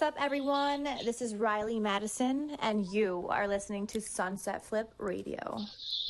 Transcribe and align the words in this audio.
What's 0.00 0.16
up, 0.16 0.24
everyone? 0.24 0.84
This 1.04 1.20
is 1.20 1.34
Riley 1.34 1.78
Madison, 1.78 2.56
and 2.60 2.86
you 2.86 3.26
are 3.28 3.46
listening 3.46 3.86
to 3.88 4.00
Sunset 4.00 4.64
Flip 4.64 4.90
Radio. 4.96 5.58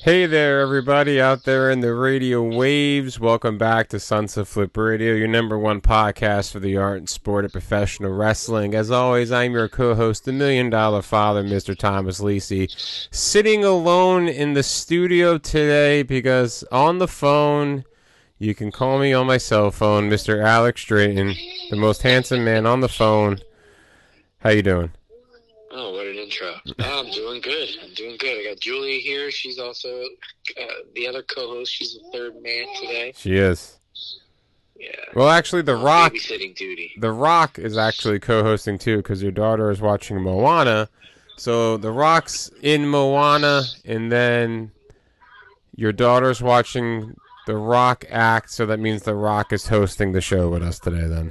Hey 0.04 0.26
there, 0.26 0.60
everybody 0.60 1.20
out 1.20 1.42
there 1.42 1.72
in 1.72 1.80
the 1.80 1.92
radio 1.92 2.40
waves. 2.40 3.18
Welcome 3.18 3.58
back 3.58 3.88
to 3.88 3.98
Sunset 3.98 4.46
Flip 4.46 4.76
Radio, 4.76 5.14
your 5.14 5.26
number 5.26 5.58
one 5.58 5.80
podcast 5.80 6.52
for 6.52 6.60
the 6.60 6.76
art 6.76 6.98
and 6.98 7.08
sport 7.08 7.44
of 7.44 7.50
professional 7.50 8.12
wrestling. 8.12 8.76
As 8.76 8.92
always, 8.92 9.32
I'm 9.32 9.54
your 9.54 9.68
co 9.68 9.96
host, 9.96 10.24
the 10.24 10.32
million 10.32 10.70
dollar 10.70 11.02
father, 11.02 11.42
Mr. 11.42 11.76
Thomas 11.76 12.20
Lisi, 12.20 12.70
sitting 13.10 13.64
alone 13.64 14.28
in 14.28 14.52
the 14.52 14.62
studio 14.62 15.36
today 15.36 16.04
because 16.04 16.62
on 16.70 16.98
the 16.98 17.08
phone, 17.08 17.82
you 18.38 18.54
can 18.54 18.70
call 18.70 19.00
me 19.00 19.12
on 19.12 19.26
my 19.26 19.36
cell 19.36 19.72
phone, 19.72 20.08
Mr. 20.08 20.44
Alex 20.44 20.84
Drayton, 20.84 21.34
the 21.70 21.76
most 21.76 22.02
handsome 22.02 22.44
man 22.44 22.66
on 22.66 22.78
the 22.78 22.88
phone. 22.88 23.40
How 24.40 24.50
you 24.50 24.62
doing? 24.62 24.90
Oh, 25.70 25.92
what 25.92 26.06
an 26.06 26.16
intro! 26.16 26.54
Oh, 26.78 27.04
I'm 27.04 27.12
doing 27.12 27.42
good. 27.42 27.68
I'm 27.82 27.92
doing 27.92 28.16
good. 28.18 28.40
I 28.40 28.50
got 28.50 28.60
Julie 28.60 29.00
here. 29.00 29.30
She's 29.30 29.58
also 29.58 30.02
uh, 30.60 30.64
the 30.94 31.06
other 31.06 31.22
co-host. 31.22 31.72
She's 31.72 31.94
the 31.94 32.10
third 32.10 32.42
man 32.42 32.66
today. 32.80 33.12
She 33.14 33.36
is. 33.36 33.78
Yeah. 34.76 34.88
Well, 35.14 35.28
actually, 35.28 35.62
The 35.62 35.76
On 35.76 35.84
Rock, 35.84 36.14
babysitting 36.14 36.56
duty. 36.56 36.92
The 36.98 37.12
Rock 37.12 37.58
is 37.58 37.76
actually 37.76 38.18
co-hosting 38.18 38.78
too 38.78 38.96
because 38.96 39.22
your 39.22 39.30
daughter 39.30 39.70
is 39.70 39.82
watching 39.82 40.20
Moana. 40.22 40.88
So 41.36 41.76
The 41.76 41.92
Rock's 41.92 42.50
in 42.62 42.88
Moana, 42.88 43.62
and 43.84 44.10
then 44.10 44.72
your 45.76 45.92
daughter's 45.92 46.40
watching 46.40 47.14
The 47.46 47.56
Rock 47.56 48.06
act. 48.08 48.50
So 48.50 48.64
that 48.64 48.80
means 48.80 49.02
The 49.02 49.14
Rock 49.14 49.52
is 49.52 49.68
hosting 49.68 50.12
the 50.12 50.22
show 50.22 50.48
with 50.48 50.62
us 50.62 50.78
today. 50.78 51.06
Then. 51.06 51.30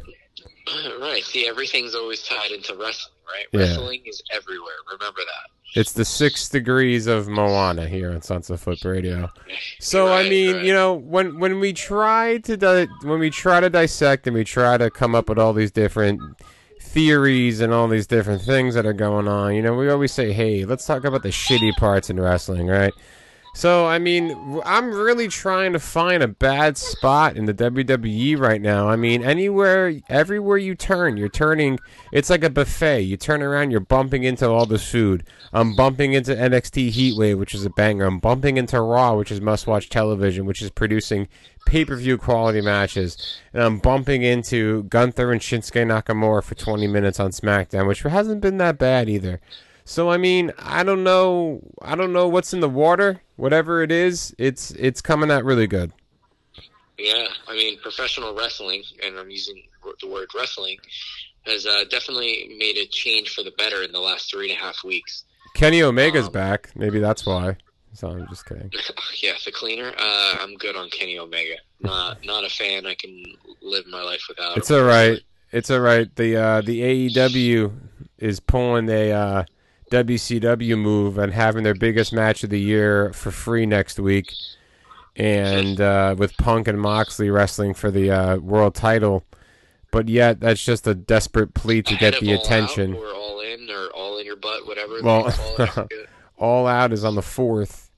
right. 1.01 1.23
See, 1.23 1.47
everything's 1.47 1.95
always 1.95 2.23
tied 2.23 2.51
into 2.51 2.75
wrestling, 2.75 3.13
right? 3.27 3.45
Yeah. 3.51 3.59
Wrestling 3.61 4.01
is 4.05 4.21
everywhere. 4.33 4.73
Remember 4.91 5.19
that. 5.21 5.79
It's 5.79 5.93
the 5.93 6.03
six 6.05 6.49
degrees 6.49 7.05
of 7.05 7.27
Moana 7.27 7.87
here 7.87 8.11
on 8.11 8.21
Sunset 8.23 8.59
Flip 8.59 8.83
Radio. 8.83 9.29
So 9.79 10.07
Right, 10.07 10.25
I 10.25 10.29
mean, 10.29 10.55
right. 10.55 10.65
you 10.65 10.73
know, 10.73 10.93
when 10.93 11.39
when 11.39 11.59
we 11.59 11.73
try 11.73 12.37
to 12.39 12.57
di- 12.57 12.87
when 13.03 13.19
we 13.19 13.29
try 13.29 13.59
to 13.59 13.69
dissect 13.69 14.27
and 14.27 14.35
we 14.35 14.43
try 14.43 14.77
to 14.77 14.89
come 14.89 15.15
up 15.15 15.29
with 15.29 15.37
all 15.39 15.53
these 15.53 15.71
different 15.71 16.21
theories 16.81 17.59
and 17.61 17.71
all 17.73 17.87
these 17.87 18.07
different 18.07 18.41
things 18.41 18.73
that 18.75 18.85
are 18.85 18.93
going 18.93 19.27
on, 19.27 19.55
you 19.55 19.61
know, 19.61 19.73
we 19.75 19.89
always 19.89 20.11
say, 20.11 20.31
"Hey, 20.33 20.65
let's 20.65 20.85
talk 20.85 21.03
about 21.05 21.23
the 21.23 21.29
shitty 21.29 21.75
parts 21.77 22.09
in 22.09 22.19
wrestling," 22.19 22.67
right? 22.67 22.93
So 23.53 23.87
I 23.87 23.99
mean, 23.99 24.61
I'm 24.63 24.91
really 24.91 25.27
trying 25.27 25.73
to 25.73 25.79
find 25.79 26.23
a 26.23 26.27
bad 26.27 26.77
spot 26.77 27.35
in 27.35 27.45
the 27.45 27.53
WWE 27.53 28.39
right 28.39 28.61
now. 28.61 28.87
I 28.87 28.95
mean, 28.95 29.23
anywhere, 29.23 29.93
everywhere 30.07 30.57
you 30.57 30.75
turn, 30.75 31.17
you're 31.17 31.29
turning. 31.29 31.79
It's 32.13 32.29
like 32.29 32.43
a 32.43 32.49
buffet. 32.49 33.01
You 33.01 33.17
turn 33.17 33.41
around, 33.41 33.71
you're 33.71 33.79
bumping 33.79 34.23
into 34.23 34.47
all 34.47 34.65
this 34.65 34.89
food. 34.89 35.23
I'm 35.51 35.75
bumping 35.75 36.13
into 36.13 36.35
NXT 36.35 36.91
Heatwave, 36.91 37.37
which 37.37 37.53
is 37.53 37.65
a 37.65 37.69
banger. 37.71 38.05
I'm 38.05 38.19
bumping 38.19 38.57
into 38.57 38.79
Raw, 38.79 39.15
which 39.15 39.31
is 39.31 39.41
must-watch 39.41 39.89
television, 39.89 40.45
which 40.45 40.61
is 40.61 40.69
producing 40.69 41.27
pay-per-view 41.65 42.17
quality 42.17 42.61
matches. 42.61 43.39
And 43.53 43.63
I'm 43.63 43.79
bumping 43.79 44.21
into 44.21 44.83
Gunther 44.83 45.31
and 45.31 45.41
Shinsuke 45.41 45.85
Nakamura 45.85 46.43
for 46.43 46.55
20 46.55 46.87
minutes 46.87 47.19
on 47.19 47.31
SmackDown, 47.31 47.87
which 47.87 48.01
hasn't 48.01 48.41
been 48.41 48.57
that 48.57 48.77
bad 48.77 49.09
either. 49.09 49.41
So 49.85 50.09
I 50.09 50.17
mean, 50.17 50.51
I 50.59 50.83
don't 50.83 51.03
know. 51.03 51.61
I 51.81 51.95
don't 51.95 52.13
know 52.13 52.27
what's 52.27 52.53
in 52.53 52.59
the 52.59 52.69
water. 52.69 53.21
Whatever 53.39 53.81
it 53.83 53.91
is, 53.91 54.35
it's 54.37 54.71
it's 54.71 55.01
coming 55.01 55.31
out 55.31 55.45
really 55.45 55.65
good. 55.65 55.93
Yeah, 56.97 57.27
I 57.47 57.53
mean, 57.53 57.79
professional 57.79 58.35
wrestling, 58.35 58.83
and 59.01 59.17
I'm 59.17 59.29
using 59.29 59.63
the 60.01 60.07
word 60.09 60.27
wrestling, 60.35 60.77
has 61.45 61.65
uh, 61.65 61.85
definitely 61.89 62.53
made 62.59 62.75
a 62.75 62.85
change 62.87 63.29
for 63.29 63.43
the 63.43 63.51
better 63.51 63.83
in 63.83 63.93
the 63.93 63.99
last 64.01 64.29
three 64.29 64.51
and 64.51 64.59
a 64.59 64.61
half 64.61 64.83
weeks. 64.83 65.23
Kenny 65.55 65.81
Omega's 65.81 66.25
Um, 66.25 66.33
back. 66.33 66.69
Maybe 66.75 66.99
that's 66.99 67.25
why. 67.25 67.55
So 67.93 68.09
I'm 68.09 68.27
just 68.27 68.45
kidding. 68.45 68.69
yeah, 69.23 69.31
the 69.45 69.51
cleaner. 69.53 69.93
Uh, 69.97 70.35
I'm 70.41 70.55
good 70.55 70.75
on 70.75 70.89
Kenny 70.89 71.17
Omega. 71.17 71.55
Not 71.79 72.25
not 72.25 72.43
a 72.43 72.49
fan. 72.49 72.85
I 72.85 72.95
can 72.95 73.23
live 73.61 73.87
my 73.87 74.03
life 74.03 74.25
without. 74.27 74.57
It's 74.57 74.69
him. 74.69 74.79
all 74.79 74.83
right. 74.83 75.17
It's 75.53 75.71
all 75.71 75.79
right. 75.79 76.13
The 76.17 76.35
uh, 76.35 76.61
the 76.61 77.09
AEW 77.09 77.71
is 78.17 78.41
pulling 78.41 78.89
a 78.89 79.11
uh, 79.13 79.43
WCW 79.89 80.77
move 80.77 81.17
and 81.17 81.33
having 81.33 81.63
their 81.63 81.73
biggest 81.75 82.13
match 82.13 82.43
of 82.43 82.49
the 82.49 82.59
year 82.59 83.11
for 83.13 83.31
free 83.31 83.65
next 83.65 83.99
week, 83.99 84.33
and 85.15 85.79
uh, 85.81 86.15
with 86.17 86.35
Punk 86.37 86.67
and 86.67 86.79
Moxley 86.79 87.29
wrestling 87.29 87.73
for 87.73 87.91
the 87.91 88.11
uh, 88.11 88.37
world 88.37 88.75
title. 88.75 89.23
But 89.91 90.07
yet, 90.07 90.39
that's 90.39 90.63
just 90.63 90.85
a 90.87 90.93
desperate 90.93 91.53
plea 91.55 91.81
to 91.81 91.95
Ahead 91.95 92.13
get 92.13 92.21
the 92.21 92.35
All 92.35 92.41
attention. 92.43 92.93
Out 92.93 92.99
or 93.01 93.13
all 93.15 93.39
in 93.41 93.69
or 93.71 93.87
all 93.95 94.17
in 94.19 94.25
your 94.25 94.35
butt, 94.35 94.67
whatever. 94.67 95.01
Well- 95.01 95.23
they 95.25 95.31
call 95.31 95.53
it. 95.55 95.59
I 95.61 95.65
forget. 95.67 95.89
All 96.37 96.67
Out 96.67 96.93
is 96.93 97.03
on 97.03 97.15
the 97.15 97.21
fourth, 97.21 97.91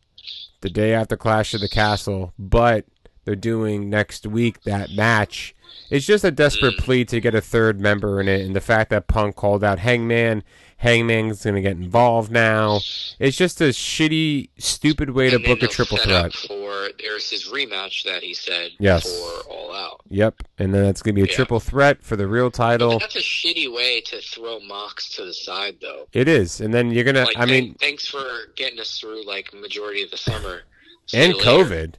the 0.61 0.69
day 0.71 0.95
after 0.95 1.15
Clash 1.15 1.53
of 1.53 1.61
the 1.61 1.69
Castle, 1.69 2.33
but 2.39 2.85
they're 3.23 3.35
doing 3.35 3.87
next 3.87 4.25
week 4.25 4.63
that 4.63 4.89
match. 4.95 5.53
It's 5.91 6.07
just 6.07 6.23
a 6.23 6.31
desperate 6.31 6.73
Mm. 6.77 6.83
plea 6.83 7.05
to 7.05 7.19
get 7.21 7.35
a 7.35 7.41
third 7.41 7.79
member 7.79 8.19
in 8.19 8.27
it, 8.27 8.41
and 8.41 8.55
the 8.55 8.59
fact 8.59 8.89
that 8.89 9.05
Punk 9.05 9.35
called 9.35 9.63
out 9.63 9.77
Hangman, 9.77 10.41
Hangman's 10.81 11.43
going 11.43 11.53
to 11.55 11.61
get 11.61 11.73
involved 11.77 12.31
now. 12.31 12.77
It's 13.19 13.37
just 13.37 13.61
a 13.61 13.65
shitty, 13.65 14.49
stupid 14.57 15.11
way 15.11 15.29
to 15.29 15.35
And 15.35 15.45
book 15.45 15.61
a 15.61 15.67
triple 15.67 15.97
threat. 15.97 16.33
For 16.33 16.89
there's 16.99 17.29
his 17.29 17.49
rematch 17.49 18.03
that 18.05 18.23
he 18.23 18.33
said 18.33 18.71
Yes. 18.79 19.03
for 19.03 19.47
All 19.51 19.71
Out. 19.75 20.01
Yep, 20.09 20.41
and 20.57 20.73
then 20.73 20.85
it's 20.85 21.03
going 21.03 21.13
to 21.13 21.21
be 21.21 21.27
a 21.27 21.29
Yeah. 21.29 21.35
triple 21.35 21.59
threat 21.59 22.01
for 22.01 22.15
the 22.15 22.25
real 22.25 22.49
title. 22.49 22.97
That's 22.97 23.15
a 23.15 23.19
shitty 23.19 23.71
way 23.71 24.01
to 24.01 24.19
throw 24.21 24.59
Mox 24.61 25.07
to 25.17 25.25
the 25.25 25.35
side, 25.35 25.75
though. 25.81 26.07
It 26.13 26.27
is, 26.27 26.59
and 26.61 26.73
then 26.73 26.89
you're 26.89 27.03
gonna. 27.03 27.25
Like, 27.25 27.37
I 27.37 27.45
mean, 27.45 27.75
thanks 27.75 28.07
for 28.07 28.23
getting 28.55 28.79
us 28.79 28.97
through 28.99 29.23
like 29.25 29.53
majority 29.53 30.01
of 30.01 30.09
the 30.09 30.17
summer. 30.17 30.63
See 31.05 31.17
and. 31.19 31.35
COVID. 31.35 31.93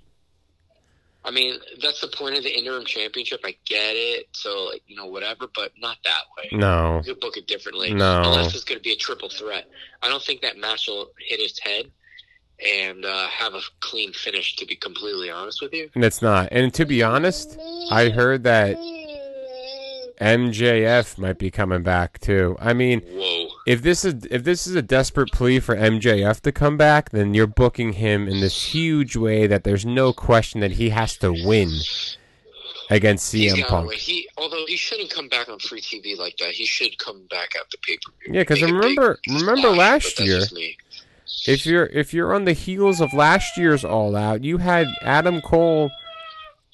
I 1.24 1.30
mean, 1.30 1.60
that's 1.80 2.00
the 2.00 2.08
point 2.08 2.36
of 2.36 2.42
the 2.42 2.50
interim 2.56 2.84
championship. 2.84 3.40
I 3.44 3.56
get 3.64 3.94
it. 3.94 4.26
So, 4.32 4.64
like, 4.72 4.82
you 4.86 4.96
know, 4.96 5.06
whatever, 5.06 5.46
but 5.54 5.70
not 5.78 5.96
that 6.04 6.22
way. 6.36 6.48
No, 6.52 7.00
You 7.04 7.14
could 7.14 7.20
book 7.20 7.36
it 7.36 7.46
differently. 7.46 7.94
No. 7.94 8.22
Unless 8.24 8.54
it's 8.54 8.64
going 8.64 8.78
to 8.78 8.82
be 8.82 8.92
a 8.92 8.96
triple 8.96 9.28
threat. 9.28 9.68
I 10.02 10.08
don't 10.08 10.22
think 10.22 10.40
that 10.42 10.56
match 10.56 10.88
will 10.88 11.10
hit 11.18 11.38
his 11.40 11.58
head 11.60 11.90
and 12.64 13.04
uh, 13.04 13.26
have 13.28 13.54
a 13.54 13.60
clean 13.80 14.12
finish, 14.12 14.56
to 14.56 14.66
be 14.66 14.74
completely 14.76 15.30
honest 15.30 15.62
with 15.62 15.72
you. 15.72 15.90
and 15.94 16.04
it's 16.04 16.22
not. 16.22 16.48
And 16.52 16.72
to 16.74 16.84
be 16.84 17.02
honest, 17.02 17.56
I 17.90 18.08
heard 18.08 18.42
that 18.44 18.76
MJF 20.22 21.18
might 21.18 21.38
be 21.38 21.50
coming 21.50 21.82
back 21.82 22.20
too. 22.20 22.56
I 22.60 22.72
mean, 22.72 23.00
Whoa. 23.00 23.48
if 23.66 23.82
this 23.82 24.04
is 24.04 24.24
if 24.30 24.44
this 24.44 24.66
is 24.66 24.74
a 24.76 24.82
desperate 24.82 25.32
plea 25.32 25.58
for 25.58 25.74
MJF 25.74 26.40
to 26.42 26.52
come 26.52 26.76
back, 26.76 27.10
then 27.10 27.34
you're 27.34 27.46
booking 27.48 27.94
him 27.94 28.28
in 28.28 28.40
this 28.40 28.72
huge 28.72 29.16
way 29.16 29.46
that 29.48 29.64
there's 29.64 29.84
no 29.84 30.12
question 30.12 30.60
that 30.60 30.72
he 30.72 30.90
has 30.90 31.16
to 31.18 31.32
win 31.32 31.70
against 32.90 33.32
CM 33.34 33.56
gotta 33.56 33.68
Punk. 33.68 33.92
He, 33.94 34.28
although 34.36 34.64
he 34.66 34.76
shouldn't 34.76 35.10
come 35.10 35.28
back 35.28 35.48
on 35.48 35.58
free 35.58 35.80
TV 35.80 36.16
like 36.16 36.36
that, 36.38 36.50
he 36.50 36.66
should 36.66 36.96
come 36.98 37.22
back 37.30 37.50
at 37.58 37.68
the 37.70 37.78
pay 37.78 37.96
per 37.96 38.12
view. 38.24 38.34
Yeah, 38.38 38.44
'cause 38.44 38.62
remember- 38.62 39.18
remember 39.28 39.70
last 39.70 40.20
year- 40.20 40.42
If 41.46 41.66
you're 41.66 41.86
if 41.86 42.12
you're 42.14 42.34
on 42.34 42.44
the 42.44 42.52
heels 42.52 43.00
of 43.00 43.12
last 43.14 43.56
year's 43.56 43.84
All 43.84 44.14
Out, 44.14 44.44
you 44.44 44.58
had 44.58 44.86
Adam 45.02 45.40
Cole 45.40 45.90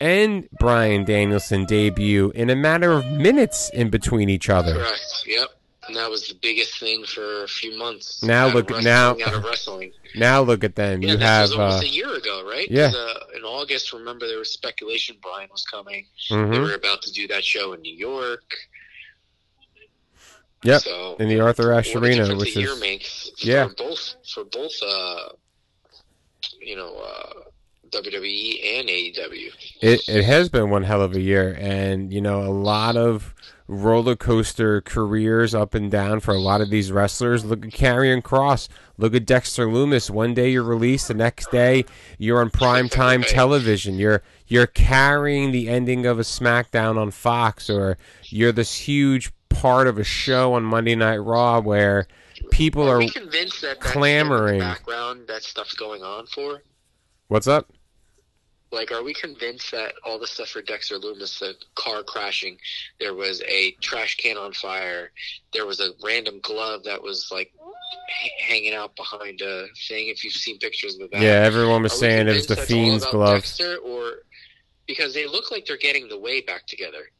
and 0.00 0.48
Bryan 0.58 1.04
Danielson 1.04 1.64
debut 1.64 2.30
in 2.34 2.50
a 2.50 2.56
matter 2.56 2.92
of 2.92 3.06
minutes 3.06 3.70
in 3.70 3.90
between 3.90 4.28
each 4.28 4.48
other. 4.48 4.74
Correct. 4.74 5.24
Yep. 5.26 5.48
And 5.86 5.96
that 5.96 6.10
was 6.10 6.28
the 6.28 6.34
biggest 6.34 6.78
thing 6.78 7.02
for 7.04 7.44
a 7.44 7.48
few 7.48 7.76
months. 7.78 8.22
Now 8.22 8.48
Out 8.48 8.54
look- 8.54 8.82
now- 8.82 9.16
out 9.24 9.34
of 9.34 9.42
wrestling. 9.42 9.92
Now 10.14 10.42
look 10.42 10.62
at 10.62 10.74
them. 10.76 11.02
Yeah, 11.02 11.12
you 11.12 11.18
have 11.18 11.42
was 11.48 11.52
almost 11.52 11.82
uh, 11.82 11.86
a 11.86 11.88
year 11.88 12.14
ago, 12.14 12.46
right? 12.48 12.70
yeah. 12.70 12.92
Uh, 12.94 13.14
in 13.36 13.42
August, 13.42 13.92
remember 13.92 14.26
there 14.26 14.38
was 14.38 14.50
speculation 14.50 15.16
Brian 15.22 15.48
was 15.50 15.64
coming. 15.64 16.06
They 16.28 16.36
mhm. 16.36 16.60
were 16.60 16.74
about 16.74 17.02
to 17.02 17.12
do 17.12 17.26
that 17.28 17.42
show 17.44 17.72
in 17.72 17.80
New 17.80 17.94
York. 17.96 18.42
Yep, 20.64 20.82
So 20.82 21.16
in 21.20 21.28
the 21.28 21.40
Arthur 21.40 21.72
Ashe 21.72 21.94
Arena, 21.94 22.34
which 22.36 22.56
a 22.56 22.60
year 22.60 22.72
is 22.72 22.80
makes 22.80 23.30
for 23.38 23.46
yeah. 23.46 23.68
both 23.76 24.16
for 24.34 24.44
both 24.44 24.72
uh, 24.84 25.28
you 26.60 26.74
know 26.74 26.96
uh, 26.96 27.32
WWE 27.90 28.78
and 28.78 28.88
AEW. 28.88 29.52
it, 29.80 30.08
it 30.08 30.24
has 30.24 30.48
been 30.48 30.70
one 30.70 30.82
hell 30.84 31.02
of 31.02 31.14
a 31.14 31.20
year 31.20 31.56
and 31.60 32.12
you 32.12 32.20
know 32.20 32.42
a 32.42 32.50
lot 32.52 32.96
of 32.96 33.34
roller 33.70 34.16
coaster 34.16 34.80
careers 34.80 35.54
up 35.54 35.74
and 35.74 35.90
down 35.90 36.20
for 36.20 36.32
a 36.32 36.38
lot 36.38 36.60
of 36.62 36.70
these 36.70 36.90
wrestlers 36.90 37.44
look 37.44 37.66
at 37.66 37.72
Karrion 37.72 38.22
Kross 38.22 38.68
look 38.96 39.14
at 39.14 39.26
Dexter 39.26 39.66
Lumis 39.66 40.08
one 40.08 40.32
day 40.32 40.50
you're 40.50 40.62
released 40.62 41.08
the 41.08 41.14
next 41.14 41.50
day 41.50 41.84
you're 42.16 42.40
on 42.40 42.48
prime 42.50 42.88
time 42.88 43.22
television 43.22 43.96
you're 43.98 44.22
you're 44.46 44.66
carrying 44.66 45.52
the 45.52 45.68
ending 45.68 46.06
of 46.06 46.18
a 46.18 46.22
SmackDown 46.22 46.96
on 46.98 47.10
Fox 47.10 47.68
or 47.68 47.98
you're 48.24 48.52
this 48.52 48.74
huge 48.74 49.30
part 49.50 49.86
of 49.86 49.98
a 49.98 50.04
show 50.04 50.54
on 50.54 50.62
Monday 50.62 50.94
Night 50.94 51.18
Raw 51.18 51.60
where 51.60 52.06
people 52.50 52.88
Are 52.88 53.02
are 53.02 53.08
convinced 53.08 53.60
that 53.62 53.80
clamoring. 53.80 54.60
background 54.60 55.26
that 55.28 55.42
stuff's 55.42 55.74
going 55.74 56.02
on 56.02 56.26
for? 56.26 56.62
what's 57.26 57.46
up 57.46 57.70
Like, 58.70 58.92
are 58.92 59.02
we 59.02 59.14
convinced 59.14 59.70
that 59.72 59.94
all 60.04 60.18
the 60.18 60.26
stuff 60.26 60.48
for 60.50 60.60
Dexter 60.60 60.98
Lumis, 60.98 61.38
the 61.38 61.54
car 61.74 62.02
crashing, 62.02 62.58
there 63.00 63.14
was 63.14 63.40
a 63.48 63.72
trash 63.80 64.16
can 64.16 64.36
on 64.36 64.52
fire, 64.52 65.10
there 65.54 65.64
was 65.64 65.80
a 65.80 65.90
random 66.04 66.40
glove 66.42 66.84
that 66.84 67.02
was 67.02 67.28
like 67.32 67.50
h- 68.24 68.30
hanging 68.46 68.74
out 68.74 68.94
behind 68.94 69.40
a 69.40 69.66
thing? 69.88 70.08
If 70.08 70.22
you've 70.22 70.34
seen 70.34 70.58
pictures 70.58 70.98
of 71.00 71.10
that, 71.10 71.20
Yeah, 71.22 71.42
everyone 71.44 71.82
was 71.82 71.94
Are 71.94 71.96
saying 71.96 72.28
it 72.28 72.34
was 72.34 72.46
the 72.46 72.56
Fiend's 72.56 73.06
glove. 73.06 73.36
Dexter, 73.36 73.78
or 73.78 74.16
because 74.86 75.14
they 75.14 75.26
look 75.26 75.50
like 75.50 75.64
they're 75.64 75.76
getting 75.78 76.08
the 76.08 76.18
way 76.18 76.42
back 76.42 76.66
together. 76.66 77.10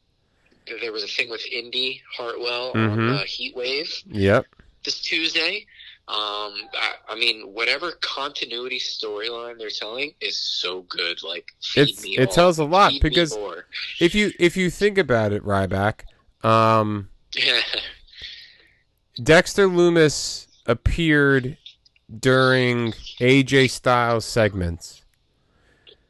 There 0.81 0.91
was 0.91 1.03
a 1.03 1.07
thing 1.07 1.29
with 1.31 1.43
Indi 1.47 1.99
Hartwell 2.15 2.71
on 2.75 2.95
Mhm. 2.95 3.17
the 3.19 3.25
Heat 3.25 3.55
Wave 3.55 3.91
Yep. 4.11 4.45
this 4.85 5.01
Tuesday. 5.01 5.65
Um, 6.09 6.53
I, 6.73 6.93
I 7.09 7.15
mean, 7.15 7.41
whatever 7.53 7.91
continuity 8.01 8.79
storyline 8.79 9.59
they're 9.59 9.69
telling 9.69 10.13
is 10.19 10.37
so 10.37 10.81
good. 10.89 11.21
Like, 11.21 11.53
feed 11.61 11.89
It's 11.89 12.03
me 12.03 12.17
it 12.17 12.29
all. 12.29 12.33
tells 12.33 12.57
a 12.57 12.63
lot 12.65 12.93
Feed 12.93 13.03
because 13.03 13.37
if 13.99 14.15
you 14.15 14.31
if 14.39 14.57
you 14.57 14.71
think 14.71 14.97
about 14.97 15.31
it, 15.33 15.43
Ryback, 15.43 16.01
um, 16.43 17.09
Dexter 19.23 19.67
Lumis 19.67 20.47
appeared 20.65 21.57
during 22.19 22.93
AJ 23.19 23.69
Styles 23.69 24.25
segments. 24.25 25.03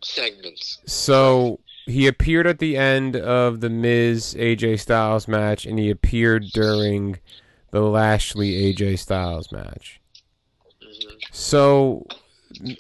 segments. 0.01 0.79
So 0.85 1.59
he 1.85 2.07
appeared 2.07 2.47
at 2.47 2.59
the 2.59 2.77
end 2.77 3.15
of 3.17 3.59
the 3.61 3.69
Miz 3.69 4.33
AJ 4.35 4.79
Styles 4.79 5.27
match, 5.27 5.65
and 5.65 5.77
he 5.79 5.89
appeared 5.89 6.45
during 6.53 7.19
the 7.71 7.81
Lashley 7.81 8.73
AJ 8.73 8.99
Styles 8.99 9.51
match. 9.51 9.99
hmm 10.81 11.15
So, 11.31 12.05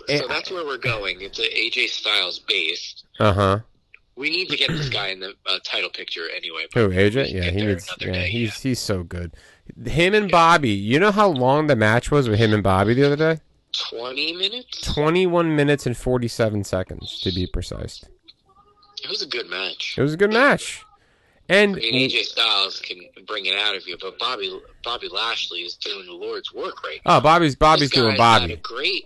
So 0.07 0.27
that's 0.27 0.51
where 0.51 0.65
we're 0.65 0.77
going. 0.77 1.21
It's 1.21 1.39
an 1.39 1.45
AJ 1.45 1.89
Styles 1.89 2.39
based. 2.39 3.05
uh 3.19 3.33
huh. 3.33 3.59
We 4.15 4.29
need 4.29 4.49
to 4.49 4.57
get 4.57 4.67
this 4.67 4.89
guy 4.89 5.07
in 5.09 5.21
the 5.21 5.33
uh, 5.45 5.59
title 5.63 5.89
picture 5.89 6.27
anyway. 6.35 6.65
Who 6.73 6.89
AJ? 6.89 7.31
Yeah, 7.31 7.51
he 7.51 7.65
needs. 7.65 7.89
Yeah, 8.01 8.11
day, 8.11 8.29
he's 8.29 8.59
he's 8.59 8.79
so 8.79 9.03
good. 9.03 9.33
Him 9.85 10.13
and 10.13 10.29
Bobby. 10.29 10.71
You 10.71 10.99
know 10.99 11.11
how 11.11 11.29
long 11.29 11.67
the 11.67 11.75
match 11.77 12.11
was 12.11 12.27
with 12.27 12.37
him 12.37 12.53
and 12.53 12.61
Bobby 12.61 12.93
the 12.95 13.05
other 13.05 13.15
day? 13.15 13.39
twenty 13.71 14.33
minutes. 14.33 14.81
Twenty-one 14.93 15.55
minutes 15.55 15.85
and 15.85 15.95
forty-seven 15.95 16.65
seconds 16.65 17.21
to 17.21 17.31
be 17.31 17.47
precise. 17.47 18.03
It 19.01 19.09
was 19.09 19.21
a 19.21 19.27
good 19.27 19.49
match. 19.49 19.95
It 19.97 20.01
was 20.01 20.15
a 20.15 20.17
good 20.17 20.33
match. 20.33 20.83
And 21.49 21.75
I 21.75 21.79
mean, 21.79 22.09
AJ 22.09 22.25
Styles 22.25 22.79
can 22.79 22.99
bring 23.27 23.47
it 23.47 23.55
out 23.57 23.75
of 23.75 23.87
you, 23.87 23.97
but 23.99 24.19
Bobby 24.19 24.59
Bobby 24.83 25.07
Lashley 25.09 25.61
is 25.61 25.75
doing 25.75 26.05
the 26.05 26.13
Lord's 26.13 26.53
work 26.53 26.83
right 26.83 26.99
now. 27.05 27.17
oh, 27.17 27.21
Bobby's 27.21 27.55
Bobby's 27.55 27.89
doing 27.89 28.15
Bobby. 28.15 28.53
a 28.53 28.57
great. 28.57 29.05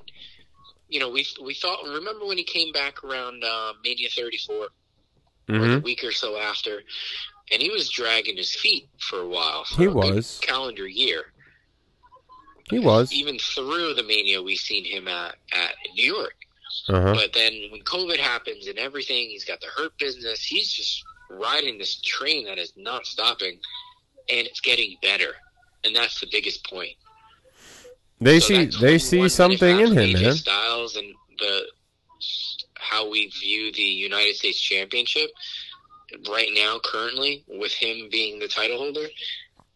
You 0.90 1.00
know, 1.00 1.10
we 1.10 1.26
we 1.42 1.54
thought. 1.54 1.84
Remember 1.86 2.26
when 2.26 2.38
he 2.38 2.44
came 2.44 2.72
back 2.74 3.04
around 3.04 3.44
uh, 3.44 3.74
Mania 3.84 4.10
34, 4.10 4.56
or 4.56 4.68
hmm 5.50 5.64
a 5.76 5.80
week 5.80 6.04
or 6.04 6.12
so 6.12 6.38
after, 6.38 6.82
and 7.52 7.62
he 7.62 7.70
was 7.70 7.90
dragging 7.90 8.36
his 8.38 8.54
feet 8.54 8.90
for 9.00 9.20
a 9.22 9.28
while. 9.28 9.64
For 9.64 9.82
He 9.82 9.86
a 9.86 9.92
was. 9.92 10.40
calendar 10.42 10.86
year. 10.88 11.32
He 12.70 12.80
was. 12.80 13.12
Even 13.14 13.38
through 13.40 13.94
the 13.94 14.04
Mania, 14.04 14.42
we 14.42 14.56
seen 14.58 14.84
him 14.86 15.08
at 15.08 15.36
at 15.54 15.76
New 15.96 16.14
York. 16.14 16.36
Uh 16.90 17.02
huh. 17.02 17.14
But 17.14 17.34
then 17.34 17.54
when 17.72 17.82
COVID 17.84 18.18
happens 18.18 18.68
and 18.68 18.78
everything, 18.78 19.30
he's 19.30 19.46
got 19.46 19.62
the 19.62 19.68
hurt 19.68 19.98
business. 19.98 20.44
He's 20.44 20.72
just 20.74 21.04
riding 21.30 21.78
this 21.78 22.00
train 22.02 22.46
that 22.46 22.58
is 22.58 22.74
not 22.76 23.06
stopping, 23.06 23.60
and 24.30 24.48
it's 24.48 24.62
getting 24.62 24.98
better. 25.02 25.34
And 25.84 25.96
that's 25.96 26.20
the 26.20 26.28
biggest 26.32 26.66
point. 26.70 26.96
They 28.22 28.40
So 28.40 28.48
see 28.48 28.66
they 28.66 28.98
see 28.98 29.28
something 29.28 29.80
in 29.80 29.98
him, 29.98 30.14
man. 30.14 30.34
Styles 30.34 30.96
and 30.96 31.14
the 31.40 31.66
how 32.76 33.10
we 33.10 33.28
view 33.28 33.72
the 33.74 33.82
United 33.82 34.36
States 34.36 34.60
Championship 34.60 35.30
right 36.30 36.50
now, 36.54 36.80
currently, 36.84 37.44
with 37.48 37.74
him 37.74 38.08
being 38.12 38.40
the 38.40 38.48
title 38.48 38.78
holder, 38.78 39.08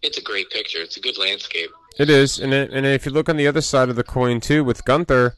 it's 0.02 0.18
a 0.18 0.22
great 0.22 0.50
picture. 0.50 0.80
It's 0.80 0.98
a 0.98 1.00
good 1.00 1.18
landscape. 1.18 1.70
It 1.98 2.10
is, 2.10 2.40
and 2.40 2.54
it, 2.54 2.72
and 2.72 2.86
if 2.86 3.06
you 3.06 3.12
look 3.12 3.28
on 3.28 3.38
the 3.38 3.48
other 3.48 3.62
side 3.62 3.90
of 3.90 3.96
the 3.96 4.04
coin 4.04 4.40
too, 4.40 4.64
with 4.64 4.86
Gunther 4.86 5.36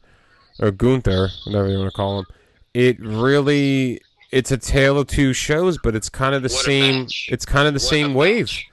or 0.60 0.72
Gunther, 0.72 1.30
whatever 1.46 1.70
you 1.70 1.78
want 1.80 1.92
to 1.92 1.96
call 1.96 2.20
him, 2.20 2.26
it 2.74 3.00
really 3.00 4.02
it's 4.32 4.52
a 4.52 4.58
tale 4.58 5.00
of 5.00 5.08
two 5.08 5.34
shows, 5.34 5.78
but 5.78 5.96
it's 5.96 6.10
kind 6.10 6.36
of 6.36 6.42
the 6.44 6.50
What 6.50 6.66
same. 6.66 7.08
It's 7.28 7.46
kind 7.46 7.68
of 7.68 7.74
the 7.74 7.80
What 7.80 7.90
same 7.90 8.14
wave. 8.14 8.46
match. 8.46 8.66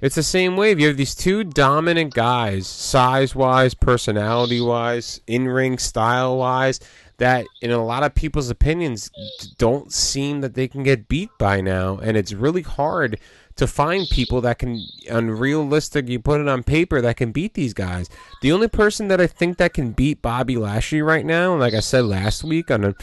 It's 0.00 0.16
the 0.16 0.22
same 0.22 0.56
wave. 0.56 0.78
You 0.78 0.88
have 0.88 0.96
these 0.96 1.14
two 1.14 1.44
dominant 1.44 2.12
guys, 2.12 2.66
size 2.66 3.34
wise, 3.34 3.72
personality 3.74 4.60
wise, 4.60 5.20
in 5.26 5.48
ring 5.48 5.78
style 5.78 6.36
wise, 6.36 6.78
that 7.18 7.46
in 7.62 7.70
a 7.70 7.82
lot 7.82 8.02
of 8.02 8.14
people's 8.14 8.50
opinions 8.50 9.10
don't 9.56 9.92
seem 9.92 10.40
that 10.42 10.54
they 10.54 10.68
can 10.68 10.82
get 10.82 11.08
beat 11.08 11.30
by 11.38 11.60
now. 11.62 11.98
And 12.02 12.16
it's 12.18 12.32
really 12.34 12.62
hard 12.62 13.18
to 13.56 13.66
find 13.66 14.06
people 14.10 14.40
that 14.42 14.58
can, 14.58 14.84
unrealistic, 15.08 16.08
you 16.08 16.18
put 16.18 16.40
it 16.40 16.48
on 16.48 16.64
paper, 16.64 17.00
that 17.00 17.16
can 17.16 17.30
beat 17.32 17.54
these 17.54 17.72
guys. 17.72 18.10
The 18.42 18.52
only 18.52 18.68
person 18.68 19.08
that 19.08 19.20
I 19.20 19.26
think 19.28 19.56
that 19.58 19.72
can 19.72 19.92
beat 19.92 20.20
Bobby 20.20 20.56
Lashley 20.56 21.00
right 21.02 21.24
now, 21.24 21.54
like 21.54 21.72
I 21.72 21.80
said 21.80 22.04
last 22.04 22.44
week 22.44 22.70
on 22.70 22.84
a 22.84 22.94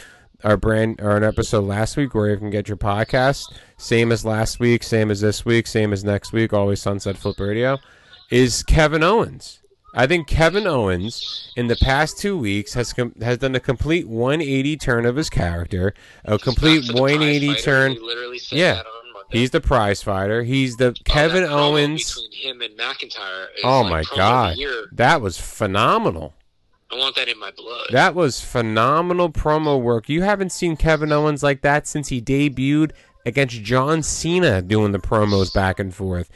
our 0.44 0.56
brand 0.56 1.00
or 1.00 1.16
an 1.16 1.24
episode 1.24 1.64
last 1.64 1.96
week 1.96 2.14
where 2.14 2.30
you 2.30 2.36
can 2.36 2.50
get 2.50 2.68
your 2.68 2.76
podcast, 2.76 3.52
same 3.76 4.10
as 4.12 4.24
last 4.24 4.58
week, 4.60 4.82
same 4.82 5.10
as 5.10 5.20
this 5.20 5.44
week, 5.44 5.66
same 5.66 5.92
as 5.92 6.04
next 6.04 6.32
week, 6.32 6.52
always 6.52 6.80
Sunset 6.80 7.16
Flip 7.16 7.38
Radio, 7.38 7.78
is 8.30 8.62
Kevin 8.62 9.02
Owens. 9.02 9.60
I 9.94 10.06
think 10.06 10.26
Kevin 10.26 10.66
Owens 10.66 11.52
in 11.56 11.66
the 11.66 11.76
past 11.76 12.18
two 12.18 12.36
weeks 12.38 12.72
has 12.74 12.92
com- 12.94 13.14
has 13.20 13.38
done 13.38 13.54
a 13.54 13.60
complete 13.60 14.08
180 14.08 14.76
turn 14.78 15.04
of 15.04 15.16
his 15.16 15.28
character, 15.28 15.92
a 16.24 16.38
complete 16.38 16.80
Back 16.80 16.86
to 16.86 16.92
the 16.94 16.98
prize 16.98 17.10
180 17.18 17.54
turn. 17.62 17.94
Literally 18.02 18.40
Yeah. 18.50 18.74
that 18.74 18.86
on 18.86 19.02
He's 19.30 19.50
the 19.50 19.60
prize 19.62 20.02
fighter. 20.02 20.42
He's 20.42 20.76
the 20.76 20.88
Oh, 20.88 20.92
Kevin 21.04 21.44
Owens. 21.44 22.14
between 22.20 22.32
him 22.32 22.60
and 22.62 22.76
McIntyre. 22.78 23.44
Is 23.56 23.62
Oh 23.64 23.82
my 23.84 24.02
promo 24.02 24.02
of 24.02 24.10
the 24.10 24.16
god, 24.16 24.56
that 24.92 25.20
was 25.22 25.38
phenomenal. 25.40 26.34
I 26.92 26.96
want 26.96 27.16
that 27.16 27.28
in 27.28 27.38
my 27.38 27.50
blood. 27.50 27.86
That 27.90 28.14
was 28.14 28.40
phenomenal 28.42 29.30
promo 29.30 29.80
work. 29.80 30.08
You 30.08 30.22
haven't 30.22 30.52
seen 30.52 30.76
Kevin 30.76 31.10
Owens 31.10 31.42
like 31.42 31.62
that 31.62 31.86
since 31.86 32.08
he 32.08 32.20
debuted 32.20 32.92
against 33.24 33.62
John 33.62 34.02
Cena 34.02 34.60
doing 34.60 34.92
the 34.92 34.98
promos 34.98 35.54
back 35.54 35.78
and 35.78 35.94
forth. 35.94 36.28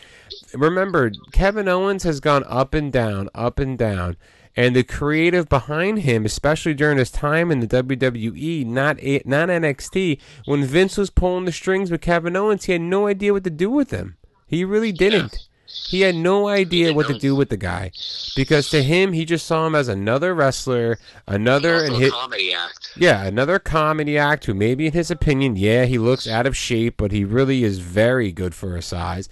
Remember, 0.54 1.10
Kevin 1.32 1.68
Owens 1.68 2.04
has 2.04 2.20
gone 2.20 2.44
up 2.46 2.72
and 2.72 2.92
down, 2.92 3.28
up 3.34 3.58
and 3.58 3.76
down. 3.76 4.16
And 4.58 4.74
the 4.74 4.84
creative 4.84 5.50
behind 5.50 5.98
him, 5.98 6.24
especially 6.24 6.72
during 6.72 6.96
his 6.96 7.10
time 7.10 7.50
in 7.50 7.60
the 7.60 7.66
WWE, 7.66 8.64
not 8.64 8.98
A- 9.00 9.20
not 9.26 9.50
NXT, 9.50 10.18
when 10.46 10.64
Vince 10.64 10.96
was 10.96 11.10
pulling 11.10 11.44
the 11.44 11.52
strings 11.52 11.90
with 11.90 12.00
Kevin 12.00 12.36
Owens, 12.36 12.64
he 12.64 12.72
had 12.72 12.80
no 12.80 13.06
idea 13.06 13.34
what 13.34 13.44
to 13.44 13.50
do 13.50 13.68
with 13.68 13.90
him. 13.90 14.16
He 14.46 14.64
really 14.64 14.92
didn't. 14.92 15.48
He 15.66 16.02
had 16.02 16.14
no 16.14 16.48
idea 16.48 16.92
what 16.92 17.06
to 17.08 17.18
do 17.18 17.34
with 17.34 17.48
the 17.48 17.56
guy 17.56 17.92
because 18.34 18.70
to 18.70 18.82
him, 18.82 19.12
he 19.12 19.24
just 19.24 19.46
saw 19.46 19.66
him 19.66 19.74
as 19.74 19.88
another 19.88 20.34
wrestler, 20.34 20.98
another 21.26 21.84
and 21.84 21.96
hit. 21.96 22.12
comedy 22.12 22.52
act. 22.52 22.92
Yeah, 22.96 23.24
another 23.24 23.58
comedy 23.58 24.16
act 24.16 24.46
who 24.46 24.54
maybe 24.54 24.86
in 24.86 24.92
his 24.92 25.10
opinion, 25.10 25.56
yeah, 25.56 25.84
he 25.84 25.98
looks 25.98 26.26
out 26.28 26.46
of 26.46 26.56
shape, 26.56 26.96
but 26.96 27.12
he 27.12 27.24
really 27.24 27.64
is 27.64 27.78
very 27.78 28.32
good 28.32 28.54
for 28.54 28.76
his 28.76 28.86
size. 28.86 29.28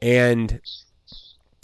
And 0.00 0.60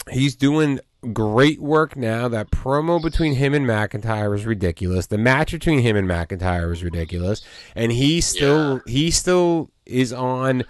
he's 0.09 0.35
doing 0.35 0.79
great 1.11 1.59
work 1.59 1.95
now. 1.95 2.27
That 2.27 2.51
promo 2.51 3.01
between 3.01 3.35
him 3.35 3.53
and 3.53 3.65
McIntyre 3.65 4.29
was 4.29 4.45
ridiculous. 4.45 5.07
The 5.07 5.17
match 5.17 5.51
between 5.51 5.79
him 5.79 5.95
and 5.95 6.07
McIntyre 6.07 6.69
was 6.69 6.83
ridiculous. 6.83 7.41
And 7.75 7.91
he 7.91 8.21
still 8.21 8.81
he 8.87 9.11
still 9.11 9.69
is 9.85 10.13
on 10.13 10.63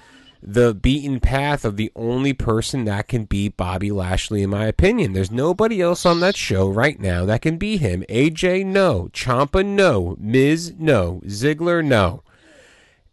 the 0.46 0.74
beaten 0.74 1.22
path 1.22 1.64
of 1.64 1.78
the 1.78 1.90
only 1.96 2.34
person 2.34 2.84
that 2.84 3.08
can 3.08 3.24
beat 3.24 3.56
Bobby 3.56 3.92
Lashley, 3.92 4.44
in 4.44 4.50
my 4.50 4.66
opinion. 4.66 5.14
There's 5.14 5.32
nobody 5.32 5.82
else 5.82 6.06
on 6.06 6.20
that 6.20 6.36
show 6.36 6.68
right 6.68 7.00
now 7.00 7.26
that 7.26 7.42
can 7.42 7.58
beat 7.58 7.80
him. 7.80 8.04
AJ, 8.10 8.66
no. 8.66 9.10
Ciampa, 9.14 9.66
no. 9.66 10.18
Miz, 10.20 10.74
no. 10.78 11.22
Ziggler, 11.26 11.84
no. 11.84 12.24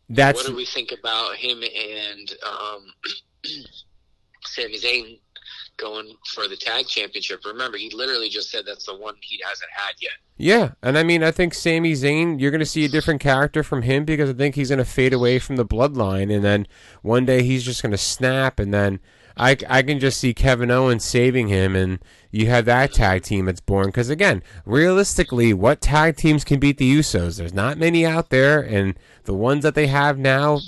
That's 0.08 0.42
what 0.42 0.48
do 0.48 0.56
we 0.56 0.66
think 0.66 0.90
about 0.90 1.36
him 1.36 1.62
and 1.62 2.32
um, 2.44 2.86
Sami 4.44 4.78
Zayn 4.78 5.20
going 5.80 6.14
for 6.34 6.48
the 6.48 6.56
tag 6.56 6.86
championship? 6.86 7.44
Remember, 7.44 7.78
he 7.78 7.90
literally 7.90 8.28
just 8.28 8.50
said 8.50 8.64
that's 8.66 8.86
the 8.86 8.96
one 8.96 9.14
he 9.20 9.40
hasn't 9.44 9.70
had 9.72 9.94
yet. 10.00 10.12
Yeah, 10.36 10.72
and 10.82 10.96
I 10.96 11.02
mean, 11.02 11.22
I 11.22 11.30
think 11.30 11.54
Sami 11.54 11.92
Zayn, 11.92 12.40
you're 12.40 12.50
going 12.50 12.60
to 12.60 12.66
see 12.66 12.84
a 12.84 12.88
different 12.88 13.20
character 13.20 13.62
from 13.62 13.82
him 13.82 14.04
because 14.04 14.30
I 14.30 14.32
think 14.32 14.54
he's 14.54 14.70
going 14.70 14.78
to 14.78 14.84
fade 14.84 15.12
away 15.12 15.38
from 15.38 15.56
the 15.56 15.66
bloodline, 15.66 16.34
and 16.34 16.44
then 16.44 16.66
one 17.02 17.24
day 17.24 17.42
he's 17.42 17.64
just 17.64 17.82
going 17.82 17.92
to 17.92 17.98
snap, 17.98 18.58
and 18.58 18.72
then 18.72 19.00
I, 19.36 19.56
I 19.68 19.82
can 19.82 19.98
just 19.98 20.20
see 20.20 20.34
Kevin 20.34 20.70
Owens 20.70 21.04
saving 21.04 21.48
him, 21.48 21.74
and 21.74 21.98
you 22.30 22.46
have 22.46 22.64
that 22.66 22.92
tag 22.92 23.22
team 23.22 23.46
that's 23.46 23.60
born. 23.60 23.86
Because 23.86 24.10
again, 24.10 24.42
realistically, 24.64 25.52
what 25.54 25.80
tag 25.80 26.16
teams 26.16 26.44
can 26.44 26.60
beat 26.60 26.78
the 26.78 26.98
Usos? 26.98 27.38
There's 27.38 27.54
not 27.54 27.78
many 27.78 28.04
out 28.04 28.30
there, 28.30 28.60
and 28.60 28.98
the 29.24 29.34
ones 29.34 29.62
that 29.62 29.74
they 29.74 29.86
have 29.86 30.18
now, 30.18 30.60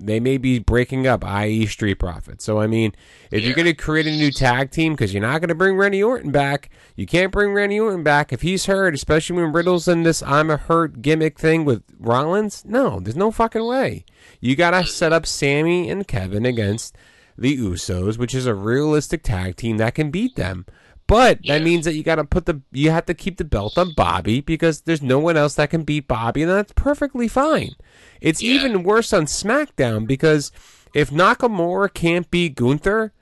they 0.00 0.20
may 0.20 0.36
be 0.38 0.58
breaking 0.58 1.06
up, 1.06 1.24
i.e., 1.24 1.66
Street 1.66 1.96
Profits. 1.96 2.44
So 2.44 2.58
I 2.58 2.66
mean, 2.66 2.94
if 3.30 3.44
you're 3.44 3.54
going 3.54 3.66
to 3.66 3.74
create 3.74 4.06
a 4.06 4.10
new 4.10 4.30
tag 4.30 4.70
team 4.70 4.94
because 4.94 5.12
you're 5.12 5.22
not 5.22 5.40
going 5.40 5.48
to 5.48 5.54
bring 5.54 5.76
Randy 5.76 6.02
Orton 6.02 6.30
back, 6.30 6.70
you 6.96 7.06
can't 7.06 7.32
bring 7.32 7.52
Randy 7.52 7.78
Orton 7.78 8.02
back 8.02 8.32
if 8.32 8.42
he's 8.42 8.66
hurt, 8.66 8.94
especially 8.94 9.36
when 9.36 9.52
Riddle's 9.52 9.88
in 9.88 10.02
this 10.02 10.22
"I'm 10.22 10.50
a 10.50 10.56
hurt" 10.56 11.02
gimmick 11.02 11.38
thing 11.38 11.64
with 11.64 11.82
Rollins. 11.98 12.64
No, 12.64 13.00
there's 13.00 13.16
no 13.16 13.30
fucking 13.30 13.64
way. 13.64 14.04
You 14.40 14.56
got 14.56 14.70
to 14.70 14.78
mm-hmm. 14.78 14.86
set 14.86 15.12
up 15.12 15.26
Sami 15.26 15.90
and 15.90 16.06
Kevin 16.08 16.46
against 16.46 16.96
the 17.36 17.56
Usos, 17.56 18.18
which 18.18 18.34
is 18.34 18.46
a 18.46 18.54
realistic 18.54 19.22
tag 19.22 19.56
team 19.56 19.78
that 19.78 19.94
can 19.94 20.10
beat 20.10 20.36
them. 20.36 20.66
But 21.06 21.38
that 21.38 21.58
Yeah. 21.58 21.64
means 21.64 21.86
that 21.86 21.94
you 21.94 22.04
got 22.04 22.16
to 22.16 22.24
put 22.24 22.46
the 22.46 22.60
you 22.70 22.92
have 22.92 23.06
to 23.06 23.14
keep 23.14 23.36
the 23.36 23.44
belt 23.44 23.76
on 23.76 23.94
Bobby 23.94 24.40
because 24.40 24.82
there's 24.82 25.02
no 25.02 25.18
one 25.18 25.36
else 25.36 25.54
that 25.54 25.70
can 25.70 25.82
beat 25.82 26.06
Bobby, 26.06 26.42
and 26.42 26.50
that's 26.52 26.72
perfectly 26.76 27.26
fine. 27.26 27.72
It's 28.20 28.42
Yeah. 28.42 28.54
even 28.54 28.82
worse 28.82 29.12
on 29.12 29.26
SmackDown 29.26 30.06
because 30.06 30.52
if 30.94 31.10
Nakamura 31.10 31.92
can't 31.92 32.30
beat 32.30 32.54
Gunther 32.56 33.12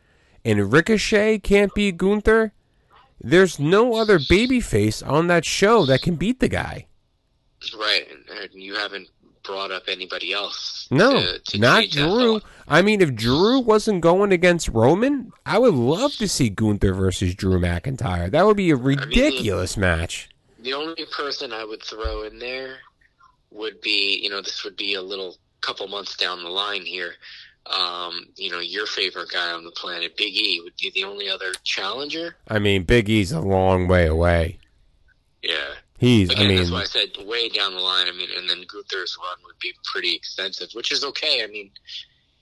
and 0.44 0.72
Ricochet 0.72 1.40
can't 1.40 1.74
beat 1.74 1.96
Gunther, 1.96 2.52
there's 3.20 3.58
no 3.58 3.96
other 3.96 4.18
babyface 4.18 5.06
on 5.06 5.26
that 5.26 5.44
show 5.44 5.84
that 5.86 6.02
can 6.02 6.14
beat 6.16 6.40
the 6.40 6.48
guy. 6.48 6.86
Right, 7.76 8.06
and, 8.10 8.50
you 8.52 8.74
haven't 8.76 9.08
brought 9.42 9.70
up 9.70 9.84
anybody 9.88 10.32
else. 10.32 10.86
No, 10.90 11.12
to, 11.12 11.38
to 11.38 11.58
not 11.58 11.84
Drew. 11.90 12.40
I 12.68 12.82
mean, 12.82 13.00
if 13.00 13.14
Drew 13.14 13.58
wasn't 13.58 14.00
going 14.02 14.30
against 14.30 14.68
Roman, 14.68 15.32
I 15.44 15.58
would 15.58 15.74
love 15.74 16.12
to 16.16 16.28
see 16.28 16.50
Gunther 16.50 16.94
versus 16.94 17.34
Drew 17.34 17.58
McIntyre. 17.58 18.30
That 18.30 18.46
would 18.46 18.56
be 18.56 18.70
a 18.70 18.76
ridiculous 18.76 19.76
match. 19.76 20.28
The 20.60 20.74
only 20.74 21.06
person 21.06 21.52
I 21.52 21.64
would 21.64 21.82
throw 21.82 22.22
in 22.24 22.38
there 22.38 22.76
would 23.50 23.80
be, 23.80 24.20
you 24.22 24.30
know, 24.30 24.40
this 24.40 24.64
would 24.64 24.76
be 24.76 24.94
a 24.94 25.02
little 25.02 25.36
couple 25.60 25.86
months 25.88 26.16
down 26.16 26.42
the 26.42 26.50
line 26.50 26.82
here. 26.82 27.14
Um, 27.66 28.28
you 28.36 28.50
know, 28.50 28.60
your 28.60 28.86
favorite 28.86 29.30
guy 29.30 29.52
on 29.52 29.64
the 29.64 29.70
planet, 29.72 30.16
Big 30.16 30.34
E, 30.34 30.60
would 30.64 30.76
be 30.76 30.90
the 30.94 31.04
only 31.04 31.28
other 31.28 31.52
challenger. 31.64 32.36
I 32.48 32.58
mean, 32.58 32.84
Big 32.84 33.08
E's 33.08 33.32
a 33.32 33.40
long 33.40 33.88
way 33.88 34.06
away. 34.06 34.58
Yeah. 35.42 35.74
He's, 35.98 36.30
Again, 36.30 36.44
I 36.44 36.48
mean, 36.48 36.56
that's 36.58 36.70
why 36.70 36.80
I 36.82 36.84
said 36.84 37.26
way 37.26 37.48
down 37.48 37.74
the 37.74 37.80
line. 37.80 38.06
I 38.06 38.12
mean, 38.12 38.28
and 38.36 38.48
then 38.48 38.62
Gunther's 38.68 39.18
run 39.20 39.38
would 39.44 39.58
be 39.58 39.74
pretty 39.84 40.14
extensive, 40.14 40.70
which 40.72 40.92
is 40.92 41.04
okay. 41.04 41.42
I 41.42 41.48
mean, 41.48 41.70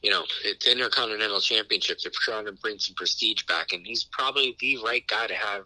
you 0.02 0.10
know, 0.10 0.24
it's 0.44 0.66
Intercontinental 0.66 1.40
Championship. 1.40 1.98
They're 2.02 2.12
trying 2.14 2.44
to 2.46 2.52
bring 2.52 2.78
some 2.78 2.94
prestige 2.94 3.44
back, 3.44 3.72
and 3.72 3.84
he's 3.86 4.04
probably 4.04 4.56
the 4.60 4.78
right 4.84 5.06
guy 5.08 5.26
to 5.26 5.34
have 5.34 5.64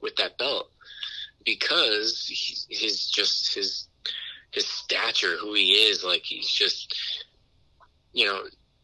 with 0.00 0.14
that 0.16 0.36
belt 0.38 0.70
because 1.44 2.26
he's, 2.26 3.08
just 3.08 3.54
his 3.54 3.88
his 4.52 4.66
stature, 4.66 5.36
who 5.40 5.54
he 5.54 5.72
is, 5.72 6.04
like 6.04 6.22
he's 6.24 6.48
just 6.48 6.94
you 8.12 8.26
know 8.26 8.42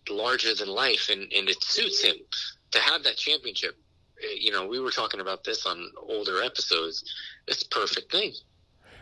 larger 0.08 0.54
than 0.54 0.68
life, 0.68 1.08
and 1.10 1.22
and 1.32 1.48
it 1.48 1.62
suits 1.62 2.02
him 2.02 2.16
to 2.70 2.78
have 2.80 3.02
that 3.04 3.16
championship. 3.16 3.76
Uh, 4.22 4.34
You 4.38 4.52
know, 4.52 4.66
we 4.66 4.80
were 4.80 4.90
talking 4.90 5.20
about 5.20 5.44
this 5.44 5.66
on 5.66 5.90
older 6.08 6.42
episodes. 6.42 7.04
It's 7.46 7.62
a 7.62 7.68
perfect 7.68 8.12
thing. 8.12 8.32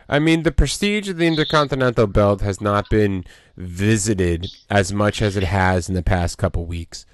I 0.07 0.19
mean, 0.19 0.43
the 0.43 0.51
prestige 0.51 1.09
of 1.09 1.17
the 1.17 1.25
Intercontinental 1.25 2.05
Belt 2.05 2.41
has 2.41 2.61
not 2.61 2.89
been 2.89 3.25
visited 3.57 4.47
as 4.69 4.93
much 4.93 5.21
as 5.21 5.35
it 5.35 5.43
has 5.43 5.89
in 5.89 5.95
the 5.95 6.03
past 6.03 6.37
couple 6.37 6.65
weeks, 6.65 7.05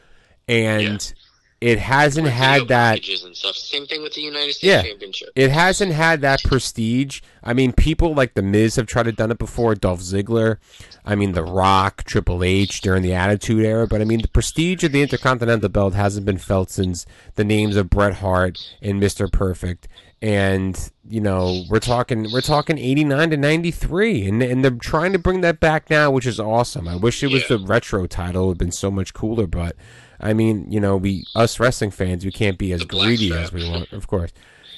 and 0.48 1.14
it 1.62 1.78
hasn't 1.80 2.28
had 2.28 2.68
that. 2.70 3.00
Same 3.04 3.86
thing 3.86 4.02
with 4.02 4.14
the 4.16 4.22
United 4.22 4.54
States 4.54 4.64
Yeah. 4.64 4.82
Championship. 4.82 5.30
It 5.36 5.52
hasn't 5.52 5.94
had 5.94 6.22
that 6.22 6.44
prestige. 6.44 7.22
I 7.44 7.54
mean, 7.54 7.72
people 7.72 8.14
like 8.14 8.34
The 8.34 8.42
Miz 8.42 8.76
have 8.76 8.88
tried 8.88 9.04
to 9.04 9.12
done 9.12 9.32
it 9.32 9.38
before. 9.38 9.76
Dolph 9.76 10.02
Ziggler. 10.02 10.58
I 11.06 11.16
mean, 11.16 11.32
The 11.34 11.44
Rock, 11.44 12.04
Triple 12.04 12.44
H 12.44 12.82
during 12.82 13.04
the 13.04 13.14
Attitude 13.14 13.64
Era. 13.64 13.88
But 13.88 14.02
I 14.02 14.06
mean, 14.06 14.22
the 14.22 14.28
prestige 14.28 14.84
of 14.84 14.92
the 14.92 15.02
Intercontinental 15.02 15.70
Belt 15.70 15.94
hasn't 15.94 16.26
been 16.26 16.38
felt 16.40 16.70
since 16.72 17.06
the 17.36 17.44
names 17.44 17.76
of 17.76 17.90
Bret 17.90 18.16
Hart 18.16 18.60
and 18.82 19.00
Mister 19.00 19.28
Perfect. 19.28 19.88
And 20.24 20.78
you 21.10 21.22
know, 21.22 21.64
we're 21.70 21.80
talking 21.80 22.28
we're 22.32 22.42
talking 22.42 22.78
eighty 22.78 23.04
nine 23.04 23.30
to 23.32 23.38
ninety 23.38 23.72
three, 23.72 24.28
and 24.28 24.42
and 24.44 24.64
they're 24.64 24.72
trying 24.72 25.14
to 25.14 25.20
bring 25.20 25.42
that 25.42 25.60
back 25.60 25.90
now, 25.90 26.12
which 26.12 26.28
is 26.28 26.40
awesome. 26.40 26.88
I 26.88 26.96
wish 26.96 27.24
it 27.24 27.32
was 27.32 27.44
Yeah. 27.50 27.58
the 27.58 27.66
retro 27.66 28.06
title; 28.06 28.44
it 28.44 28.48
would 28.48 28.54
have 28.54 28.58
been 28.60 28.72
so 28.72 28.92
much 28.92 29.14
cooler. 29.16 29.48
But 29.48 29.76
I 30.22 30.34
mean, 30.34 30.72
you 30.72 30.80
know, 30.80 30.98
we 30.98 31.26
us 31.36 31.60
wrestling 31.60 31.92
fans, 31.92 32.24
we 32.24 32.32
can't 32.32 32.58
be 32.58 32.72
as 32.72 32.84
greedy 32.86 33.30
strap. 33.30 33.44
as 33.44 33.52
we 33.52 33.70
want, 33.70 33.92
of 33.92 34.08
course. 34.08 34.32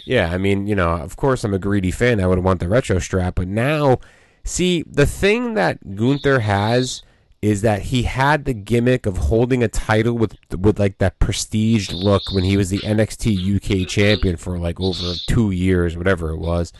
Yeah, 0.06 0.32
I 0.32 0.38
mean, 0.38 0.68
you 0.68 0.76
know, 0.76 0.90
of 0.90 1.16
course 1.16 1.44
I'm 1.44 1.54
a 1.54 1.60
greedy 1.60 1.92
fan. 1.92 2.20
I 2.20 2.28
would 2.28 2.40
want 2.40 2.60
the 2.60 2.68
retro 2.68 3.00
strap, 3.00 3.36
but 3.36 3.48
now, 3.48 4.00
see, 4.44 4.84
the 4.84 5.06
thing 5.06 5.54
that 5.54 5.96
Gunther 5.96 6.40
has 6.40 7.04
is 7.42 7.62
that 7.62 7.82
he 7.82 8.04
had 8.04 8.46
the 8.46 8.54
gimmick 8.54 9.06
of 9.06 9.18
holding 9.18 9.62
a 9.62 9.68
title 9.68 10.14
with 10.14 10.38
with 10.58 10.80
like 10.80 10.98
that 11.00 11.20
prestige 11.20 11.92
look 11.92 12.22
when 12.32 12.46
he 12.46 12.56
was 12.56 12.70
the 12.70 12.80
NXT 12.80 13.84
UK 13.84 13.88
champion 13.88 14.38
for 14.38 14.58
like 14.58 14.80
over 14.80 15.14
2 15.28 15.52
years, 15.52 15.98
whatever 15.98 16.30
it 16.30 16.38
was. 16.38 16.72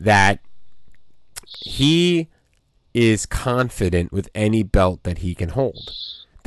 That 0.00 0.40
he 1.60 2.28
is 2.94 3.26
confident 3.26 4.10
with 4.10 4.30
any 4.34 4.62
belt 4.62 5.02
that 5.02 5.18
he 5.18 5.34
can 5.34 5.50
hold. 5.50 5.90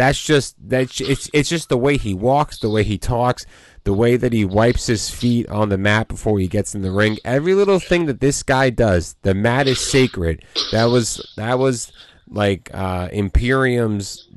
That's 0.02 0.20
just 0.20 0.56
that's 0.60 1.00
it's 1.00 1.30
it's 1.32 1.48
just 1.48 1.70
the 1.70 1.78
way 1.78 1.96
he 1.96 2.16
walks, 2.16 2.58
the 2.58 2.72
way 2.72 2.84
he 2.84 2.98
talks, 2.98 3.46
the 3.84 3.94
way 3.94 4.18
that 4.18 4.34
he 4.34 4.44
wipes 4.44 4.88
his 4.88 5.12
feet 5.12 5.48
on 5.48 5.70
the 5.70 5.78
mat 5.78 6.08
before 6.08 6.40
he 6.40 6.48
gets 6.48 6.74
in 6.74 6.82
the 6.82 6.90
ring. 6.90 7.20
Every 7.24 7.54
little 7.54 7.80
thing 7.80 8.08
that 8.08 8.20
this 8.20 8.42
guy 8.42 8.72
does, 8.72 9.16
the 9.22 9.36
mat 9.36 9.68
is 9.68 9.80
sacred. 9.80 10.44
That 10.72 10.86
was 10.86 11.32
that 11.38 11.60
was 11.60 11.92
like 12.28 12.72
uh, 12.74 13.10
Imperium's 13.12 14.28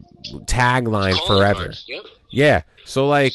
tagline 0.42 1.16
forever. 1.26 1.72
Yeah. 2.30 2.64
So 2.84 3.08
like 3.08 3.32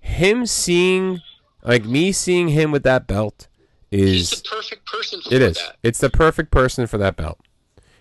him 0.00 0.44
seeing 0.44 1.20
like 1.62 1.84
me 1.84 2.10
seeing 2.10 2.48
him 2.48 2.72
with 2.72 2.82
that 2.82 3.06
belt 3.06 3.46
He's 3.92 4.32
is 4.32 4.42
the 4.42 4.48
perfect 4.48 4.86
person 4.86 5.20
for 5.22 5.32
it 5.32 5.40
is. 5.40 5.56
that. 5.56 5.76
It's 5.84 6.00
the 6.00 6.10
perfect 6.10 6.50
person 6.50 6.88
for 6.88 6.98
that 6.98 7.14
belt. 7.14 7.38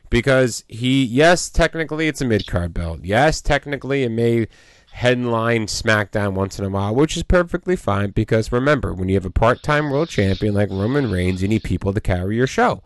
Because 0.10 0.64
he, 0.68 1.04
yes, 1.04 1.50
technically 1.50 2.08
it's 2.08 2.22
a 2.22 2.26
mid 2.26 2.48
card 2.48 2.74
belt. 2.74 3.00
Yes, 3.04 3.42
technically 3.42 4.04
it 4.04 4.10
may 4.10 4.48
headline 4.92 5.66
SmackDown 5.68 6.34
once 6.34 6.58
in 6.58 6.64
a 6.64 6.70
while, 6.70 6.96
which 6.96 7.18
is 7.18 7.24
perfectly 7.24 7.76
fine. 7.76 8.12
Because 8.12 8.52
remember, 8.52 8.94
when 8.94 9.10
you 9.10 9.16
have 9.16 9.26
a 9.26 9.30
part 9.30 9.62
time 9.62 9.90
world 9.90 10.10
champion 10.10 10.54
like 10.54 10.70
Roman 10.70 11.12
Reigns, 11.12 11.42
you 11.42 11.48
need 11.48 11.64
people 11.64 11.94
to 11.94 12.02
carry 12.02 12.38
your 12.38 12.48
show. 12.48 12.82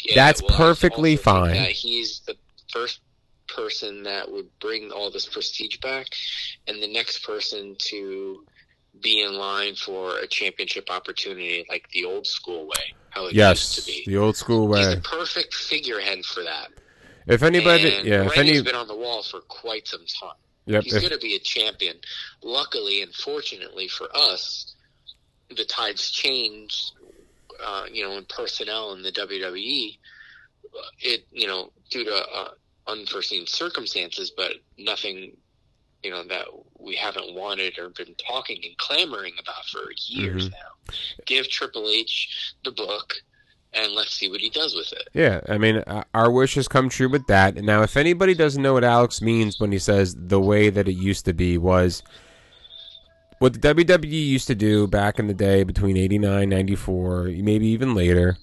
Yeah, 0.00 0.14
That's 0.14 0.42
well, 0.42 0.56
perfectly 0.56 1.16
fine. 1.16 1.54
that 1.54 1.72
he's 1.72 2.20
the 2.20 2.36
first 2.72 3.00
person 3.48 4.02
that 4.04 4.30
would 4.30 4.48
bring 4.60 4.90
all 4.90 5.10
this 5.10 5.26
prestige 5.26 5.76
back, 5.78 6.06
and 6.66 6.82
the 6.82 6.90
next 6.90 7.24
person 7.24 7.76
to 7.78 8.44
be 9.00 9.22
in 9.22 9.34
line 9.34 9.74
for 9.74 10.18
a 10.18 10.26
championship 10.26 10.90
opportunity, 10.90 11.64
like 11.68 11.88
the 11.92 12.04
old 12.04 12.26
school 12.26 12.66
way, 12.66 12.94
how 13.10 13.26
it 13.26 13.34
Yes, 13.34 13.76
used 13.76 13.86
to 13.86 13.92
be. 13.92 14.04
the 14.06 14.16
old 14.18 14.36
school 14.36 14.68
way. 14.68 14.80
He's 14.80 14.94
the 14.94 15.00
perfect 15.00 15.54
figurehead 15.54 16.24
for 16.24 16.42
that. 16.42 16.68
If 17.26 17.42
anybody, 17.42 17.94
and 17.94 18.06
yeah, 18.06 18.24
if 18.24 18.36
any, 18.36 18.60
been 18.62 18.74
on 18.74 18.88
the 18.88 18.96
wall 18.96 19.22
for 19.22 19.40
quite 19.42 19.86
some 19.86 20.04
time. 20.20 20.34
yep, 20.66 20.82
He's 20.82 20.94
going 20.94 21.10
to 21.12 21.18
be 21.18 21.36
a 21.36 21.38
champion. 21.38 21.96
Luckily 22.42 23.02
and 23.02 23.14
fortunately 23.14 23.88
for 23.88 24.08
us, 24.14 24.74
the 25.54 25.64
tides 25.64 26.10
changed. 26.10 26.92
Uh, 27.64 27.84
you 27.92 28.02
know, 28.02 28.16
in 28.16 28.24
personnel 28.24 28.94
in 28.94 29.02
the 29.02 29.12
WWE, 29.12 29.98
it 31.00 31.26
you 31.30 31.46
know 31.46 31.70
due 31.90 32.04
to 32.04 32.14
uh, 32.14 32.48
unforeseen 32.86 33.46
circumstances, 33.46 34.32
but 34.34 34.52
nothing 34.78 35.36
you 36.02 36.10
know 36.10 36.24
that 36.24 36.46
we 36.78 36.96
haven't 36.96 37.34
wanted 37.34 37.78
or 37.78 37.90
been 37.90 38.14
talking 38.16 38.60
and 38.64 38.76
clamoring 38.78 39.34
about 39.40 39.64
for 39.66 39.80
years 40.08 40.48
Mhm. 40.48 40.52
now. 40.52 40.94
Give 41.26 41.48
Triple 41.48 41.88
H 41.88 42.54
the 42.64 42.72
book, 42.72 43.14
and 43.74 43.92
let's 43.92 44.12
see 44.14 44.28
what 44.30 44.40
he 44.40 44.50
does 44.50 44.74
with 44.74 44.92
it. 44.92 45.08
Yeah, 45.12 45.40
I 45.48 45.58
mean, 45.58 45.82
our 46.14 46.30
wish 46.30 46.54
has 46.54 46.68
come 46.68 46.88
true 46.88 47.08
with 47.08 47.26
that. 47.26 47.54
Now, 47.56 47.82
if 47.82 47.96
anybody 47.96 48.34
doesn't 48.34 48.62
know 48.62 48.72
what 48.74 48.84
Alex 48.84 49.20
means 49.20 49.60
when 49.60 49.72
he 49.72 49.78
says 49.78 50.16
the 50.18 50.40
way 50.40 50.70
that 50.70 50.88
it 50.88 50.94
used 50.94 51.24
to 51.26 51.32
be 51.34 51.58
was 51.58 52.02
what 53.38 53.52
the 53.54 53.58
WWE 53.58 54.26
used 54.28 54.46
to 54.48 54.54
do 54.54 54.86
back 54.86 55.18
in 55.18 55.26
the 55.26 55.34
day 55.34 55.62
between 55.64 55.96
89, 55.96 56.48
94, 56.48 57.24
maybe 57.24 57.66
even 57.68 57.94
later, 57.94 58.36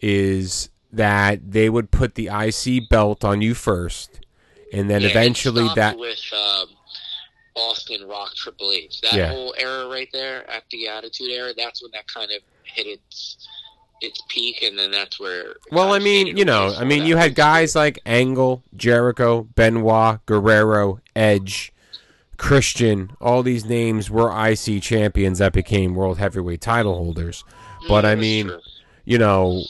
is 0.00 0.70
that 0.92 1.52
they 1.52 1.68
would 1.70 1.90
put 1.90 2.14
the 2.16 2.28
IC 2.28 2.88
belt 2.88 3.24
on 3.24 3.42
you 3.42 3.54
first, 3.54 4.20
and 4.72 4.88
then 4.90 5.02
Yeah, 5.02 5.08
eventually 5.08 5.68
that. 5.76 5.98
with 5.98 6.20
um, 6.32 6.66
Austin 7.54 8.06
Rock 8.08 8.34
Triple 8.34 8.72
H. 8.72 9.00
That 9.02 9.14
Yeah. 9.14 9.28
whole 9.32 9.54
era 9.58 9.88
right 9.88 10.08
there 10.12 10.48
at 10.50 10.64
the 10.70 10.88
Attitude 10.88 11.30
Era, 11.30 11.52
that's 11.56 11.82
when 11.82 11.90
that 11.92 12.06
kind 12.06 12.30
of 12.30 12.42
hit 12.64 12.86
its 12.86 13.46
its 14.02 14.22
peak, 14.30 14.62
and 14.62 14.78
then 14.78 14.90
that's 14.90 15.20
where. 15.20 15.56
Well, 15.70 15.92
I 15.92 15.98
mean, 15.98 16.34
you 16.36 16.44
know, 16.46 16.74
I 16.74 16.84
mean, 16.84 17.04
you 17.04 17.16
had 17.16 17.34
guys 17.34 17.76
like 17.76 17.98
Angle, 18.06 18.62
Jericho, 18.74 19.42
Benoit, 19.54 20.24
Guerrero, 20.24 21.00
Edge, 21.14 21.70
Christian. 22.38 23.10
All 23.20 23.42
these 23.42 23.66
names 23.66 24.10
were 24.10 24.30
IC 24.32 24.80
champions 24.82 25.38
that 25.38 25.52
became 25.52 25.94
world 25.94 26.16
heavyweight 26.16 26.62
title 26.62 26.94
holders. 26.94 27.44
But 27.88 28.04
Mm, 28.04 28.08
I 28.08 28.14
mean, 28.14 28.52
you 29.04 29.18
know, 29.18 29.64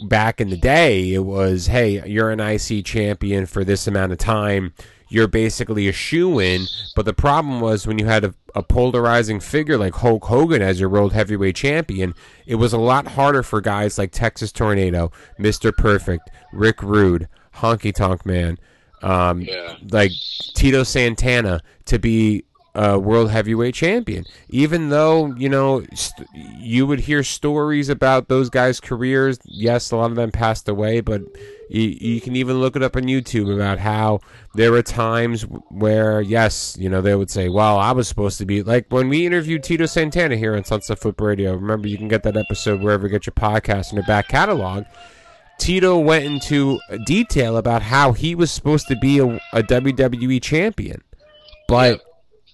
back 0.00 0.40
in 0.40 0.50
the 0.50 0.56
day, 0.56 1.12
it 1.14 1.24
was, 1.24 1.68
hey, 1.68 2.04
you're 2.08 2.30
an 2.30 2.40
IC 2.40 2.84
champion 2.84 3.46
for 3.46 3.64
this 3.64 3.86
amount 3.86 4.10
of 4.10 4.18
time. 4.18 4.74
You're 5.08 5.28
basically 5.28 5.86
a 5.88 5.92
shoe 5.92 6.38
in. 6.40 6.66
But 6.94 7.04
the 7.04 7.12
problem 7.14 7.60
was 7.60 7.86
when 7.86 7.98
you 7.98 8.06
had 8.06 8.24
a, 8.24 8.34
a 8.54 8.62
polarizing 8.62 9.38
figure 9.40 9.78
like 9.78 9.94
Hulk 9.94 10.24
Hogan 10.24 10.62
as 10.62 10.80
your 10.80 10.88
world 10.88 11.12
heavyweight 11.12 11.56
champion, 11.56 12.14
it 12.46 12.56
was 12.56 12.72
a 12.72 12.78
lot 12.78 13.06
harder 13.08 13.42
for 13.42 13.60
guys 13.60 13.98
like 13.98 14.10
Texas 14.12 14.50
Tornado, 14.52 15.12
Mr. 15.38 15.74
Perfect, 15.76 16.30
Rick 16.52 16.82
Rude, 16.82 17.28
Honky 17.56 17.94
Tonk 17.94 18.26
Man, 18.26 18.58
um, 19.02 19.42
Yeah. 19.42 19.76
like 19.90 20.10
Tito 20.54 20.82
Santana 20.82 21.60
to 21.84 21.98
be 21.98 22.44
a 22.76 22.98
world 22.98 23.30
heavyweight 23.30 23.74
champion. 23.74 24.26
Even 24.50 24.90
though 24.90 25.34
you 25.34 25.48
know 25.48 25.84
st- 25.94 26.28
you 26.58 26.86
would 26.86 27.00
hear 27.00 27.22
stories 27.22 27.88
about 27.88 28.28
those 28.28 28.50
guys' 28.50 28.80
careers. 28.80 29.38
Yes, 29.44 29.90
a 29.90 29.96
lot 29.96 30.10
of 30.10 30.16
them 30.16 30.30
passed 30.30 30.68
away, 30.68 31.00
but 31.00 31.22
you, 31.70 31.82
you 31.82 32.20
can 32.20 32.36
even 32.36 32.60
look 32.60 32.76
it 32.76 32.82
up 32.82 32.94
on 32.94 33.04
YouTube 33.04 33.52
about 33.52 33.78
how 33.78 34.20
there 34.54 34.70
were 34.70 34.82
times 34.82 35.42
where 35.70 36.20
yes, 36.20 36.76
you 36.78 36.90
know 36.90 37.00
they 37.00 37.14
would 37.14 37.30
say, 37.30 37.48
"Well, 37.48 37.78
I 37.78 37.92
was 37.92 38.08
supposed 38.08 38.36
to 38.38 38.44
be 38.44 38.62
like 38.62 38.86
when 38.90 39.08
we 39.08 39.24
interviewed 39.24 39.62
Tito 39.62 39.86
Santana 39.86 40.36
here 40.36 40.54
on 40.54 40.64
Sunset 40.64 40.98
Flip 40.98 41.18
Radio." 41.18 41.54
Remember, 41.54 41.88
you 41.88 41.96
can 41.96 42.08
get 42.08 42.24
that 42.24 42.36
episode 42.36 42.82
wherever 42.82 43.06
you 43.06 43.10
get 43.10 43.24
your 43.24 43.32
podcast 43.32 43.90
in 43.90 43.96
the 43.96 44.02
back 44.02 44.28
catalog. 44.28 44.84
Tito 45.58 45.98
went 45.98 46.26
into 46.26 46.78
detail 47.06 47.56
about 47.56 47.80
how 47.80 48.12
he 48.12 48.34
was 48.34 48.50
supposed 48.50 48.86
to 48.88 48.96
be 48.96 49.18
a, 49.18 49.26
a 49.54 49.62
WWE 49.62 50.42
champion, 50.42 51.02
but 51.66 52.02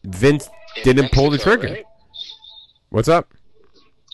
Vince 0.04 0.48
In 0.76 0.82
didn't 0.82 1.12
pull 1.12 1.30
the 1.30 1.38
trigger. 1.38 1.68
right? 1.68 1.84
What's 2.90 3.08
up? 3.08 3.32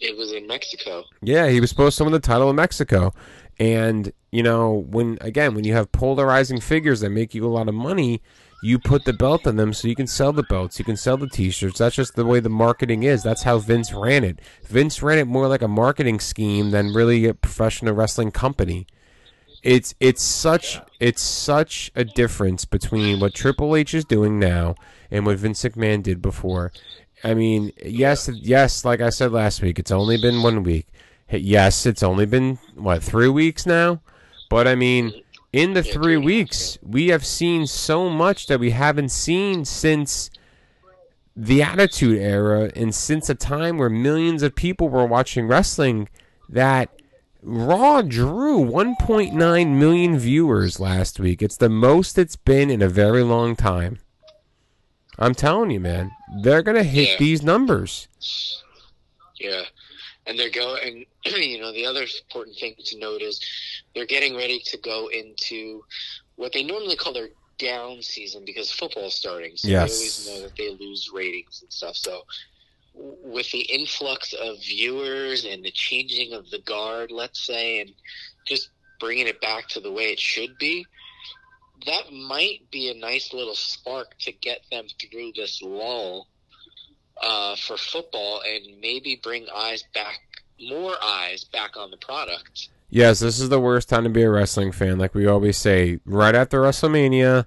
It 0.01 0.17
was 0.17 0.33
in 0.33 0.47
Mexico. 0.47 1.05
Yeah, 1.23 1.49
he 1.49 1.61
was 1.61 1.71
supposed 1.71 1.99
to 1.99 2.05
win 2.05 2.13
the 2.13 2.21
title 2.21 2.51
in 2.51 2.57
Mexico. 2.57 3.13
And, 3.59 4.13
you 4.31 4.43
know, 4.45 4.85
when 4.89 5.19
again, 5.21 5.55
when 5.55 5.65
you 5.65 5.73
have 5.73 5.91
polarizing 5.91 6.61
figures 6.61 7.01
that 7.01 7.11
make 7.11 7.35
you 7.35 7.45
a 7.45 7.49
lot 7.49 7.69
of 7.69 7.75
money, 7.75 8.23
you 8.63 8.79
put 8.79 9.05
the 9.05 9.13
belt 9.13 9.47
on 9.47 9.57
them 9.57 9.73
so 9.73 9.89
you 9.89 9.97
can 9.97 10.07
sell 10.07 10.33
the 10.33 10.45
belts, 10.45 10.79
you 10.79 10.85
can 10.85 10.97
sell 10.97 11.17
the 11.17 11.29
t-shirts. 11.29 11.79
That's 11.79 11.97
just 11.97 12.15
the 12.15 12.25
way 12.25 12.39
the 12.41 12.49
marketing 12.49 13.03
is. 13.03 13.23
That's 13.23 13.43
how 13.43 13.59
Vince 13.59 13.93
ran 13.93 14.25
it. 14.25 14.41
Vince 14.65 15.03
ran 15.03 15.19
it 15.19 15.27
more 15.27 15.49
like 15.49 15.63
a 15.63 15.69
marketing 15.69 16.21
scheme 16.21 16.71
than 16.71 16.93
really 16.95 17.27
a 17.27 17.35
professional 17.35 17.95
wrestling 17.95 18.31
company. 18.31 18.87
It's 19.65 19.95
it's 19.99 20.23
such 20.23 20.81
it's 21.01 21.23
such 21.23 21.91
a 21.97 22.05
difference 22.05 22.65
between 22.65 23.19
what 23.19 23.35
Triple 23.35 23.75
H 23.75 23.93
is 23.95 24.05
doing 24.05 24.39
now 24.39 24.77
and 25.11 25.27
what 25.27 25.39
Vince 25.39 25.63
McMahon 25.63 26.03
did 26.03 26.23
before. 26.23 26.73
I 27.25 27.35
mean, 27.35 27.73
yes, 27.85 28.29
yes, 28.29 28.85
like 28.85 29.01
I 29.01 29.11
said 29.11 29.33
last 29.33 29.63
week, 29.63 29.79
it's 29.79 29.91
only 29.91 30.17
been 30.17 30.43
one 30.43 30.63
week. 30.63 30.87
Yes, 31.31 31.85
it's 31.85 32.03
only 32.03 32.27
been 32.27 32.59
what 32.75 33.03
three 33.03 33.29
weeks 33.29 33.67
now, 33.67 34.01
but 34.49 34.67
I 34.67 34.75
mean, 34.75 35.13
in 35.53 35.75
the 35.75 35.83
three 35.83 35.93
three 35.93 36.15
and 36.15 36.25
a 36.25 36.27
half, 36.27 36.27
weeks, 36.27 36.79
we 36.83 37.09
have 37.09 37.27
seen 37.27 37.67
so 37.67 38.09
much 38.09 38.47
that 38.47 38.61
we 38.61 38.71
haven't 38.71 39.11
seen 39.11 39.65
since 39.65 40.31
the 41.39 41.63
Attitude 41.63 42.19
Era, 42.19 42.71
and 42.75 42.93
since 42.93 43.31
a 43.31 43.35
time 43.35 43.79
where 43.79 43.89
millions 43.89 44.43
of 44.43 44.57
people 44.57 44.89
were 44.89 45.07
watching 45.07 45.47
wrestling. 45.47 46.09
That 46.49 46.91
Raw 47.43 48.03
drew 48.03 48.59
1.9 48.59 49.77
million 49.79 50.19
viewers 50.19 50.81
last 50.81 51.21
week. 51.21 51.41
It's 51.41 51.57
the 51.57 51.69
most 51.69 52.19
it's 52.19 52.35
been 52.35 52.71
in 52.71 52.83
a 52.83 52.89
very 52.89 53.23
long 53.23 53.55
time. 53.55 54.01
I'm 55.19 55.35
telling 55.35 55.71
you, 55.71 55.81
man, 55.81 56.11
they're 56.43 56.63
gonna 56.63 56.83
hit 56.85 57.11
Yeah. 57.11 57.17
these 57.19 57.43
numbers. 57.43 58.09
Yeah. 59.39 59.65
And 60.27 60.39
they're 60.39 60.51
going, 60.51 61.07
you 61.25 61.59
know, 61.61 61.73
the 61.73 61.87
other 61.87 62.03
important 62.03 62.57
thing 62.57 62.75
to 62.85 62.99
note 62.99 63.23
is 63.23 63.41
they're 63.95 64.07
getting 64.07 64.37
ready 64.37 64.61
to 64.67 64.77
go 64.79 65.09
into 65.09 65.85
what 66.37 66.53
they 66.53 66.63
normally 66.63 66.97
call 66.97 67.13
their 67.13 67.31
down 67.59 68.01
season 68.03 68.45
because 68.45 68.71
football's 68.71 69.15
starting. 69.15 69.57
So 69.57 69.69
Yes. 69.69 69.89
they 69.91 69.97
always 69.97 70.27
know 70.27 70.43
that 70.43 70.57
they 70.57 70.71
lose 70.79 71.11
ratings 71.13 71.63
and 71.63 71.73
stuff. 71.73 71.97
So 71.97 72.23
with 72.95 73.51
the 73.53 73.61
influx 73.63 74.33
of 74.35 74.59
viewers 74.63 75.45
and 75.45 75.65
the 75.65 75.71
changing 75.73 76.33
of 76.35 76.49
the 76.51 76.59
guard, 76.61 77.11
let's 77.11 77.45
say, 77.47 77.81
and 77.81 77.91
just 78.47 78.71
bringing 79.01 79.27
it 79.27 79.41
back 79.41 79.69
to 79.69 79.81
the 79.81 79.91
way 79.91 80.05
it 80.13 80.19
should 80.21 80.57
be, 80.59 80.85
that 81.87 82.13
might 82.13 82.71
be 82.71 82.91
a 82.91 82.95
nice 82.95 83.33
little 83.33 83.55
spark 83.55 84.17
to 84.21 84.33
get 84.33 84.61
them 84.71 84.87
through 85.01 85.33
this 85.35 85.63
lull 85.63 86.29
uh, 87.23 87.57
for 87.57 87.77
football 87.77 88.43
and 88.49 88.81
maybe 88.81 89.21
bring 89.23 89.47
eyes 89.55 89.85
back, 89.95 90.21
more 90.61 90.95
eyes 91.03 91.45
back 91.45 91.77
on 91.77 91.91
the 91.91 91.97
product. 91.97 92.69
Yes, 92.91 93.21
this 93.21 93.39
is 93.39 93.49
the 93.49 93.61
worst 93.61 93.89
time 93.89 94.05
to 94.05 94.11
be 94.11 94.23
a 94.23 94.31
wrestling 94.31 94.73
fan. 94.73 94.99
Like 94.99 95.15
we 95.15 95.27
always 95.27 95.59
say, 95.59 96.01
right 96.05 96.35
after 96.35 96.63
WrestleMania 96.63 97.47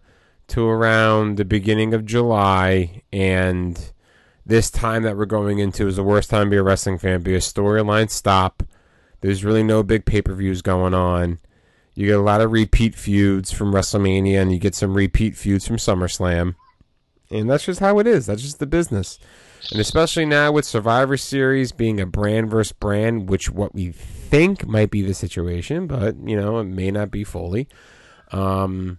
to 0.50 0.68
around 0.68 1.38
the 1.38 1.46
beginning 1.46 1.94
of 1.94 2.06
July, 2.06 3.02
and 3.12 3.92
this 4.46 4.70
time 4.70 5.04
that 5.04 5.18
we're 5.18 5.26
going 5.26 5.60
into 5.60 5.88
is 5.88 5.96
the 5.96 6.04
worst 6.04 6.30
time 6.30 6.48
to 6.48 6.52
be 6.52 6.58
a 6.58 6.64
wrestling 6.64 6.98
fan 6.98 7.22
because 7.22 7.52
storylines 7.52 8.12
stop. 8.12 8.64
There's 9.22 9.44
really 9.44 9.64
no 9.64 9.82
big 9.82 10.06
pay 10.06 10.22
per 10.22 10.34
views 10.34 10.62
going 10.62 10.94
on. 10.94 11.40
You 11.94 12.08
get 12.08 12.18
a 12.18 12.22
lot 12.22 12.42
of 12.42 12.52
repeat 12.52 12.96
feuds 12.96 13.52
from 13.52 13.74
WrestleMania, 13.74 14.42
and 14.42 14.52
you 14.52 14.60
get 14.60 14.76
some 14.76 14.94
repeat 14.94 15.36
feuds 15.36 15.68
from 15.68 15.78
SummerSlam. 15.78 16.56
And 17.30 17.50
that's 17.50 17.66
just 17.66 17.80
how 17.80 18.00
it 18.00 18.08
is. 18.08 18.26
That's 18.26 18.42
just 18.42 18.60
the 18.60 18.66
business. 18.68 19.20
And 19.72 19.80
especially 19.80 20.26
now 20.26 20.52
with 20.52 20.66
Survivor 20.66 21.18
Series 21.18 21.72
being 21.72 22.00
a 22.00 22.06
brand 22.06 22.50
versus 22.50 22.72
brand, 22.74 23.30
which 23.30 23.50
what 23.50 23.74
we 23.76 23.92
think 23.92 24.66
might 24.68 24.90
be 24.90 25.02
the 25.02 25.14
situation, 25.14 25.88
but 25.88 26.16
you 26.28 26.36
know, 26.36 26.60
it 26.60 26.64
may 26.66 26.92
not 26.92 27.12
be 27.12 27.24
fully. 27.24 27.68
Um, 28.32 28.98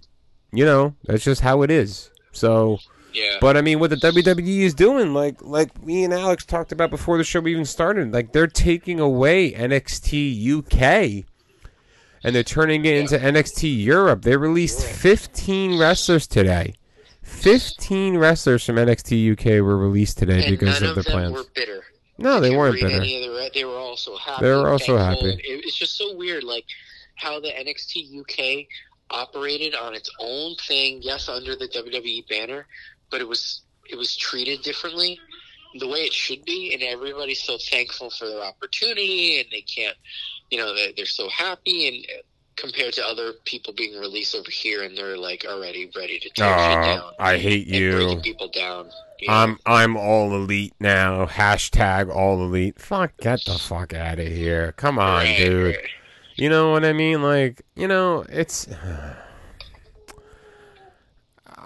you 0.53 0.65
know, 0.65 0.95
that's 1.05 1.25
just 1.25 1.41
how 1.41 1.63
it 1.63 1.71
is. 1.71 2.11
So, 2.33 2.79
Yeah. 3.13 3.39
but 3.41 3.57
I 3.57 3.61
mean, 3.63 3.81
what 3.81 3.91
the 3.91 3.97
WWE 3.97 4.61
is 4.61 4.75
doing, 4.75 5.13
like 5.15 5.43
like 5.43 5.83
me 5.85 6.05
and 6.05 6.15
Alex 6.15 6.45
talked 6.45 6.73
about 6.73 6.91
before 6.91 7.19
the 7.19 7.25
show 7.25 7.47
even 7.49 7.65
started, 7.65 8.13
like 8.13 8.33
they're 8.33 8.47
taking 8.47 9.01
away 9.01 9.53
NXT 9.53 10.39
UK 10.59 11.25
and 12.25 12.35
they're 12.35 12.43
turning 12.43 12.85
it 12.85 12.97
into 12.97 13.19
NXT 13.19 13.85
Europe. 13.85 14.23
They 14.23 14.37
released 14.37 14.85
15 14.85 15.79
wrestlers 15.79 16.27
today. 16.27 16.75
15 17.23 18.17
wrestlers 18.19 18.65
from 18.65 18.77
NXT 18.77 19.33
UK 19.33 19.63
were 19.65 19.77
released 19.77 20.19
today 20.19 20.45
and 20.45 20.51
because 20.51 20.83
of 20.83 20.95
the 20.95 21.03
plans. 21.03 21.33
were 21.33 21.45
bitter. 21.55 21.83
No, 22.19 22.41
they 22.41 22.55
weren't 22.55 22.81
bitter. 22.81 23.01
The, 23.01 23.51
they 23.55 23.65
were 23.65 23.79
also 23.79 24.17
happy. 24.17 24.45
They 24.45 24.51
were 24.51 24.69
also 24.69 24.97
happy. 24.97 25.31
It, 25.31 25.41
it's 25.43 25.77
just 25.77 25.97
so 25.97 26.17
weird, 26.17 26.45
like 26.45 26.65
how 27.17 27.41
the 27.41 27.49
NXT 27.49 28.21
UK 28.21 28.67
operated 29.11 29.75
on 29.75 29.95
its 29.95 30.11
own 30.21 30.55
thing. 30.57 31.01
Yes, 31.03 31.29
under 31.29 31.57
the 31.57 31.69
WWE 31.69 32.29
banner, 32.29 32.67
but 33.11 33.21
it 33.21 33.29
was 33.29 33.63
it 33.91 33.97
was 33.97 34.17
treated 34.17 34.63
differently, 34.63 35.19
the 35.79 35.89
way 35.89 36.01
it 36.01 36.13
should 36.13 36.45
be, 36.45 36.73
and 36.75 36.83
everybody's 36.83 37.43
so 37.43 37.59
thankful 37.59 38.11
for 38.11 38.29
their 38.29 38.43
opportunity, 38.43 39.41
and 39.41 39.49
they 39.51 39.63
can't, 39.63 39.97
you 40.53 40.59
know, 40.59 40.75
they're, 40.75 40.93
they're 40.97 41.07
so 41.07 41.29
happy, 41.31 41.89
and 41.89 42.05
uh, 42.05 42.23
compared 42.57 42.93
to 42.93 43.03
other 43.05 43.33
people 43.47 43.73
being 43.73 43.99
released 43.99 44.35
over 44.35 44.51
here, 44.51 44.83
and 44.85 44.97
they're 44.97 45.17
like 45.17 45.47
already 45.49 45.91
ready 45.97 46.19
to 46.19 46.29
tear 46.31 46.59
shit 46.59 46.79
Oh, 46.79 46.83
down 46.83 47.13
I 47.19 47.39
hate 47.39 47.67
you. 47.67 47.93
breaking 47.93 48.21
people 48.21 48.49
down. 48.49 48.91
you 49.19 49.29
know? 49.29 49.35
I'm 49.35 49.59
I'm 49.65 49.97
all 49.97 50.35
elite 50.35 50.75
now. 50.79 51.25
Hashtag 51.27 52.15
all 52.15 52.43
elite. 52.45 52.79
Fuck, 52.79 53.17
get 53.19 53.45
the 53.47 53.55
fuck 53.59 53.95
out 53.95 54.19
of 54.19 54.27
here. 54.29 54.73
Come 54.73 54.99
on, 54.99 55.25
Right, 55.25 55.37
dude. 55.39 55.77
right. 55.77 55.85
You 56.37 56.49
know 56.51 56.71
what 56.73 56.85
I 56.85 56.93
mean? 56.93 57.23
Like, 57.23 57.63
you 57.75 57.89
know, 57.89 58.25
it's. 58.29 58.69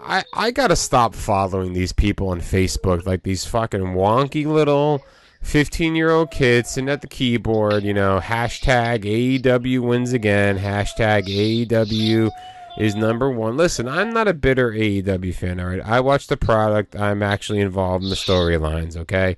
I 0.09 0.23
I 0.33 0.51
gotta 0.53 0.77
stop 0.77 1.15
following 1.15 1.73
these 1.73 1.93
people 1.93 2.29
on 2.29 2.41
Facebook, 2.41 3.07
like 3.07 3.23
these 3.25 3.45
fucking 3.45 3.81
wonky 3.81 4.47
little 4.47 5.03
fifteen-year-old 5.47 6.31
kids 6.31 6.71
sitting 6.71 6.89
at 6.89 7.01
the 7.01 7.07
keyboard. 7.07 7.85
You 7.85 7.95
know, 7.95 8.21
hashtag 8.23 9.05
AEW 9.05 9.81
wins 9.81 10.13
again. 10.13 10.59
Hashtag 10.59 11.27
AEW 11.27 12.31
is 12.79 12.95
number 12.95 13.31
one. 13.31 13.57
Listen, 13.57 13.89
I'm 13.89 14.13
not 14.13 14.29
a 14.29 14.35
bitter 14.35 14.73
AEW 14.73 15.35
fan. 15.35 15.61
All 15.61 15.67
right, 15.67 15.81
I 15.81 16.01
watch 16.01 16.27
the 16.27 16.37
product. 16.37 16.97
I'm 16.97 17.23
actually 17.23 17.61
involved 17.61 18.05
in 18.05 18.11
the 18.11 18.17
storylines. 18.17 18.97
Okay. 18.97 19.37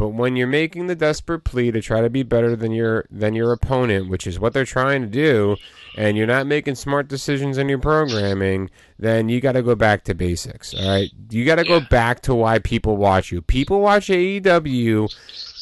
But 0.00 0.14
when 0.14 0.34
you're 0.34 0.46
making 0.46 0.86
the 0.86 0.94
desperate 0.94 1.40
plea 1.40 1.70
to 1.72 1.82
try 1.82 2.00
to 2.00 2.08
be 2.08 2.22
better 2.22 2.56
than 2.56 2.72
your 2.72 3.04
than 3.10 3.34
your 3.34 3.52
opponent, 3.52 4.08
which 4.08 4.26
is 4.26 4.40
what 4.40 4.54
they're 4.54 4.64
trying 4.64 5.02
to 5.02 5.06
do, 5.06 5.56
and 5.94 6.16
you're 6.16 6.26
not 6.26 6.46
making 6.46 6.76
smart 6.76 7.06
decisions 7.06 7.58
in 7.58 7.68
your 7.68 7.80
programming, 7.80 8.70
then 8.98 9.28
you 9.28 9.42
got 9.42 9.52
to 9.52 9.62
go 9.62 9.74
back 9.74 10.04
to 10.04 10.14
basics. 10.14 10.72
All 10.72 10.88
right, 10.88 11.10
you 11.28 11.44
got 11.44 11.56
to 11.56 11.64
go 11.64 11.80
back 11.80 12.22
to 12.22 12.34
why 12.34 12.60
people 12.60 12.96
watch 12.96 13.30
you. 13.30 13.42
People 13.42 13.82
watch 13.82 14.08
AEW. 14.08 15.14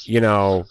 You 0.08 0.22
know, 0.22 0.64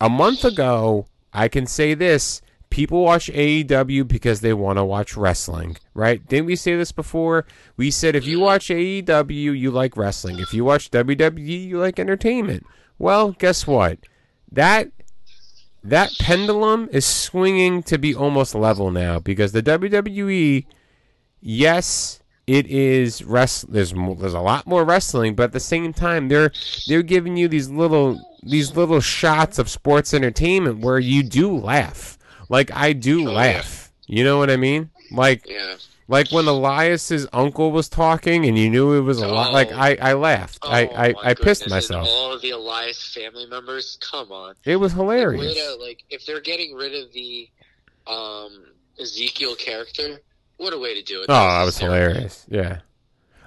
a 0.00 0.10
month 0.10 0.44
ago, 0.44 1.06
I 1.32 1.46
can 1.46 1.68
say 1.68 1.94
this: 1.94 2.42
people 2.68 3.04
watch 3.04 3.28
AEW 3.28 4.08
because 4.08 4.40
they 4.40 4.52
want 4.52 4.78
to 4.78 4.84
watch 4.84 5.16
wrestling, 5.16 5.76
right? 5.94 6.26
Didn't 6.26 6.46
we 6.46 6.56
say 6.56 6.74
this 6.74 6.90
before? 6.90 7.46
We 7.76 7.92
said 7.92 8.16
if 8.16 8.26
you 8.26 8.40
watch 8.40 8.68
AEW, 8.68 9.56
you 9.56 9.70
like 9.70 9.96
wrestling. 9.96 10.40
If 10.40 10.52
you 10.52 10.64
watch 10.64 10.90
WWE, 10.90 11.68
you 11.68 11.78
like 11.78 12.00
entertainment. 12.00 12.66
Well, 12.98 13.32
guess 13.38 13.68
what? 13.68 13.98
That 14.50 14.90
that 15.84 16.10
pendulum 16.18 16.88
is 16.90 17.06
swinging 17.06 17.84
to 17.84 17.98
be 17.98 18.14
almost 18.14 18.52
level 18.52 18.90
now 18.90 19.20
because 19.20 19.52
the 19.52 19.62
WWE, 19.62 20.66
yes, 21.40 22.21
it 22.46 22.66
is 22.66 23.22
rest. 23.24 23.72
There's 23.72 23.92
there's 23.92 24.34
a 24.34 24.40
lot 24.40 24.66
more 24.66 24.84
wrestling, 24.84 25.34
but 25.34 25.44
at 25.44 25.52
the 25.52 25.60
same 25.60 25.92
time, 25.92 26.28
they're 26.28 26.50
they're 26.88 27.02
giving 27.02 27.36
you 27.36 27.48
these 27.48 27.68
little 27.70 28.20
these 28.42 28.76
little 28.76 29.00
shots 29.00 29.58
of 29.58 29.68
sports 29.68 30.12
entertainment 30.12 30.80
where 30.80 30.98
you 30.98 31.22
do 31.22 31.56
laugh. 31.56 32.18
Like 32.48 32.70
I 32.72 32.92
do 32.92 33.28
Oh, 33.28 33.30
yeah. 33.30 33.36
laugh. 33.36 33.92
You 34.06 34.24
know 34.24 34.38
what 34.38 34.50
I 34.50 34.56
mean? 34.56 34.90
Like 35.12 35.48
Yeah. 35.48 35.76
like 36.08 36.32
when 36.32 36.46
Elias's 36.48 37.28
uncle 37.32 37.70
was 37.70 37.88
talking 37.88 38.44
and 38.44 38.58
you 38.58 38.68
knew 38.68 38.94
it 38.94 39.00
was 39.02 39.18
a 39.18 39.28
lot. 39.28 39.52
Like 39.52 39.70
Oh. 39.70 39.76
I 39.76 39.96
I 40.00 40.12
laughed. 40.14 40.58
I 40.64 40.86
Oh, 40.88 40.94
I, 40.96 41.12
my 41.12 41.20
I 41.30 41.34
pissed 41.34 41.62
goodness, 41.64 41.90
and 41.90 41.98
myself. 42.00 42.08
all 42.10 42.32
of 42.32 42.42
the 42.42 42.50
Elias 42.50 43.14
family 43.14 43.46
members, 43.46 43.96
come 44.00 44.32
on. 44.32 44.54
It 44.64 44.76
was 44.76 44.92
hilarious. 44.92 45.40
way 45.40 45.54
to, 45.54 45.76
like, 45.80 46.02
if 46.10 46.26
they're 46.26 46.40
getting 46.40 46.74
rid 46.74 46.94
of 46.94 47.12
the 47.12 47.48
um, 48.08 48.64
Ezekiel 49.00 49.54
character, 49.54 50.20
what 50.62 50.72
a 50.72 50.78
way 50.78 50.94
to 50.94 51.02
do 51.02 51.20
it. 51.22 51.26
Oh, 51.28 51.34
that 51.34 51.64
was 51.64 51.74
hysterical. 51.74 52.08
hilarious. 52.08 52.46
Yeah. 52.48 52.78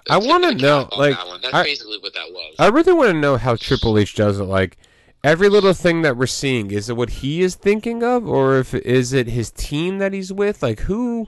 I 0.10 0.18
wanna 0.18 0.54
know, 0.54 0.88
like, 0.96 1.16
that. 1.16 1.40
That's 1.42 1.54
I- 1.54 1.64
basically 1.64 1.98
what 1.98 2.14
that 2.14 2.32
was. 2.32 2.56
I 2.60 2.68
really 2.68 2.94
want 2.94 3.10
to 3.10 3.20
know 3.20 3.38
how 3.38 3.56
Triple 3.56 3.98
H 3.98 4.14
does 4.16 4.40
it. 4.40 4.44
Like 4.44 4.78
every 5.24 5.50
little 5.50 5.74
thing 5.74 6.04
that 6.04 6.16
we're 6.16 6.28
seeing, 6.28 6.70
is 6.70 6.90
it 6.90 6.96
what 6.96 7.10
he 7.10 7.42
is 7.42 7.56
thinking 7.56 8.04
of, 8.04 8.28
or 8.28 8.60
if 8.60 8.74
is 8.76 9.14
it 9.14 9.28
his 9.28 9.50
team 9.52 9.98
that 9.98 10.14
he's 10.14 10.32
with? 10.32 10.62
Like 10.62 10.82
who? 10.82 11.28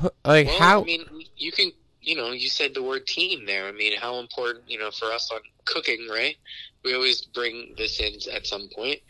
who- 0.00 0.10
Like 0.24 0.46
well, 0.46 0.58
how? 0.60 0.80
I 0.82 0.84
mean, 0.84 1.04
you 1.36 1.50
can, 1.50 1.72
you 2.00 2.14
know, 2.14 2.30
you 2.30 2.48
said 2.48 2.74
the 2.74 2.82
word 2.84 3.06
team 3.08 3.44
there. 3.46 3.66
I 3.66 3.72
mean, 3.72 3.96
how 3.98 4.20
important, 4.20 4.64
you 4.68 4.78
know, 4.78 4.92
for 4.92 5.06
us 5.06 5.28
on 5.32 5.40
cooking, 5.64 6.06
right? 6.08 6.36
We 6.84 6.94
always 6.94 7.22
bring 7.22 7.74
this 7.76 7.98
in 7.98 8.14
at 8.32 8.46
some 8.46 8.68
point. 8.72 9.00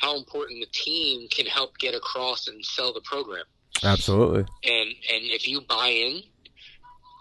How 0.00 0.16
important 0.16 0.58
the 0.58 0.66
team 0.72 1.28
can 1.28 1.46
help 1.46 1.78
get 1.78 1.94
across 1.94 2.48
and 2.48 2.64
sell 2.66 2.92
the 2.92 3.00
program. 3.02 3.44
Absolutely. 3.84 4.40
and 4.64 4.88
and 4.88 5.22
if 5.30 5.48
you 5.48 5.60
buy 5.62 5.88
in 5.88 6.22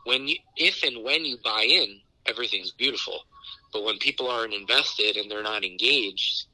when 0.05 0.27
you 0.27 0.35
if 0.57 0.83
and 0.83 1.03
when 1.03 1.25
you 1.25 1.37
buy 1.43 1.63
in 1.67 1.99
everything's 2.27 2.71
beautiful. 2.71 3.19
But 3.73 3.83
when 3.85 3.97
people 3.99 4.29
aren't 4.29 4.53
invested 4.53 5.15
and 5.17 5.29
they're 5.31 5.43
not 5.43 5.63
engaged 5.63 6.45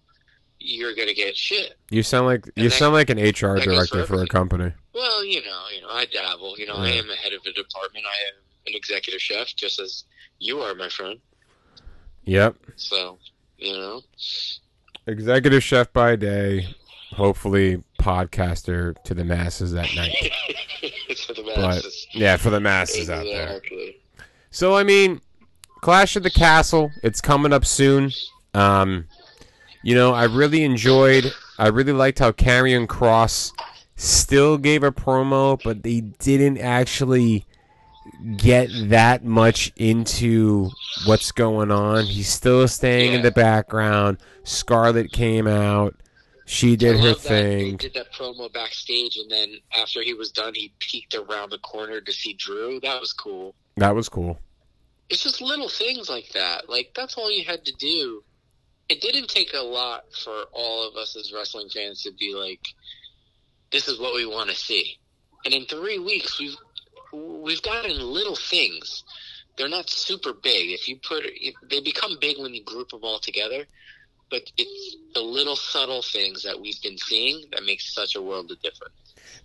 you're 0.60 0.96
gonna 0.96 1.14
get 1.14 1.36
shit. 1.38 1.76
You 1.92 2.02
sound 2.04 2.26
like 2.26 2.46
you 2.56 2.70
that- 2.70 2.76
sound 2.76 2.94
like 2.94 3.10
an 3.10 3.20
HR 3.20 3.60
director 3.60 4.06
for 4.06 4.18
for 4.18 4.24
a 4.24 4.28
company. 4.28 4.72
well 4.94 5.24
you 5.24 5.42
know 5.44 5.64
you 5.76 5.82
know 5.82 5.90
i 5.90 6.06
dabble. 6.06 6.58
You 6.58 6.66
know 6.68 6.76
i 6.76 6.90
am 6.90 7.10
a 7.10 7.16
head 7.16 7.34
of 7.34 7.42
a 7.46 7.52
department. 7.54 8.06
I 8.06 8.18
am 8.30 8.42
an 8.68 8.74
executive 8.76 9.22
chef 9.22 9.56
just 9.56 9.80
as 9.80 10.04
you 10.40 10.60
are 10.60 10.74
my 10.76 10.90
friend. 10.90 11.20
Yep. 12.26 12.56
so 12.76 13.18
you 13.58 13.74
know. 13.74 14.02
Executive 15.08 15.64
chef 15.64 15.92
by 15.94 16.16
day, 16.18 16.76
hopefully 17.12 17.82
podcaster 18.08 18.96
to 19.04 19.14
the 19.14 19.26
masses 19.26 19.74
that 19.74 19.94
night. 19.96 20.16
for 21.28 21.34
the 21.34 21.44
But 21.56 21.86
yeah, 22.14 22.38
for 22.38 22.50
the 22.50 22.60
masses 22.60 23.10
out 23.10 23.24
there. 23.24 23.62
So 24.50 24.76
I 24.76 24.84
mean, 24.84 25.20
Clash 25.82 26.16
of 26.16 26.24
the 26.24 26.30
Castle, 26.30 26.90
it's 27.04 27.20
coming 27.20 27.52
up 27.52 27.66
soon. 27.66 28.12
Um, 28.54 29.06
you 29.84 29.94
know, 29.94 30.14
I 30.14 30.24
really 30.26 30.64
enjoyed. 30.64 31.32
I 31.60 31.68
really 31.68 31.92
liked 31.92 32.20
how 32.20 32.32
Karrion 32.32 32.88
Kross 32.88 33.52
still 33.96 34.58
gave 34.58 34.84
a 34.84 34.92
promo, 34.92 35.60
but 35.62 35.84
they 35.84 36.02
didn't 36.02 36.60
actually 36.60 37.46
get 38.38 38.70
that 38.90 39.26
much 39.26 39.74
into 39.76 40.70
what's 41.06 41.32
going 41.32 41.72
on. 41.72 42.06
He's 42.06 42.30
still 42.30 42.68
staying 42.68 43.14
in 43.14 43.22
the 43.22 43.32
background. 43.32 44.18
Scarlett 44.44 45.12
came 45.12 45.46
out. 45.46 45.96
She 46.48 46.78
did 46.78 46.96
her 46.96 47.10
love 47.10 47.24
that 47.24 47.30
They 47.30 47.60
thing. 47.60 47.76
did 47.78 47.94
that 47.96 48.14
promo 48.14 48.52
backstage, 48.52 49.18
and 49.18 49.30
then 49.30 49.58
after 49.78 50.02
he 50.02 50.14
was 50.14 50.32
done, 50.32 50.54
he 50.56 50.72
peeked 50.80 51.14
around 51.14 51.50
the 51.50 51.58
corner 51.58 52.00
to 52.00 52.14
see 52.14 52.34
Drew. 52.34 52.80
That 52.80 53.02
was 53.02 53.12
cool. 53.12 53.54
That 53.76 53.94
was 53.94 54.08
cool. 54.08 54.40
It's 55.10 55.22
just 55.22 55.42
little 55.42 55.68
things 55.68 56.10
like 56.10 56.30
that. 56.34 56.70
Like 56.70 56.94
that's 56.96 57.16
all 57.18 57.30
you 57.30 57.44
had 57.44 57.66
to 57.66 57.74
do. 57.74 58.24
It 58.88 59.02
didn't 59.02 59.28
take 59.28 59.54
a 59.54 59.62
lot 59.62 60.06
for 60.24 60.46
all 60.54 60.88
of 60.88 60.96
us 60.96 61.18
as 61.18 61.34
wrestling 61.34 61.68
fans 61.68 62.02
to 62.04 62.12
be 62.14 62.34
like, 62.34 62.62
"This 63.72 63.90
is 63.90 64.00
what 64.00 64.16
we 64.16 64.26
want 64.26 64.50
to 64.50 64.56
see." 64.56 64.98
And 65.44 65.54
in 65.54 65.66
three 65.66 66.00
weeks, 66.00 66.40
we've 66.40 66.56
we've 67.12 67.62
gotten 67.62 68.00
little 68.00 68.38
things. 68.38 69.04
They're 69.58 69.68
not 69.68 69.90
super 69.90 70.32
big. 70.32 70.72
If 70.72 70.88
you 70.88 70.96
put, 70.98 71.26
they 71.70 71.82
become 71.82 72.18
big 72.22 72.38
when 72.38 72.54
you 72.54 72.64
group 72.64 72.90
them 72.90 73.02
all 73.04 73.20
together. 73.20 73.66
But 74.30 74.52
it's 74.58 74.96
the 75.14 75.22
little 75.22 75.56
subtle 75.56 76.02
things 76.02 76.44
that 76.44 76.60
we've 76.60 76.82
been 76.84 76.98
seeing 76.98 77.46
that 77.52 77.64
makes 77.64 77.94
such 77.94 78.16
a 78.16 78.22
world 78.22 78.52
of 78.52 78.62
difference. 78.62 78.94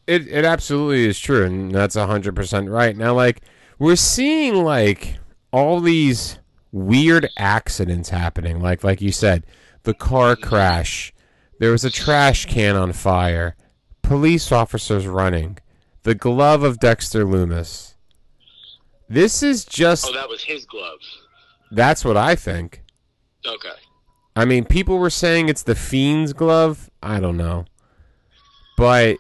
It 0.06 0.26
it 0.28 0.44
absolutely 0.44 1.06
is 1.06 1.18
true, 1.20 1.44
and 1.44 1.72
that's 1.72 1.94
hundred 1.94 2.34
percent 2.34 2.68
right. 2.68 2.96
Now, 2.96 3.14
like 3.14 3.42
we're 3.78 3.96
seeing 3.96 4.64
like 4.64 5.18
all 5.52 5.80
these 5.80 6.38
weird 6.72 7.28
accidents 7.38 8.08
happening. 8.08 8.60
Like 8.60 8.82
like 8.82 9.00
you 9.00 9.12
said, 9.12 9.44
the 9.84 9.94
car 9.94 10.34
crash. 10.36 11.12
There 11.60 11.70
was 11.70 11.84
a 11.84 11.90
trash 11.90 12.46
can 12.46 12.74
on 12.74 12.92
fire. 12.92 13.54
Police 14.02 14.50
officers 14.50 15.06
running. 15.06 15.58
The 16.02 16.16
glove 16.16 16.64
of 16.64 16.80
Dexter 16.80 17.24
Lumis. 17.24 17.94
This 19.08 19.44
is 19.44 19.64
just 19.64 20.06
Oh, 20.08 20.12
that 20.12 20.28
was 20.28 20.42
his 20.42 20.64
glove. 20.64 20.98
that's 21.70 22.04
what 22.04 22.16
I 22.16 22.34
think. 22.34 22.82
Okay. 23.46 23.68
I 24.34 24.44
mean, 24.44 24.64
people 24.64 24.98
were 24.98 25.10
saying 25.10 25.48
it's 25.48 25.62
the 25.62 25.74
Fiend's 25.74 26.32
glove. 26.32 26.90
I 27.02 27.20
don't 27.20 27.36
know. 27.36 27.66
But 28.76 29.18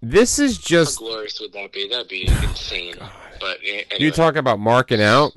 this 0.00 0.38
is 0.38 0.58
just. 0.58 0.98
How 1.00 1.06
glorious 1.06 1.40
would 1.40 1.52
that 1.52 1.72
be? 1.72 1.88
That'd 1.88 2.08
be 2.08 2.26
insane. 2.28 2.94
But 3.38 3.58
anyway. 3.62 3.84
You 3.98 4.10
talk 4.10 4.36
about 4.36 4.58
marking 4.60 5.02
out. 5.02 5.32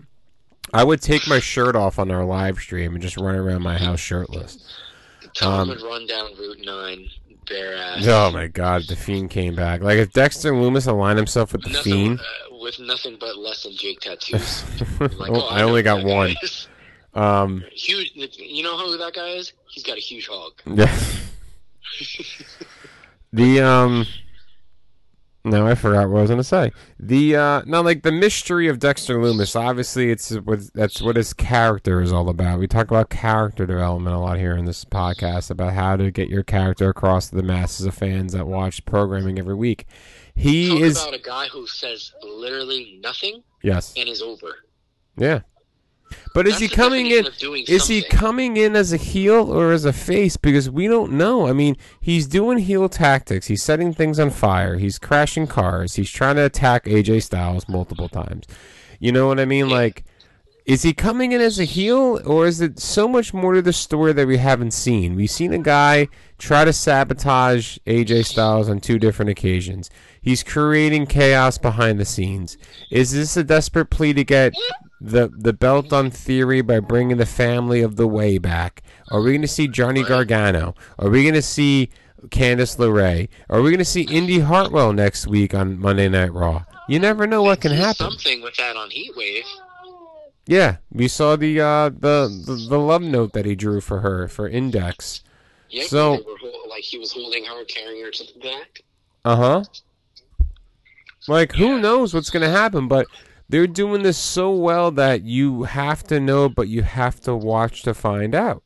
I 0.73 0.85
would 0.85 1.01
take 1.01 1.27
my 1.27 1.39
shirt 1.39 1.75
off 1.75 1.99
on 1.99 2.09
our 2.11 2.23
live 2.23 2.57
stream 2.57 2.93
and 2.93 3.01
just 3.01 3.17
run 3.17 3.35
around 3.35 3.61
my 3.61 3.77
house 3.77 3.99
shirtless. 3.99 4.73
Tom 5.35 5.63
um, 5.63 5.67
would 5.67 5.81
run 5.81 6.07
down 6.07 6.29
Route 6.39 6.59
9 6.63 7.09
bare 7.49 7.75
ass. 7.75 8.07
Oh 8.07 8.31
my 8.31 8.47
god, 8.47 8.83
the 8.87 8.95
fiend 8.95 9.31
came 9.31 9.53
back. 9.53 9.81
Like 9.81 9.97
if 9.97 10.13
Dexter 10.13 10.53
Lumis 10.53 10.87
aligned 10.87 11.17
himself 11.17 11.51
with 11.51 11.63
the 11.63 11.71
Nothing, 11.71 11.91
fiend. 11.93 12.19
uh, 12.21 12.55
with 12.61 12.79
nothing 12.79 13.17
but 13.19 13.37
less 13.37 13.63
than 13.63 13.73
Jake 13.73 13.99
tattoos. 13.99 14.63
Like, 15.01 15.29
Oh, 15.31 15.49
I 15.49 15.59
know 15.59 15.67
only 15.67 15.83
got 15.83 16.05
one. 16.05 16.35
is. 16.41 16.69
Um, 17.19 17.63
Huge. 17.71 18.11
You 18.37 18.63
know 18.63 18.77
who 18.77 18.97
that 18.97 19.13
guy 19.13 19.29
is? 19.29 19.53
He's 19.67 19.83
got 19.83 19.97
a 19.97 20.01
huge 20.01 20.27
hog. 20.27 20.53
yeah. 20.65 20.95
the 23.33 23.61
um. 23.61 24.05
No, 25.45 25.65
I 25.65 25.73
forgot 25.73 26.09
what 26.09 26.17
I 26.19 26.21
was 26.21 26.29
gonna 26.29 26.43
say. 26.43 26.71
The 26.99 27.35
uh, 27.35 27.61
no, 27.65 27.81
like 27.81 28.03
the 28.03 28.11
mystery 28.11 28.67
of 28.67 28.77
Dexter 28.79 29.17
Lumis. 29.17 29.55
Obviously, 29.55 30.11
it's 30.11 30.31
what 30.31 30.59
that's 30.73 31.01
what 31.01 31.15
his 31.15 31.33
character 31.33 32.01
is 32.01 32.11
all 32.11 32.29
about. 32.29 32.59
We 32.59 32.67
talk 32.67 32.87
about 32.87 33.09
character 33.09 33.65
development 33.65 34.15
a 34.15 34.19
lot 34.19 34.37
here 34.37 34.55
in 34.55 34.65
this 34.65 34.83
podcast 34.83 35.49
about 35.49 35.73
how 35.73 35.95
to 35.95 36.11
get 36.11 36.27
your 36.27 36.43
character 36.43 36.89
across 36.89 37.29
to 37.29 37.35
the 37.35 37.43
masses 37.43 37.85
of 37.85 37.95
fans 37.95 38.33
that 38.33 38.47
watch 38.47 38.83
programming 38.85 39.39
every 39.39 39.55
week. 39.55 39.87
He 40.35 40.69
Talk 40.69 40.79
is 40.81 41.01
about 41.01 41.13
a 41.15 41.21
guy 41.21 41.47
who 41.47 41.65
says 41.67 42.13
literally 42.21 42.99
nothing 43.01 43.41
yes, 43.63 43.93
and 43.97 44.07
is 44.09 44.21
over. 44.21 44.55
yeah. 45.17 45.41
But 46.33 46.47
is 46.47 46.59
That's 46.59 46.71
he 46.71 46.75
coming 46.75 47.07
in? 47.07 47.27
Is 47.67 47.87
he 47.87 48.03
coming 48.03 48.57
in 48.57 48.75
as 48.75 48.93
a 48.93 48.97
heel 48.97 49.51
or 49.51 49.71
as 49.71 49.85
a 49.85 49.93
face? 49.93 50.37
Because 50.37 50.69
we 50.69 50.87
don't 50.87 51.13
know. 51.13 51.47
I 51.47 51.53
mean, 51.53 51.75
he's 51.99 52.27
doing 52.27 52.59
heel 52.59 52.87
tactics. 52.89 53.47
He's 53.47 53.63
setting 53.63 53.93
things 53.93 54.19
on 54.19 54.29
fire. 54.29 54.77
He's 54.77 54.99
crashing 54.99 55.47
cars. 55.47 55.95
He's 55.95 56.09
trying 56.09 56.35
to 56.35 56.45
attack 56.45 56.85
AJ 56.85 57.23
Styles 57.23 57.67
multiple 57.67 58.09
times. 58.09 58.45
You 58.99 59.11
know 59.11 59.27
what 59.27 59.39
I 59.39 59.45
mean? 59.45 59.67
Yeah. 59.69 59.75
Like, 59.75 60.03
is 60.69 60.83
he 60.83 60.93
coming 60.93 61.31
in 61.31 61.41
as 61.41 61.59
a 61.59 61.63
heel 61.63 62.21
or 62.25 62.45
is 62.45 62.61
it 62.61 62.79
so 62.79 63.07
much 63.07 63.33
more 63.33 63.53
to 63.53 63.61
the 63.61 63.73
story 63.73 64.13
that 64.13 64.27
we 64.27 64.37
haven't 64.37 64.71
seen? 64.71 65.15
We've 65.15 65.31
seen 65.31 65.51
a 65.51 65.57
guy 65.57 66.09
try 66.37 66.63
to 66.63 66.71
sabotage 66.71 67.79
AJ 67.87 68.25
Styles 68.25 68.69
on 68.69 68.79
two 68.79 68.99
different 68.99 69.31
occasions. 69.31 69.89
He's 70.21 70.43
creating 70.43 71.07
chaos 71.07 71.57
behind 71.57 71.99
the 71.99 72.05
scenes. 72.05 72.55
Is 72.91 73.11
this 73.11 73.35
a 73.35 73.43
desperate 73.43 73.89
plea 73.89 74.13
to 74.13 74.23
get 74.23 74.53
the 75.01 75.29
the 75.35 75.53
belt 75.53 75.93
on 75.93 76.11
theory 76.11 76.61
by 76.61 76.79
bringing 76.79 77.17
the 77.17 77.25
family 77.25 77.81
of 77.81 77.95
the 77.95 78.07
way 78.07 78.37
back? 78.37 78.83
Are 79.11 79.21
we 79.21 79.31
going 79.31 79.41
to 79.41 79.47
see 79.47 79.67
Johnny 79.67 80.03
Gargano? 80.03 80.75
Are 80.97 81.09
we 81.09 81.23
going 81.23 81.35
to 81.35 81.41
see 81.41 81.89
Candice 82.27 82.77
LeRae? 82.77 83.29
Are 83.49 83.61
we 83.61 83.69
going 83.69 83.79
to 83.79 83.85
see 83.85 84.01
Indi 84.03 84.39
Hartwell 84.39 84.91
next 84.93 85.25
week 85.27 85.53
on 85.53 85.79
Monday 85.79 86.09
Night 86.09 86.33
Raw? 86.33 86.65
You 86.87 86.99
never 86.99 87.25
know 87.27 87.43
what 87.43 87.61
can 87.61 87.71
happen. 87.71 88.09
Something 88.11 88.41
with 88.41 88.55
that 88.57 88.75
on 88.75 88.89
Heatwave. 88.89 89.43
Yeah, 90.47 90.77
we 90.91 91.07
saw 91.07 91.35
the 91.35 91.61
uh 91.61 91.89
the, 91.89 92.27
the 92.45 92.65
the 92.69 92.79
love 92.79 93.03
note 93.03 93.33
that 93.33 93.45
he 93.45 93.53
drew 93.55 93.81
for 93.81 93.99
her 93.99 94.27
for 94.27 94.47
Index. 94.49 95.21
Yeah, 95.69 95.83
So- 95.83 96.13
were 96.13 96.67
like 96.69 96.83
he 96.83 96.97
was 96.97 97.11
holding 97.11 97.45
her, 97.45 97.63
carrying 97.65 98.03
her 98.03 98.09
to 98.11 98.23
the 98.33 98.39
back. 98.39 98.81
Uh 99.23 99.35
huh. 99.35 99.63
Like 101.27 101.51
who 101.53 101.79
knows 101.79 102.13
what's 102.13 102.29
gonna 102.31 102.49
happen, 102.49 102.87
but 102.87 103.05
they're 103.49 103.67
doing 103.67 104.03
this 104.03 104.17
so 104.17 104.51
well 104.51 104.91
that 104.91 105.23
you 105.23 105.63
have 105.63 106.03
to 106.03 106.19
know, 106.19 106.47
but 106.49 106.67
you 106.67 106.83
have 106.83 107.19
to 107.21 107.35
watch 107.35 107.81
to 107.83 107.93
find 107.93 108.35
out. 108.35 108.63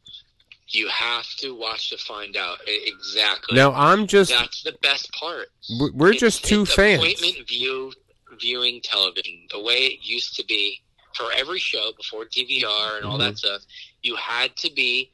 You 0.68 0.88
have 0.90 1.28
to 1.38 1.56
watch 1.56 1.90
to 1.92 1.98
find 1.98 2.36
out 2.36 2.58
exactly. 2.68 3.56
Now 3.56 3.74
I'm 3.74 4.08
just 4.08 4.32
That's 4.32 4.64
the 4.64 4.76
best 4.82 5.12
part. 5.14 5.50
we- 5.80 5.92
we're 5.92 6.08
It's- 6.14 6.20
just 6.20 6.46
two 6.46 6.64
it's 6.64 6.74
fans. 6.74 7.02
Appointment 7.04 7.48
view 7.48 7.94
viewing 8.40 8.82
television, 8.82 9.48
the 9.52 9.60
way 9.62 9.86
it 9.86 10.00
used 10.02 10.36
to 10.36 10.44
be 10.46 10.82
for 11.16 11.32
every 11.34 11.60
show 11.60 11.92
before 11.96 12.26
DVR 12.26 12.98
and 12.98 13.06
all 13.06 13.20
Mm-hmm. 13.20 13.28
that 13.28 13.38
stuff. 13.38 13.62
You 14.02 14.16
had 14.16 14.56
to 14.58 14.72
be 14.72 15.12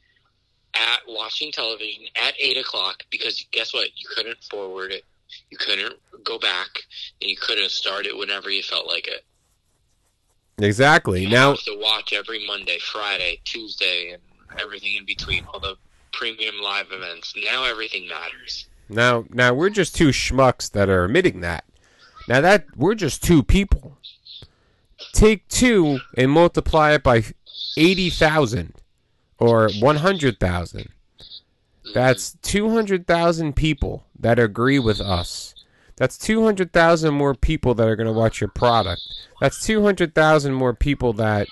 at 0.74 1.02
watching 1.08 1.52
television 1.52 2.06
at 2.16 2.34
eight 2.40 2.56
o'clock 2.58 3.04
because 3.10 3.44
guess 3.52 3.74
what? 3.74 3.90
You 3.98 4.08
couldn't 4.16 4.42
forward 4.50 4.94
it, 4.94 5.04
you 5.50 5.58
couldn't 5.58 5.96
go 6.24 6.40
back, 6.40 6.70
and 7.22 7.30
you 7.30 7.36
couldn't 7.36 7.72
start 7.72 8.06
it 8.06 8.16
whenever 8.18 8.50
you 8.50 8.64
felt 8.64 8.88
like 8.88 9.08
it. 9.08 9.26
Exactly. 10.60 11.24
You 11.24 11.30
Now 11.30 11.52
have 11.52 11.64
to 11.64 11.78
watch 11.80 12.14
every 12.14 12.46
Monday, 12.46 12.80
Friday, 12.80 13.42
Tuesday, 13.46 14.12
and 14.12 14.22
everything 14.60 14.96
in 14.96 15.06
between, 15.06 15.46
all 15.46 15.60
the 15.60 15.76
premium 16.12 16.56
live 16.62 16.92
events. 16.92 17.34
Now 17.46 17.66
everything 17.66 18.08
matters. 18.08 18.68
Now, 18.90 19.26
now 19.30 19.54
we're 19.54 19.70
just 19.70 19.96
two 19.96 20.10
schmucks 20.10 20.70
that 20.72 20.90
are 20.90 21.06
admitting 21.06 21.42
that. 21.42 21.64
Now 22.28 22.42
that 22.42 22.66
we're 22.76 22.96
just 22.96 23.24
two 23.24 23.44
people. 23.44 23.98
Take 25.14 25.48
two 25.48 26.00
and 26.18 26.32
multiply 26.32 26.94
it 26.94 27.04
by 27.04 27.24
eighty 27.78 28.10
thousand 28.10 28.74
or 29.38 29.70
one 29.80 29.98
hundred 29.98 30.40
thousand. 30.40 30.90
That's 31.94 32.38
two 32.42 32.70
hundred 32.70 33.08
thousand 33.08 33.56
people 33.56 34.06
that 34.20 34.38
agree 34.40 34.80
with 34.80 35.00
us. 35.00 35.56
That's 36.00 36.18
two 36.18 36.44
hundred 36.44 36.74
thousand 36.74 37.14
more 37.14 37.36
people 37.36 37.76
that 37.76 37.88
are 37.88 37.96
going 37.96 38.08
to 38.08 38.14
watch 38.14 38.42
your 38.42 38.48
product. 38.48 39.02
That's 39.40 39.64
two 39.64 39.84
hundred 39.84 40.16
thousand 40.16 40.54
more 40.54 40.74
people 40.74 41.14
that 41.14 41.48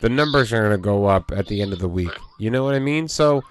the 0.00 0.08
numbers 0.10 0.52
are 0.52 0.58
going 0.60 0.72
to 0.72 0.78
go 0.78 1.06
up 1.06 1.30
at 1.34 1.46
the 1.46 1.62
end 1.62 1.72
of 1.72 1.78
the 1.78 1.88
week. 1.88 2.10
You 2.38 2.50
know 2.50 2.64
what 2.64 2.74
I 2.74 2.80
mean? 2.80 3.08
So 3.08 3.42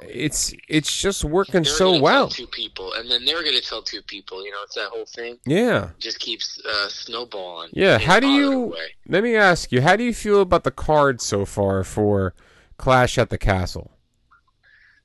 it's 0.00 0.54
it's 0.68 1.00
just 1.00 1.24
working 1.24 1.62
They're 1.62 1.72
so 1.72 2.00
well. 2.00 2.28
Two 2.28 2.46
people, 2.46 2.92
and 2.94 3.10
then 3.10 3.24
they're 3.24 3.42
going 3.42 3.54
to 3.56 3.62
tell 3.62 3.82
two 3.82 4.02
people. 4.02 4.44
You 4.44 4.50
know, 4.52 4.58
it's 4.64 4.74
that 4.74 4.88
whole 4.88 5.06
thing. 5.06 5.38
Yeah. 5.46 5.90
Just 5.98 6.18
keeps 6.18 6.60
uh, 6.64 6.88
snowballing. 6.88 7.70
Yeah, 7.72 7.98
how 7.98 8.20
do 8.20 8.28
you- 8.28 8.60
way. 8.66 8.94
Let 9.08 9.22
me 9.22 9.36
ask 9.36 9.70
you, 9.72 9.82
how 9.82 9.96
do 9.96 10.04
you 10.04 10.14
feel 10.14 10.40
about 10.40 10.64
the 10.64 10.70
card 10.70 11.20
so 11.20 11.44
far 11.44 11.84
for 11.84 12.34
Clash 12.78 13.18
at 13.18 13.30
the 13.30 13.38
Castle? 13.38 13.90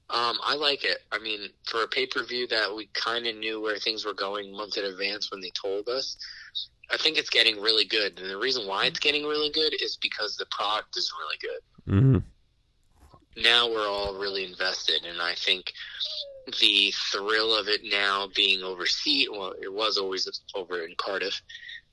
Um, 0.10 0.38
I 0.44 0.56
like 0.56 0.84
it. 0.84 1.00
I 1.12 1.20
mean, 1.20 1.50
for 1.66 1.84
a 1.84 1.88
pay 1.88 2.08
per 2.08 2.24
view 2.24 2.48
that 2.48 2.76
we 2.76 2.88
kind 2.94 3.28
of 3.28 3.36
knew 3.36 3.62
where 3.62 3.78
things 3.78 4.06
were 4.06 4.14
going 4.14 4.52
months 4.52 4.78
in 4.78 4.86
advance 4.86 5.30
when 5.32 5.40
they 5.42 5.52
told 5.52 5.88
us, 5.88 6.18
I 6.92 6.98
think 6.98 7.18
it's 7.18 7.30
getting 7.30 7.62
really 7.62 7.86
good. 7.86 8.20
And 8.20 8.30
the 8.30 8.38
reason 8.38 8.68
why 8.68 8.86
it's 8.86 9.00
getting 9.00 9.24
really 9.24 9.52
good 9.52 9.74
is 9.82 9.98
because 10.02 10.36
the 10.36 10.48
product 10.48 10.98
is 10.98 11.12
really 11.20 11.38
good. 11.42 11.62
Mm-hmm. 11.90 12.20
now 13.42 13.68
we're 13.68 13.88
all 13.88 14.14
really 14.20 14.46
invested 14.46 15.04
and 15.10 15.20
i 15.22 15.34
think 15.34 15.74
the 16.60 16.94
thrill 17.12 17.56
of 17.56 17.68
it 17.68 17.82
now 17.84 18.28
being 18.36 18.62
overseas 18.62 19.28
well 19.32 19.54
it 19.60 19.74
was 19.74 19.98
always 19.98 20.28
over 20.54 20.84
in 20.86 20.94
cardiff 20.98 21.42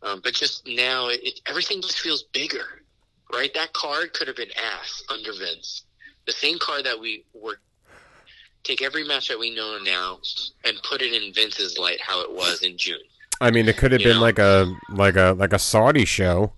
um, 0.02 0.20
but 0.22 0.34
just 0.34 0.66
now 0.66 1.08
it, 1.08 1.20
it, 1.22 1.40
everything 1.46 1.80
just 1.80 2.00
feels 2.00 2.24
bigger 2.34 2.82
right 3.32 3.54
that 3.54 3.72
card 3.72 4.12
could 4.12 4.28
have 4.28 4.36
been 4.36 4.50
ass 4.74 5.02
under 5.08 5.32
vince 5.32 5.84
the 6.26 6.32
same 6.32 6.58
card 6.58 6.84
that 6.84 7.00
we 7.00 7.24
were 7.32 7.58
take 8.66 8.82
every 8.82 9.04
match 9.04 9.28
that 9.28 9.38
we 9.38 9.54
know 9.54 9.78
now 9.84 10.18
and 10.64 10.76
put 10.82 11.00
it 11.02 11.12
in 11.12 11.32
vince's 11.32 11.78
light 11.78 12.00
how 12.00 12.20
it 12.22 12.32
was 12.32 12.62
in 12.62 12.76
june 12.76 12.98
I 13.38 13.50
mean, 13.50 13.68
it 13.68 13.76
could 13.76 13.92
have 13.92 14.00
You 14.00 14.06
been 14.08 14.16
know? 14.16 14.22
like 14.22 14.38
a 14.38 14.74
like 14.88 15.16
a 15.16 15.34
like 15.36 15.52
a 15.52 15.58
Saudi 15.58 16.06
show. 16.06 16.54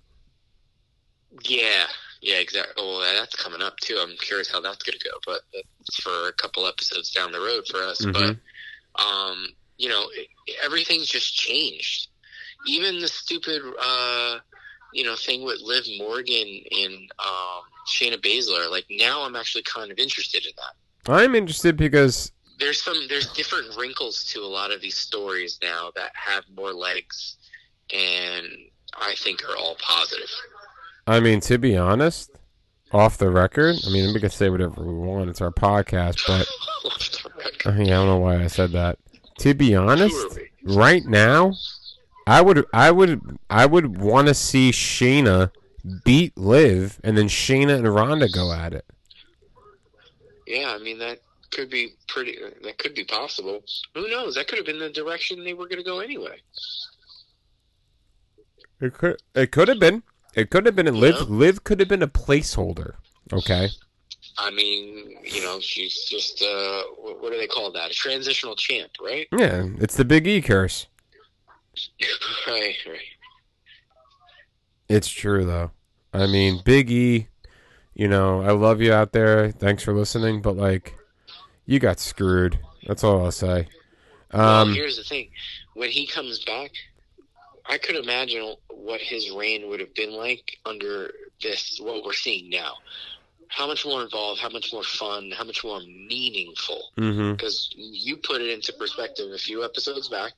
Yeah, 1.43 1.87
yeah, 2.21 2.37
exactly. 2.37 2.75
Well, 2.85 3.01
that's 3.01 3.35
coming 3.35 3.63
up 3.63 3.77
too. 3.79 3.99
I'm 4.01 4.17
curious 4.19 4.49
how 4.51 4.61
that's 4.61 4.83
going 4.85 4.97
to 4.99 5.05
go, 5.05 5.17
but 5.27 5.41
it's 5.53 6.01
for 6.01 6.29
a 6.29 6.33
couple 6.35 6.67
episodes 6.69 7.11
down 7.11 7.33
the 7.33 7.41
road 7.41 7.67
for 7.67 7.83
us. 7.83 8.01
Mhm. 8.01 8.13
But 8.13 9.05
um, 9.05 9.49
you 9.77 9.89
know, 9.89 10.09
everything's 10.63 11.09
just 11.09 11.35
changed. 11.35 12.09
Even 12.67 13.01
the 13.01 13.09
stupid, 13.09 13.61
uh, 13.81 14.39
you 14.93 15.05
know, 15.05 15.17
thing 15.17 15.45
with 15.45 15.61
Liv 15.61 15.85
Morgan 15.99 16.61
and 16.71 16.95
um, 17.19 17.63
Shayna 17.89 18.19
Baszler. 18.23 18.71
Like 18.71 18.87
now, 18.89 19.23
I'm 19.23 19.37
actually 19.37 19.63
kind 19.65 19.91
of 19.91 19.99
interested 19.99 20.45
in 20.47 20.53
that. 20.57 20.75
I'm 21.09 21.35
interested 21.35 21.77
because 21.77 22.33
There's 22.59 22.83
some, 22.83 22.97
there's 23.09 23.33
different 23.33 23.77
wrinkles 23.77 24.25
to 24.33 24.41
a 24.41 24.47
lot 24.47 24.71
of 24.73 24.81
these 24.81 24.97
stories 24.97 25.59
now 25.63 25.91
that 25.97 26.11
have 26.15 26.45
more 26.55 26.73
legs, 26.73 27.37
and 27.93 28.47
I 28.95 29.15
think 29.17 29.43
are 29.49 29.57
all 29.57 29.77
positive. 29.81 30.31
I 31.07 31.21
mean, 31.21 31.41
to 31.41 31.59
be 31.59 31.77
honest, 31.77 32.31
off 32.93 33.17
the 33.19 33.31
record, 33.31 33.77
I 33.87 33.91
mean, 33.91 34.13
we 34.13 34.21
can 34.21 34.31
say 34.31 34.51
whatever 34.51 34.83
we 34.83 34.95
want. 34.95 35.31
It's 35.31 35.41
our 35.41 35.51
podcast, 35.51 36.21
but 36.27 36.47
I 37.67 37.77
mean, 37.77 37.89
I 37.89 37.97
don't 37.97 38.07
know 38.07 38.19
why 38.19 38.43
I 38.43 38.47
said 38.47 38.73
that. 38.73 38.99
To 39.39 39.55
be 39.55 39.75
honest, 39.75 40.17
right 40.65 41.05
now, 41.07 41.53
I 42.27 42.43
would, 42.43 42.67
I 42.73 42.91
would, 42.91 43.39
I 43.49 43.67
would 43.67 43.99
want 43.99 44.29
to 44.29 44.35
see 44.35 44.71
Shayna 44.71 45.51
beat 46.05 46.37
Liv, 46.37 47.01
and 47.05 47.17
then 47.17 47.29
Shayna 47.29 47.79
and 47.79 47.95
Ronda 47.95 48.29
go 48.29 48.53
at 48.53 48.75
it. 48.75 48.85
Yeah, 50.49 50.75
I 50.75 50.79
mean 50.83 50.99
that 50.99 51.21
could 51.51 51.69
be 51.71 51.95
pretty. 52.09 52.39
That 52.63 52.79
could 52.79 52.95
be 52.95 53.05
possible. 53.05 53.63
Who 53.95 54.09
knows? 54.09 54.35
That 54.35 54.49
could 54.49 54.59
have 54.59 54.67
been 54.67 54.79
the 54.79 54.91
direction 54.91 55.45
they 55.45 55.53
were 55.53 55.67
going 55.69 55.79
to 55.79 55.85
go 55.85 56.01
anyway. 56.01 56.39
It 58.81 58.95
could, 58.95 59.21
it 59.35 59.51
could 59.51 59.69
have 59.69 59.81
been. 59.81 60.03
It 60.35 60.51
could 60.51 60.65
have 60.67 60.77
been. 60.77 60.87
Liv, 60.87 61.17
Yeah. 61.19 61.25
Liv 61.29 61.65
could 61.65 61.81
have 61.81 61.89
been 61.89 62.03
a 62.03 62.09
placeholder. 62.09 62.95
Okay. 63.33 63.69
I 64.39 64.51
mean, 64.51 65.17
you 65.25 65.43
know, 65.43 65.59
she's 65.61 66.05
just 66.05 66.43
uh, 66.43 66.83
what, 66.99 67.21
what 67.21 67.33
do 67.33 67.39
they 67.39 67.47
call 67.47 67.73
that? 67.73 67.91
A 67.91 67.95
transitional 67.95 68.55
champ, 68.55 68.93
right? 69.03 69.27
Yeah, 69.37 69.67
it's 69.81 69.97
the 69.97 70.05
Big 70.05 70.27
E 70.27 70.41
curse. 70.41 70.87
right, 72.47 72.77
right. 72.87 72.99
It's 74.89 75.09
true 75.09 75.45
though. 75.45 75.73
I 76.13 76.27
mean, 76.27 76.63
Big 76.65 76.91
E, 76.91 77.29
you 77.99 78.09
know, 78.09 78.41
I 78.41 78.53
love 78.53 78.81
you 78.81 78.93
out 78.95 79.13
there. 79.13 79.51
Thanks 79.51 79.83
for 79.83 79.93
listening, 79.93 80.41
but 80.41 80.57
like, 80.57 80.95
you 81.67 81.79
got 81.79 82.01
screwed. 82.01 82.59
That's 82.87 83.05
all 83.05 83.23
I'll 83.25 83.31
say. 83.33 83.69
well, 84.33 84.63
Um, 84.63 84.73
here's 84.73 84.97
the 84.97 85.05
thing: 85.05 85.29
when 85.75 85.91
he 85.91 86.07
comes 86.07 86.43
back, 86.45 86.71
I 87.67 87.77
could 87.77 87.97
imagine 87.97 88.55
what 88.71 89.01
his 89.03 89.31
reign 89.33 89.69
would 89.69 89.81
have 89.81 89.93
been 89.95 90.13
like 90.13 90.57
under 90.65 91.11
this. 91.43 91.79
What 91.83 92.05
we're 92.05 92.13
seeing 92.15 92.49
now. 92.49 92.73
How 93.49 93.67
much 93.67 93.85
more 93.87 94.03
involved? 94.03 94.41
How 94.41 94.51
much 94.51 94.73
more 94.73 94.83
fun? 94.85 95.31
How 95.37 95.45
much 95.45 95.65
more 95.65 95.81
meaningful? 95.81 96.91
because 96.97 97.71
you 97.77 98.17
put 98.19 98.41
it 98.43 98.51
into 98.51 98.73
perspective 98.75 99.33
a 99.33 99.39
few 99.39 99.65
episodes 99.65 100.09
back. 100.09 100.33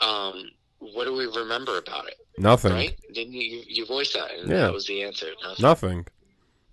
Um, 0.00 0.50
what 0.78 1.04
do 1.04 1.14
we 1.14 1.26
remember 1.26 1.78
about 1.78 2.06
it? 2.08 2.14
nothing. 2.38 2.72
Right? 2.72 2.96
Didn't 3.14 3.32
you? 3.32 3.62
You, 3.66 3.86
voiced 3.86 4.12
that, 4.14 4.30
and 4.32 4.50
Yeah. 4.50 4.62
that 4.66 4.72
was 4.72 4.86
the 4.86 5.02
answer. 5.02 5.28
Nothing. 5.42 5.62
Nothing. 5.62 6.06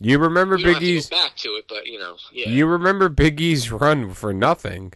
You 0.06 0.20
remember 0.20 0.58
We 0.58 0.64
don't 0.64 0.74
Big 0.74 0.74
have 0.76 0.84
to 0.84 0.90
E's? 0.90 1.10
go 1.10 1.16
back 1.18 1.36
to 1.38 1.50
it, 1.56 1.66
but 1.70 1.86
you 1.88 1.98
know, 2.00 2.18
yeah. 2.32 2.50
You 2.50 2.66
remember 2.68 3.10
Big 3.10 3.40
E's 3.40 3.72
run 3.72 4.14
for 4.14 4.34
nothing? 4.34 4.94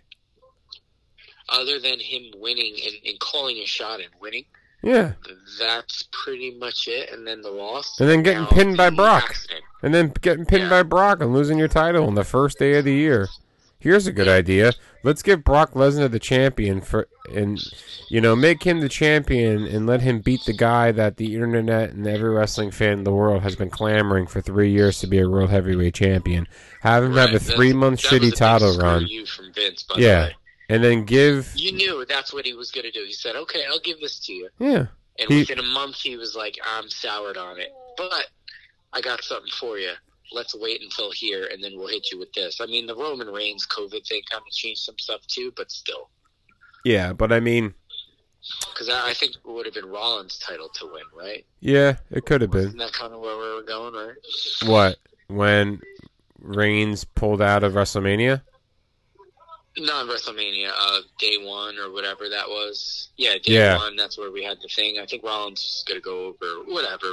Other 1.49 1.79
than 1.79 1.99
him 1.99 2.23
winning 2.35 2.75
and, 2.85 2.95
and 3.05 3.19
calling 3.19 3.57
a 3.57 3.65
shot 3.65 3.99
and 4.01 4.09
winning, 4.19 4.43
Yeah, 4.83 5.13
that's 5.59 6.07
pretty 6.11 6.51
much 6.59 6.87
it. 6.89 7.09
And 7.11 7.25
then 7.25 7.41
the 7.41 7.49
loss, 7.51 7.99
And 8.01 8.09
then 8.09 8.21
getting 8.21 8.45
pinned 8.47 8.75
by 8.75 8.89
Brock. 8.89 9.23
accident. 9.29 9.61
and 9.81 9.93
then 9.93 10.11
getting 10.21 10.45
pinned 10.45 10.63
Yeah. 10.63 10.69
by 10.69 10.83
Brock 10.83 11.21
and 11.21 11.33
losing 11.33 11.57
your 11.57 11.69
title 11.69 12.05
on 12.05 12.15
the 12.15 12.25
first 12.25 12.59
day 12.59 12.73
of 12.77 12.83
the 12.85 12.93
year. 12.93 13.27
Here's 13.79 14.07
a 14.07 14.11
good 14.11 14.27
idea. 14.27 14.73
Let's 15.03 15.21
give 15.21 15.43
Brock 15.43 15.73
Lesnar 15.73 16.09
the 16.09 16.19
champion 16.19 16.81
for, 16.81 17.07
and 17.33 17.59
you 18.09 18.19
know, 18.19 18.35
make 18.35 18.63
him 18.63 18.79
the 18.79 18.89
champion 18.89 19.65
and 19.67 19.85
let 19.85 20.01
him 20.01 20.19
beat 20.19 20.45
the 20.45 20.53
guy 20.53 20.91
that 20.91 21.17
the 21.17 21.35
internet 21.35 21.91
and 21.91 22.07
every 22.07 22.29
wrestling 22.31 22.71
fan 22.71 22.93
in 22.99 23.03
the 23.03 23.11
world 23.13 23.43
has 23.43 23.55
been 23.55 23.69
clamoring 23.69 24.25
for 24.27 24.41
three 24.41 24.71
years 24.71 24.99
to 24.99 25.07
be 25.07 25.19
a 25.19 25.29
world 25.29 25.51
heavyweight 25.51 25.93
champion. 25.93 26.47
Have 26.81 27.03
him 27.03 27.13
Right, 27.13 27.29
have 27.29 27.33
a 27.35 27.39
three 27.39 27.73
month 27.73 28.01
that 28.01 28.11
was 28.19 28.21
a 28.23 28.31
shitty 28.31 28.35
title 28.35 28.77
run. 28.77 29.07
Vince, 29.53 29.83
by 29.83 29.95
the 29.95 30.01
Yeah, 30.01 30.23
way. 30.23 30.35
and 30.69 30.83
then 30.83 31.03
give 31.05 31.53
You 31.55 31.71
knew 31.73 32.05
that's 32.05 32.33
what 32.33 32.45
he 32.45 32.53
was 32.53 32.71
going 32.71 32.85
to 32.85 32.91
do. 32.91 33.03
He 33.05 33.13
said, 33.13 33.35
"Okay, 33.35 33.63
I'll 33.69 33.79
give 33.79 33.99
this 34.01 34.19
to 34.25 34.33
you." 34.33 34.49
yeah, 34.57 34.87
And 35.19 35.29
He- 35.29 35.39
within 35.39 35.59
a 35.59 35.63
month, 35.63 35.97
he 35.97 36.15
was 36.17 36.35
like, 36.35 36.57
I'm 36.63 36.89
soured 36.89 37.37
on 37.37 37.59
it. 37.59 37.71
But 37.97 38.27
I 38.93 39.01
got 39.01 39.23
something 39.23 39.51
for 39.51 39.77
you. 39.77 39.91
Let's 40.31 40.53
wait 40.55 40.81
until 40.81 41.11
here, 41.11 41.47
and 41.51 41.63
then 41.63 41.73
we'll 41.77 41.87
hit 41.87 42.11
you 42.11 42.19
with 42.19 42.33
this. 42.33 42.59
I 42.61 42.65
mean, 42.65 42.85
the 42.85 42.95
Roman 42.95 43.27
Reigns 43.27 43.65
COVID 43.67 44.05
thing 44.07 44.21
kind 44.29 44.41
of 44.45 44.51
changed 44.53 44.81
some 44.81 44.97
stuff 44.99 45.25
too, 45.27 45.53
but 45.55 45.71
still. 45.71 46.09
yeah. 46.83 47.13
But 47.13 47.31
I 47.31 47.39
mean, 47.39 47.73
Because 48.73 48.89
I 48.89 49.09
I 49.09 49.13
think 49.13 49.33
it 49.35 49.39
would 49.45 49.65
have 49.65 49.75
been 49.75 49.85
Rollins' 49.85 50.37
title 50.39 50.69
to 50.75 50.85
win, 50.91 51.03
right? 51.17 51.45
yeah, 51.61 51.97
it 52.11 52.25
could 52.25 52.41
have 52.41 52.51
been 52.51 52.67
Isn't 52.67 52.77
that 52.77 52.93
kind 52.93 53.13
of 53.13 53.21
where 53.21 53.37
we 53.37 53.53
were 53.55 53.63
going, 53.63 53.93
right? 53.93 54.15
what 54.65 54.97
when 55.27 55.79
Reigns 56.39 57.03
pulled 57.03 57.41
out 57.41 57.63
of 57.63 57.73
WrestleMania. 57.73 58.41
Not 59.79 60.07
WrestleMania, 60.07 60.71
uh, 60.75 61.01
day 61.19 61.37
one 61.39 61.77
or 61.77 61.91
whatever 61.91 62.29
that 62.29 62.47
was. 62.47 63.09
Yeah, 63.17 63.33
day 63.33 63.53
Yeah. 63.53 63.77
one, 63.77 63.95
that's 63.95 64.17
where 64.17 64.31
we 64.31 64.43
had 64.43 64.57
the 64.61 64.67
thing. 64.69 64.97
I 64.99 65.05
think 65.05 65.23
Rollins 65.23 65.59
is 65.59 65.83
going 65.87 65.99
to 65.99 66.03
go 66.03 66.25
over, 66.27 66.63
whatever. 66.71 67.07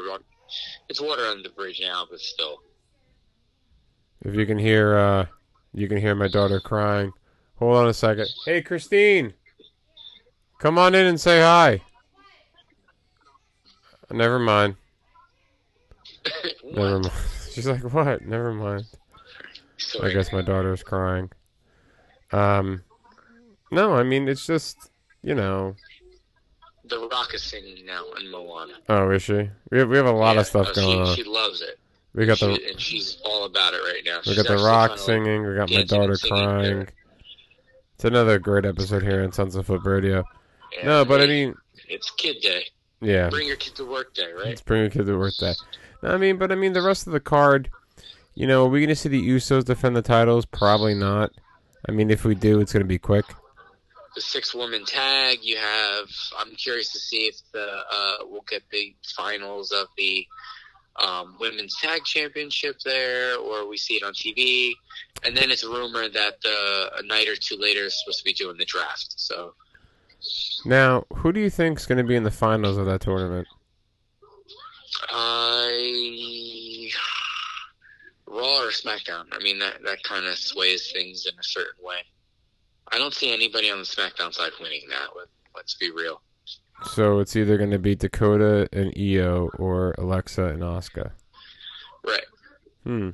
It's 0.88 1.00
water 1.00 1.27
under 1.27 1.42
the 1.42 1.55
bridge 1.55 1.81
now, 1.83 2.07
but 2.11 2.20
still. 2.20 2.62
If 4.24 4.34
you 4.34 4.46
can 4.46 4.58
hear, 4.58 4.96
uh, 4.96 5.26
you 5.72 5.87
can 5.88 5.98
hear 5.98 6.14
my 6.14 6.28
daughter 6.28 6.60
crying. 6.60 7.12
Hold 7.56 7.76
on 7.76 7.88
a 7.88 7.94
second. 7.94 8.28
Hey, 8.44 8.62
Christine, 8.62 9.34
come 10.58 10.78
on 10.78 10.94
in 10.94 11.06
and 11.06 11.20
say 11.20 11.40
hi. 11.40 11.80
Never 14.10 14.38
mind. 14.38 14.76
Never 16.64 17.00
mind. 17.00 17.12
She's 17.52 17.66
like, 17.66 17.82
what? 17.92 18.22
Never 18.22 18.52
mind. 18.52 18.84
I 20.02 20.10
guess 20.10 20.32
my 20.32 20.42
daughter's 20.42 20.82
crying. 20.82 21.30
Um, 22.32 22.82
no, 23.70 23.94
I 23.94 24.02
mean 24.02 24.28
it's 24.28 24.46
just, 24.46 24.90
you 25.22 25.34
know. 25.34 25.76
The 26.87 27.08
Rock 27.08 27.32
is 27.34 27.42
singing 27.42 27.87
now 27.87 28.04
in 28.18 28.30
Moana. 28.30 28.74
Oh, 28.88 29.10
is 29.10 29.22
she? 29.22 29.50
We 29.70 29.78
have 29.78 29.88
we 29.88 29.96
have 29.96 30.06
a 30.06 30.12
lot 30.12 30.34
Yeah, 30.34 30.40
of 30.40 30.46
stuff 30.46 30.68
uh, 30.68 30.72
going 30.72 31.04
she, 31.04 31.10
on. 31.10 31.16
She 31.16 31.24
loves 31.24 31.60
it. 31.60 31.78
We 32.14 32.27
got 32.27 32.38
She- 32.38 32.46
the 32.46 32.68
and 32.70 32.81
she's 32.81 33.18
all 33.24 33.44
about 33.44 33.74
it 33.74 33.79
right 33.79 34.03
now. 34.05 34.18
we 34.24 34.35
She's 34.35 34.42
got 34.42 34.46
the 34.57 34.62
rock 34.62 34.98
singing. 34.98 35.46
We 35.46 35.55
got 35.57 35.70
my 35.70 35.83
daughter 35.83 36.16
crying. 36.16 36.62
there. 36.62 36.88
It's 37.96 38.05
another 38.05 38.38
great 38.38 38.64
episode 38.64 39.03
here 39.03 39.22
on 39.22 39.33
Sunset 39.33 39.66
Flip 39.66 39.85
Radio. 39.85 40.24
Yeah, 40.77 40.85
No, 40.87 41.05
but 41.05 41.20
I 41.20 41.27
mean, 41.27 41.55
it's 41.88 42.11
kid 42.12 42.40
day. 42.40 42.64
yeah, 43.00 43.29
Bring 43.31 43.46
your 43.46 43.57
kid 43.57 43.74
to 43.77 43.85
work 43.85 44.14
day, 44.14 44.33
right? 44.33 44.48
it's 44.48 44.61
bring 44.61 44.83
your 44.83 44.90
kid 44.90 45.07
to 45.07 45.18
work 45.18 45.35
day. 45.38 45.55
No, 46.03 46.11
I 46.11 46.16
mean, 46.16 46.37
but 46.37 46.50
I 46.53 46.55
mean 46.55 46.72
the 46.72 46.83
rest 46.83 47.07
of 47.07 47.12
the 47.12 47.20
card. 47.20 47.70
You 48.35 48.46
know, 48.48 48.64
are 48.64 48.68
we 48.68 48.81
gonna 48.81 48.96
see 48.96 49.09
the 49.09 49.29
Usos 49.29 49.64
defend 49.64 49.94
the 49.96 50.03
titles? 50.03 50.44
Probably 50.44 50.94
not. 50.94 51.31
I 51.88 51.92
mean, 51.92 52.11
if 52.11 52.24
we 52.24 52.35
do, 52.35 52.61
it's 52.61 52.72
gonna 52.72 52.85
be 52.85 52.98
quick. 52.98 53.24
The 54.16 54.20
six 54.20 54.55
woman 54.55 54.85
tag. 54.85 55.38
You 55.42 55.57
have. 55.57 56.09
I'm 56.38 56.55
curious 56.57 56.92
to 56.92 56.98
see 56.98 57.27
if 57.27 57.37
the 57.53 57.64
uh, 57.92 58.16
we'll 58.29 58.44
get 58.48 58.62
the 58.70 58.94
finals 59.16 59.70
of 59.72 59.87
the 59.96 60.27
um, 60.96 61.37
women's 61.40 61.76
tag 61.80 62.04
championship 62.04 62.78
there, 62.85 63.37
or 63.37 63.68
we 63.68 63.76
see 63.76 63.94
it 63.94 64.02
on 64.02 64.12
TV. 64.12 64.72
And 65.24 65.37
then 65.37 65.50
it's 65.50 65.64
rumored 65.64 66.12
that 66.12 66.37
uh, 66.44 66.98
a 66.98 67.02
night 67.07 67.28
or 67.28 67.37
two 67.37 67.57
later 67.57 67.85
is 67.85 67.98
supposed 68.00 68.18
to 68.18 68.24
be 68.24 68.33
doing 68.33 68.57
the 68.57 68.64
draft. 68.64 69.14
So 69.16 69.54
Now, 70.64 71.04
who 71.14 71.33
do 71.33 71.40
you 71.40 71.50
think 71.50 71.78
is 71.78 71.87
gonna 71.87 72.04
be 72.04 72.16
in 72.16 72.24
the 72.24 72.30
finals 72.30 72.76
of 72.76 72.87
that 72.87 73.00
tournament? 73.00 73.48
I 75.11 76.90
Raw 78.26 78.62
or 78.62 78.70
SmackDown. 78.70 79.26
I 79.33 79.38
mean 79.42 79.59
that 79.59 79.83
that 79.85 80.02
kind 80.02 80.26
of 80.26 80.37
sways 80.37 80.90
things 80.92 81.26
in 81.26 81.38
a 81.38 81.42
certain 81.42 81.85
way. 81.85 81.98
I 82.90 82.98
don't 82.98 83.14
see 83.14 83.33
anybody 83.33 83.70
on 83.70 83.78
the 83.78 83.85
SmackDown 83.85 84.33
side 84.33 84.52
winning 84.61 84.83
that. 84.90 85.09
Let, 85.16 85.28
let's 85.54 85.74
be 85.74 85.90
real. 85.90 86.20
So 86.87 87.18
it's 87.20 87.35
either 87.37 87.57
gonna 87.59 87.79
be 87.79 87.94
Dakota 87.94 88.68
and 88.73 88.92
Io 88.97 89.51
or 89.59 89.94
Alexa 89.99 90.44
and 90.47 90.62
Asuka. 90.62 91.12
Right. 92.07 92.25
Hmm. 92.85 93.11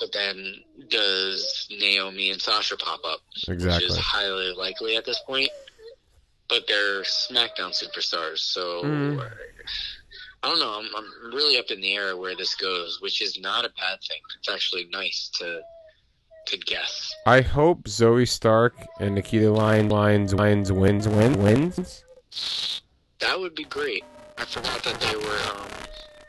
But 0.00 0.12
then 0.12 0.54
does 0.88 1.66
Naomi 1.70 2.30
and 2.30 2.40
Sasha 2.40 2.76
pop 2.76 3.00
up? 3.04 3.20
Exactly. 3.48 3.84
Which 3.86 3.90
is 3.92 3.98
highly 3.98 4.52
likely 4.52 4.96
at 4.96 5.04
this 5.04 5.20
point. 5.26 5.50
But 6.48 6.64
they're 6.66 7.02
SmackDown 7.02 7.72
superstars, 7.72 8.38
so 8.38 8.82
Mm. 8.82 9.30
I 10.42 10.48
don't 10.48 10.60
know. 10.60 10.78
I'm, 10.78 10.86
I'm 10.96 11.34
really 11.34 11.58
up 11.58 11.70
in 11.70 11.80
the 11.80 11.94
air 11.96 12.16
where 12.16 12.36
this 12.36 12.54
goes, 12.54 12.98
which 13.00 13.20
is 13.20 13.38
not 13.40 13.64
a 13.64 13.70
bad 13.70 13.98
thing. 14.06 14.20
It's 14.38 14.48
actually 14.48 14.88
nice 14.90 15.28
to 15.34 15.60
to 16.46 16.56
guess. 16.58 17.12
I 17.26 17.42
hope 17.42 17.84
Zoey 17.84 18.26
Stark 18.26 18.74
and 19.00 19.14
Nikita 19.16 19.50
Lion 19.50 19.88
Lyons 19.90 20.34
wins 20.34 20.72
wins 20.72 21.06
win 21.08 21.42
wins. 21.42 22.04
That 23.20 23.38
would 23.38 23.54
be 23.54 23.64
great. 23.64 24.04
I 24.36 24.44
forgot 24.44 24.82
that 24.84 25.00
they 25.00 25.16
were. 25.16 25.38
Um, 25.56 25.68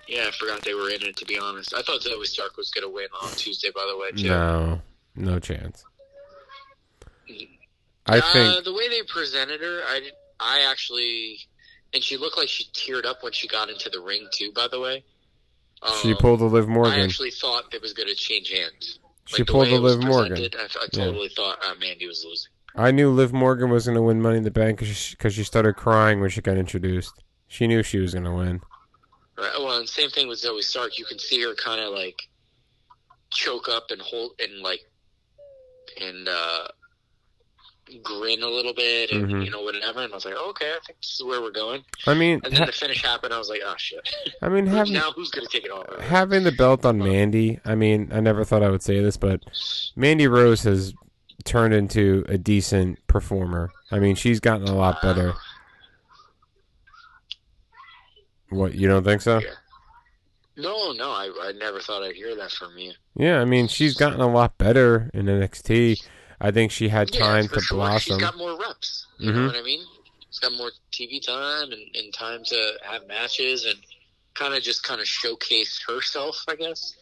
yeah, 0.07 0.25
I 0.27 0.31
forgot 0.31 0.63
they 0.63 0.73
were 0.73 0.89
in 0.89 1.03
it. 1.03 1.15
To 1.17 1.25
be 1.25 1.37
honest, 1.37 1.73
I 1.73 1.81
thought 1.83 2.01
Zoey 2.01 2.25
Stark 2.25 2.57
was 2.57 2.71
going 2.71 2.87
to 2.87 2.93
win 2.93 3.07
on 3.21 3.31
Tuesday. 3.31 3.69
By 3.73 3.85
the 3.87 3.97
way, 3.97 4.11
too. 4.11 4.27
No, 4.29 4.81
no 5.15 5.39
chance. 5.39 5.83
I 8.07 8.17
uh, 8.17 8.33
think 8.33 8.65
the 8.65 8.73
way 8.73 8.89
they 8.89 9.03
presented 9.03 9.61
her, 9.61 9.81
I 9.87 9.99
did- 9.99 10.13
I 10.41 10.61
actually, 10.71 11.37
and 11.93 12.01
she 12.01 12.15
looked 12.15 12.37
like 12.37 12.47
she 12.47 12.63
teared 12.73 13.05
up 13.05 13.23
when 13.23 13.33
she 13.33 13.47
got 13.47 13.69
into 13.69 13.89
the 13.89 13.99
ring 13.99 14.25
too. 14.31 14.53
By 14.53 14.69
the 14.69 14.79
way, 14.79 15.03
um, 15.81 15.93
she 16.01 16.13
pulled 16.15 16.39
a 16.39 16.45
Liv 16.45 16.67
Morgan. 16.67 16.93
I 16.93 17.03
actually 17.03 17.31
thought 17.31 17.73
it 17.73 17.81
was 17.81 17.91
going 17.93 18.07
to 18.07 18.15
change 18.15 18.49
hands. 18.49 18.99
She 19.25 19.41
Like, 19.41 19.47
the 19.47 19.51
pulled 19.51 19.67
a 19.67 19.75
Liv 19.75 20.01
Morgan. 20.01 20.37
I, 20.57 20.63
I 20.63 20.67
Yeah. 20.93 21.05
totally 21.05 21.27
thought 21.29 21.59
uh, 21.63 21.75
Mandy 21.77 22.07
was 22.07 22.23
losing. 22.23 22.51
I 22.75 22.91
knew 22.91 23.09
Liv 23.09 23.33
Morgan 23.33 23.69
was 23.69 23.85
going 23.85 23.95
to 23.95 24.01
win 24.01 24.21
Money 24.21 24.37
in 24.37 24.43
the 24.43 24.51
Bank 24.51 24.79
because 24.79 24.95
she, 24.95 25.15
she 25.29 25.43
started 25.43 25.75
crying 25.75 26.21
when 26.21 26.29
she 26.29 26.41
got 26.41 26.57
introduced. 26.57 27.23
She 27.47 27.67
knew 27.67 27.81
she 27.83 27.99
was 27.99 28.13
going 28.13 28.25
to 28.25 28.31
win. 28.33 28.61
Right. 29.37 29.51
Well, 29.57 29.77
and 29.79 29.87
same 29.89 30.09
thing 30.09 30.27
with 30.27 30.39
Zoey 30.41 30.61
Stark. 30.63 30.97
You 30.99 31.05
can 31.05 31.17
see 31.19 31.41
her 31.43 31.55
kind 31.55 31.81
of 31.81 31.93
like 31.93 32.21
choke 33.31 33.69
up 33.69 33.87
and 33.91 34.01
hold 34.01 34.31
and 34.39 34.61
like 34.61 34.81
and 36.01 36.27
uh 36.27 36.67
grin 38.03 38.43
a 38.43 38.47
little 38.47 38.73
bit 38.73 39.11
and 39.11 39.25
Mhm. 39.27 39.45
you 39.45 39.49
know 39.51 39.61
whatever. 39.63 40.01
And 40.01 40.11
I 40.11 40.15
was 40.15 40.25
like, 40.25 40.35
okay, 40.35 40.69
I 40.71 40.79
think 40.85 40.99
this 41.01 41.13
is 41.19 41.23
where 41.23 41.41
we're 41.41 41.51
going. 41.51 41.83
I 42.05 42.13
mean, 42.13 42.39
And 42.43 42.53
then 42.53 42.59
ha- 42.61 42.65
the 42.67 42.71
finish 42.71 43.01
happened. 43.01 43.33
I 43.33 43.37
was 43.39 43.49
like, 43.49 43.61
oh 43.65 43.73
shit. 43.77 44.07
I 44.43 44.49
mean, 44.49 44.65
having 44.67 44.93
now 44.93 45.11
who's 45.11 45.31
gonna 45.31 45.47
take 45.47 45.65
it 45.65 45.71
off? 45.71 45.87
having 46.01 46.43
the 46.43 46.51
belt 46.51 46.85
on 46.85 46.99
Mandy. 46.99 47.59
I 47.65 47.73
mean, 47.75 48.09
I 48.13 48.19
never 48.19 48.43
thought 48.43 48.61
I 48.61 48.69
would 48.69 48.83
say 48.83 48.99
this, 49.01 49.17
but 49.17 49.41
Mandy 49.95 50.27
Rose 50.27 50.63
has 50.63 50.93
turned 51.45 51.73
into 51.73 52.25
a 52.27 52.37
decent 52.37 53.05
performer. 53.07 53.71
I 53.91 53.99
mean, 53.99 54.15
she's 54.15 54.39
gotten 54.39 54.67
a 54.67 54.75
lot 54.75 55.01
better. 55.01 55.33
What 58.49 58.73
you 58.73 58.87
don't 58.87 59.03
think 59.03 59.21
so? 59.21 59.41
No, 60.57 60.91
no, 60.91 61.11
I, 61.11 61.31
I 61.41 61.51
never 61.53 61.79
thought 61.79 62.03
I'd 62.03 62.15
hear 62.15 62.35
that 62.35 62.51
from 62.51 62.77
you. 62.77 62.91
Yeah, 63.15 63.39
I 63.39 63.45
mean, 63.45 63.67
she's 63.67 63.95
gotten 63.95 64.19
a 64.19 64.31
lot 64.31 64.57
better 64.57 65.09
in 65.13 65.27
NXT. 65.27 66.03
I 66.41 66.51
think 66.51 66.71
she 66.71 66.89
had 66.89 67.13
Yeah, 67.13 67.19
time 67.19 67.47
to 67.49 67.61
sure. 67.61 67.77
blossom. 67.77 68.19
She's 68.19 68.21
got 68.21 68.37
more 68.37 68.57
reps. 68.59 69.07
You 69.19 69.31
Mhm. 69.31 69.35
know 69.35 69.45
what 69.47 69.55
I 69.55 69.61
mean? 69.61 69.85
She's 70.29 70.39
got 70.39 70.53
more 70.53 70.71
TV 70.91 71.19
time 71.19 71.71
and, 71.71 71.95
and 71.95 72.13
time 72.13 72.43
to 72.45 72.73
have 72.83 73.07
matches 73.07 73.65
and 73.65 73.77
kind 74.33 74.53
of 74.53 74.61
just 74.63 74.83
kind 74.83 74.99
of 75.01 75.07
showcase 75.07 75.81
herself, 75.87 76.43
I 76.47 76.55
guess, 76.55 76.95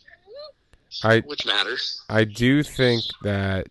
I 1.03 1.19
which 1.21 1.45
matters. 1.45 2.01
I 2.09 2.23
do 2.23 2.63
think 2.63 3.03
that 3.23 3.67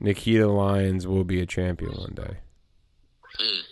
Nikita 0.00 0.48
Lyons 0.48 1.06
will 1.06 1.24
be 1.24 1.40
a 1.40 1.46
champion 1.46 1.92
one 1.92 2.14
day. 2.14 2.36
Mm. 3.40 3.62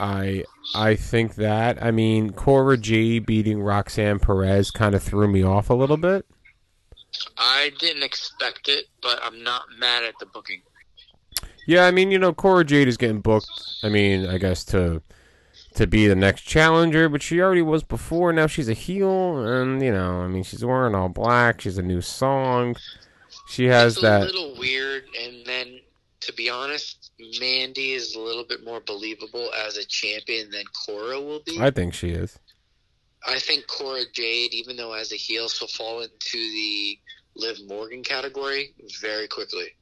I 0.00 0.44
I 0.74 0.96
think 0.96 1.36
that. 1.36 1.82
I 1.82 1.90
mean, 1.90 2.30
Cora 2.30 2.76
Jade 2.76 3.26
beating 3.26 3.62
Roxanne 3.62 4.18
Perez 4.18 4.70
kind 4.70 4.94
of 4.94 5.02
threw 5.02 5.28
me 5.28 5.42
off 5.42 5.70
a 5.70 5.74
little 5.74 5.96
bit. 5.96 6.26
I 7.36 7.72
didn't 7.78 8.02
expect 8.02 8.68
it, 8.68 8.86
but 9.02 9.18
I'm 9.22 9.42
not 9.42 9.64
mad 9.78 10.04
at 10.04 10.14
the 10.20 10.26
booking. 10.26 10.62
Yeah, 11.66 11.86
I 11.86 11.90
mean, 11.90 12.10
you 12.10 12.18
know, 12.18 12.32
Cora 12.32 12.64
Jade 12.64 12.88
is 12.88 12.96
getting 12.96 13.20
booked. 13.20 13.50
I 13.82 13.88
mean, 13.88 14.26
I 14.26 14.38
guess 14.38 14.64
to 14.66 15.02
to 15.74 15.86
be 15.86 16.06
the 16.06 16.16
next 16.16 16.42
challenger, 16.42 17.08
but 17.08 17.22
she 17.22 17.40
already 17.40 17.62
was 17.62 17.82
before. 17.82 18.32
Now 18.32 18.46
she's 18.46 18.68
a 18.68 18.74
heel, 18.74 19.44
and 19.44 19.82
you 19.82 19.92
know, 19.92 20.20
I 20.20 20.28
mean, 20.28 20.42
she's 20.42 20.64
wearing 20.64 20.94
all 20.94 21.08
black. 21.08 21.60
She's 21.60 21.78
a 21.78 21.82
new 21.82 22.00
song. 22.00 22.76
She 23.48 23.64
has 23.66 23.94
it's 23.94 24.02
a 24.02 24.06
that. 24.06 24.20
little 24.20 24.56
weird, 24.58 25.04
and 25.18 25.44
then 25.46 25.80
to 26.20 26.32
be 26.34 26.50
honest, 26.50 27.10
Mandy 27.40 27.92
is 27.92 28.14
a 28.14 28.20
little 28.20 28.44
bit 28.44 28.64
more 28.64 28.80
believable 28.80 29.50
as 29.66 29.76
a 29.76 29.84
champion 29.84 30.50
than 30.50 30.64
Cora 30.86 31.20
will 31.20 31.40
be. 31.40 31.58
I 31.60 31.70
think 31.70 31.94
she 31.94 32.10
is. 32.10 32.38
I 33.26 33.38
think 33.38 33.66
Cora 33.66 34.02
Jade, 34.12 34.54
even 34.54 34.76
though 34.76 34.92
as 34.92 35.12
a 35.12 35.16
heel, 35.16 35.48
she'll 35.48 35.68
fall 35.68 36.00
into 36.02 36.38
the 36.38 36.98
Liv 37.36 37.58
Morgan 37.66 38.02
category 38.02 38.74
very 39.00 39.28
quickly. 39.28 39.74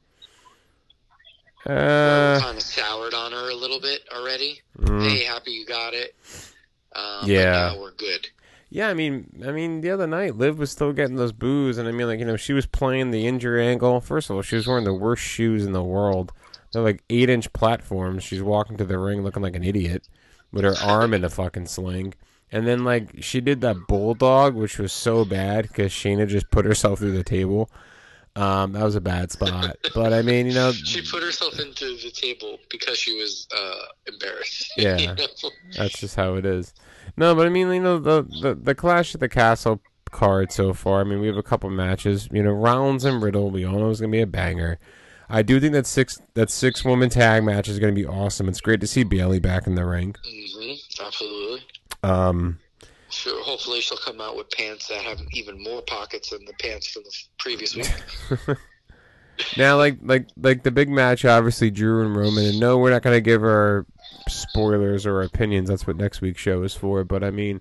Uh, 1.66 2.38
kind 2.40 2.56
of 2.56 2.62
soured 2.62 3.12
on 3.14 3.32
her 3.32 3.50
a 3.50 3.54
little 3.54 3.80
bit 3.80 4.02
already. 4.14 4.60
mm. 4.78 5.02
Hey, 5.02 5.24
happy 5.24 5.50
you 5.50 5.66
got 5.66 5.94
it. 5.94 6.14
Um, 6.94 7.28
Yeah. 7.28 7.76
We're 7.76 7.92
good. 7.92 8.28
Yeah, 8.68 8.88
I 8.88 8.94
mean, 8.94 9.42
I 9.46 9.52
mean, 9.52 9.80
the 9.80 9.90
other 9.90 10.06
night, 10.06 10.36
Liv 10.36 10.58
was 10.58 10.72
still 10.72 10.92
getting 10.92 11.16
those 11.16 11.32
boos, 11.32 11.78
and 11.78 11.88
I 11.88 11.92
mean, 11.92 12.08
like, 12.08 12.18
you 12.18 12.24
know, 12.24 12.36
she 12.36 12.52
was 12.52 12.66
playing 12.66 13.10
the 13.10 13.26
injury 13.26 13.64
angle. 13.66 14.00
First 14.00 14.28
of 14.28 14.36
all, 14.36 14.42
she 14.42 14.56
was 14.56 14.66
wearing 14.66 14.84
the 14.84 14.92
worst 14.92 15.22
shoes 15.22 15.64
in 15.64 15.72
the 15.72 15.84
world. 15.84 16.32
They're 16.72 16.82
like 16.82 17.04
eight-inch 17.08 17.52
platforms. 17.52 18.24
She's 18.24 18.42
walking 18.42 18.76
to 18.78 18.84
the 18.84 18.98
ring 18.98 19.22
looking 19.22 19.42
like 19.42 19.54
an 19.54 19.62
idiot 19.64 20.08
with 20.52 20.64
her 20.64 20.74
arm 20.82 21.14
in 21.14 21.24
a 21.24 21.30
fucking 21.30 21.66
sling. 21.66 22.14
And 22.50 22.66
then, 22.66 22.84
like, 22.84 23.22
she 23.22 23.40
did 23.40 23.60
that 23.60 23.86
bulldog, 23.86 24.54
which 24.54 24.78
was 24.78 24.92
so 24.92 25.24
bad 25.24 25.68
because 25.68 25.92
Shayna 25.92 26.26
just 26.26 26.50
put 26.50 26.64
herself 26.64 26.98
through 26.98 27.16
the 27.16 27.24
table. 27.24 27.70
Um, 28.36 28.72
that 28.72 28.84
was 28.84 28.94
a 28.96 29.00
bad 29.00 29.32
spot. 29.32 29.76
But 29.94 30.12
I 30.12 30.22
mean, 30.22 30.46
you 30.46 30.52
know, 30.54 30.70
She 30.84 31.00
put 31.02 31.22
herself 31.22 31.58
into 31.58 31.96
the 31.96 32.10
table 32.10 32.58
because 32.70 32.98
she 32.98 33.16
was 33.18 33.48
uh, 33.56 33.86
embarrassed. 34.12 34.72
Yeah. 34.76 34.98
You 34.98 35.06
know? 35.08 35.26
That's 35.76 35.98
just 35.98 36.16
how 36.16 36.34
it 36.34 36.44
is. 36.44 36.74
No, 37.16 37.34
but 37.34 37.46
I 37.46 37.48
mean, 37.48 37.68
you 37.72 37.80
know, 37.80 37.98
the, 37.98 38.22
the 38.42 38.54
the 38.54 38.74
Clash 38.74 39.14
at 39.14 39.20
the 39.20 39.28
Castle 39.28 39.80
card 40.10 40.52
so 40.52 40.74
far. 40.74 41.00
I 41.00 41.04
mean, 41.04 41.20
we 41.20 41.26
have 41.28 41.36
a 41.36 41.42
couple 41.42 41.70
matches. 41.70 42.28
You 42.30 42.42
know, 42.42 42.52
Rollins 42.52 43.04
and 43.04 43.22
Riddle. 43.22 43.50
We 43.50 43.64
all 43.64 43.78
know 43.78 43.90
is 43.90 44.00
gonna 44.00 44.12
be 44.12 44.20
a 44.20 44.26
banger. 44.26 44.78
I 45.28 45.42
do 45.42 45.58
think 45.58 45.72
that 45.72 45.86
six 45.86 46.20
that 46.34 46.50
six 46.50 46.84
woman 46.84 47.08
tag 47.08 47.42
match 47.42 47.68
is 47.68 47.78
gonna 47.78 47.92
be 47.92 48.06
awesome. 48.06 48.48
It's 48.48 48.60
great 48.60 48.80
to 48.82 48.86
see 48.86 49.02
Bayley 49.02 49.40
back 49.40 49.66
in 49.66 49.74
the 49.76 49.84
ring. 49.86 50.14
Mhm, 50.28 51.00
Absolutely. 51.04 51.62
Um, 52.02 52.58
Sure, 53.16 53.42
hopefully 53.42 53.80
she'll 53.80 53.96
come 53.98 54.20
out 54.20 54.36
with 54.36 54.50
pants 54.50 54.88
that 54.88 55.02
have 55.02 55.18
even 55.32 55.62
more 55.62 55.80
pockets 55.82 56.30
than 56.30 56.44
the 56.44 56.52
pants 56.60 56.86
from 56.88 57.02
the 57.04 57.12
previous 57.38 57.74
week. 57.74 57.90
Now, 59.58 59.76
like 59.76 59.98
like 60.02 60.28
like 60.38 60.62
the 60.62 60.70
big 60.70 60.88
match, 60.88 61.26
obviously 61.26 61.70
Drew 61.70 62.02
and 62.06 62.16
Roman, 62.16 62.46
and 62.46 62.58
no, 62.60 62.78
we're 62.78 62.90
not 62.90 63.02
gonna 63.02 63.20
give 63.20 63.42
our 63.42 63.84
spoilers 64.28 65.04
or 65.04 65.20
opinions. 65.20 65.68
That's 65.68 65.86
what 65.86 65.96
next 65.96 66.22
week's 66.22 66.40
show 66.40 66.62
is 66.62 66.74
for. 66.74 67.04
But 67.04 67.22
I 67.22 67.30
mean, 67.30 67.60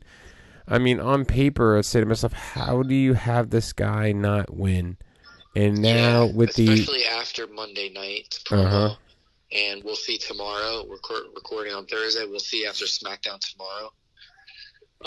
I 0.70 0.78
mean, 0.78 1.02
on 1.02 1.26
paper, 1.26 1.78
I 1.78 1.82
say 1.82 2.00
to 2.00 2.06
myself, 2.06 2.32
how 2.32 2.82
do 2.82 2.96
you 2.96 3.14
have 3.14 3.50
this 3.50 3.74
guy 3.74 4.14
not 4.14 4.56
win? 4.56 4.96
And 5.54 5.82
now 5.82 6.26
Yeah, 6.26 6.32
with 6.34 6.54
the 6.56 6.70
especially 6.70 7.06
after 7.06 7.46
Monday 7.48 7.90
night 7.90 8.40
promo, 8.46 8.66
Uh-huh. 8.66 8.96
and 9.52 9.84
we'll 9.84 9.96
see 9.98 10.18
tomorrow. 10.18 10.86
We're 10.88 10.96
recording 11.36 11.74
on 11.74 11.86
Thursday. 11.88 12.24
We'll 12.26 12.40
see 12.40 12.66
after 12.66 12.86
SmackDown 12.86 13.40
tomorrow. 13.42 13.92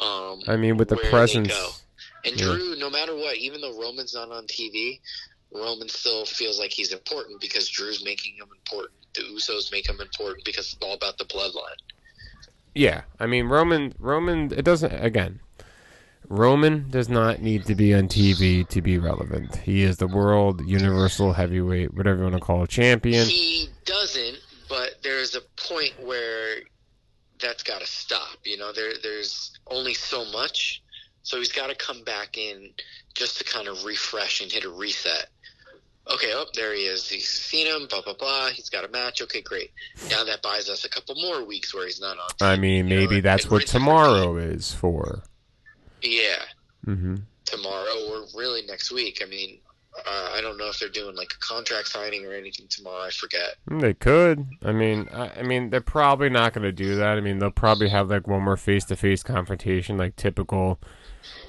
Um, 0.00 0.40
I 0.46 0.56
mean, 0.56 0.76
with 0.76 0.88
the 0.88 0.96
presence. 0.96 1.52
And 2.24 2.38
Yeah. 2.38 2.46
Drew, 2.46 2.76
no 2.76 2.90
matter 2.90 3.14
what, 3.14 3.36
even 3.36 3.60
though 3.60 3.78
Roman's 3.80 4.14
not 4.14 4.30
on 4.30 4.46
TV, 4.46 5.00
Roman 5.52 5.88
still 5.88 6.24
feels 6.26 6.58
like 6.58 6.72
he's 6.72 6.92
important 6.92 7.40
because 7.40 7.68
Drew's 7.68 8.04
making 8.04 8.34
him 8.34 8.48
important. 8.52 8.94
The 9.14 9.22
Usos 9.22 9.72
make 9.72 9.88
him 9.88 10.00
important 10.00 10.44
because 10.44 10.72
it's 10.72 10.82
all 10.82 10.94
about 10.94 11.16
the 11.18 11.24
bloodline. 11.24 11.78
yeah, 12.74 13.02
I 13.18 13.26
mean 13.26 13.46
Roman 13.46 13.94
Roman. 13.98 14.52
It 14.52 14.64
doesn't 14.64 14.92
again. 14.92 15.40
Roman 16.28 16.90
does 16.90 17.08
not 17.08 17.40
need 17.40 17.64
to 17.66 17.74
be 17.74 17.94
on 17.94 18.06
TV 18.08 18.68
to 18.68 18.82
be 18.82 18.98
relevant. 18.98 19.56
He 19.56 19.82
is 19.82 19.96
the 19.96 20.06
world 20.06 20.60
universal 20.66 21.32
heavyweight, 21.32 21.94
whatever 21.94 22.18
you 22.18 22.22
want 22.24 22.34
to 22.34 22.40
call 22.40 22.64
it, 22.64 22.70
champion. 22.70 23.26
He 23.26 23.70
doesn't, 23.86 24.36
but 24.68 24.96
there's 25.02 25.34
a 25.34 25.40
point 25.56 25.94
where 26.04 26.56
that's 27.40 27.62
got 27.62 27.80
to 27.80 27.86
stop. 27.86 28.38
You 28.44 28.56
know, 28.58 28.72
there 28.72 28.92
there's 29.02 29.52
only 29.68 29.94
so 29.94 30.24
much, 30.32 30.82
so 31.22 31.38
he's 31.38 31.52
got 31.52 31.68
to 31.68 31.74
come 31.74 32.02
back 32.04 32.36
in 32.38 32.70
just 33.14 33.38
to 33.38 33.44
kind 33.44 33.68
of 33.68 33.84
refresh 33.84 34.40
and 34.40 34.50
hit 34.50 34.64
a 34.64 34.70
reset. 34.70 35.26
Okay, 36.10 36.32
oh, 36.32 36.46
there 36.54 36.74
he 36.74 36.82
is. 36.82 37.06
He's 37.08 37.28
seen 37.28 37.66
him, 37.66 37.86
blah 37.88 38.00
blah 38.02 38.14
blah. 38.14 38.48
He's 38.48 38.70
got 38.70 38.84
a 38.84 38.88
match. 38.88 39.20
Okay, 39.22 39.42
great. 39.42 39.70
Now 40.10 40.24
that 40.24 40.40
buys 40.42 40.68
us 40.70 40.84
a 40.84 40.88
couple 40.88 41.14
more 41.16 41.44
weeks 41.44 41.74
where 41.74 41.84
he's 41.86 42.00
not 42.00 42.16
on. 42.18 42.28
I 42.40 42.56
mean, 42.56 42.88
know, 42.88 42.96
maybe 42.96 43.16
and- 43.16 43.24
that's 43.24 43.44
and 43.44 43.52
what 43.52 43.62
and 43.62 43.70
tomorrow 43.70 44.36
is 44.36 44.72
for. 44.72 45.22
Yeah, 46.02 46.42
hmm 46.84 47.16
tomorrow 47.44 47.94
or 48.10 48.26
really 48.34 48.62
next 48.66 48.90
week. 48.92 49.20
I 49.22 49.26
mean, 49.26 49.58
uh, 50.06 50.30
I 50.34 50.40
don't 50.40 50.56
know 50.56 50.68
if 50.68 50.78
they're 50.78 50.88
doing 50.88 51.16
like 51.16 51.32
a 51.32 51.38
contract 51.38 51.88
signing 51.88 52.24
or 52.26 52.32
anything 52.32 52.66
tomorrow. 52.68 53.04
I 53.04 53.10
forget. 53.10 53.56
They 53.66 53.94
could. 53.94 54.46
I 54.62 54.72
mean, 54.72 55.08
I, 55.12 55.30
I 55.40 55.42
mean, 55.42 55.70
they're 55.70 55.80
probably 55.80 56.28
not 56.28 56.52
going 56.52 56.64
to 56.64 56.72
do 56.72 56.96
that. 56.96 57.16
I 57.16 57.20
mean, 57.20 57.38
they'll 57.38 57.50
probably 57.50 57.88
have 57.88 58.10
like 58.10 58.26
one 58.26 58.42
more 58.42 58.56
face-to-face 58.56 59.22
confrontation, 59.22 59.96
like 59.96 60.16
typical 60.16 60.78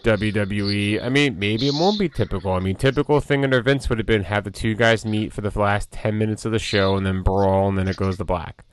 WWE. 0.04 1.04
I 1.04 1.10
mean, 1.10 1.40
maybe 1.40 1.68
it 1.68 1.74
won't 1.74 2.00
be 2.00 2.10
typical. 2.10 2.54
I 2.54 2.60
mean, 2.60 2.76
typical 2.76 3.20
thing 3.20 3.44
under 3.44 3.62
Vince 3.62 3.90
would 3.90 4.00
have 4.00 4.08
been 4.08 4.24
have 4.24 4.44
the 4.44 4.52
two 4.52 4.76
guys 4.76 5.06
meet 5.06 5.34
for 5.34 5.42
the 5.42 5.58
last 5.60 5.92
ten 5.92 6.18
minutes 6.18 6.46
of 6.46 6.52
the 6.52 6.60
show 6.60 6.96
and 6.96 7.06
then 7.06 7.24
brawl, 7.24 7.70
and 7.70 7.78
then 7.78 7.88
it 7.88 7.98
goes 7.98 8.18
to 8.18 8.26
black. 8.26 8.64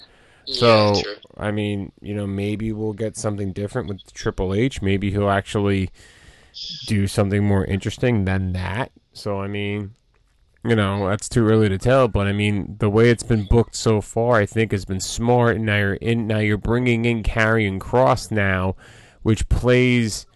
So, 0.47 0.95
yeah. 0.95 1.15
I 1.37 1.51
mean, 1.51 1.91
you 2.01 2.15
know, 2.15 2.27
maybe 2.27 2.73
we'll 2.73 2.93
get 2.93 3.17
something 3.17 3.53
different 3.53 3.89
with 3.89 4.13
Triple 4.15 4.55
H. 4.55 4.81
Maybe 4.81 5.11
he'll 5.11 5.29
actually 5.29 5.91
do 6.87 7.07
something 7.07 7.45
more 7.45 7.65
interesting 7.65 8.25
than 8.25 8.53
that. 8.53 8.93
So, 9.17 9.41
I 9.41 9.47
mean, 9.47 9.95
you 10.63 10.77
know, 10.77 11.09
that's 11.09 11.29
too 11.29 11.49
early 11.49 11.71
to 11.71 11.79
tell. 11.79 12.07
But 12.07 12.27
I 12.27 12.33
mean, 12.33 12.77
the 12.79 12.91
way 12.91 13.09
it's 13.09 13.23
been 13.23 13.47
booked 13.47 13.75
so 13.75 14.01
far, 14.03 14.37
I 14.37 14.47
think 14.47 14.73
has 14.73 14.85
been 14.85 15.01
smart. 15.01 15.57
And 15.57 15.67
now 15.67 15.79
you're 15.79 15.95
in. 15.95 16.27
Now 16.27 16.39
you're 16.39 16.59
bringing 16.59 17.07
in 17.07 17.23
Karrion 17.23 17.79
Kross 17.79 18.31
now, 18.31 18.77
which 19.23 19.49
plays 19.49 20.27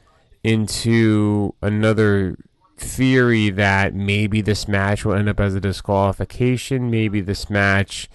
into 0.43 1.55
another 1.61 2.39
theory 2.79 3.51
that 3.51 3.95
maybe 3.95 4.41
this 4.41 4.67
match 4.67 5.05
will 5.05 5.13
end 5.15 5.29
up 5.29 5.41
as 5.41 5.55
a 5.55 5.61
disqualification. 5.61 6.91
Maybe 6.91 7.21
this 7.21 7.51
match 7.51 8.09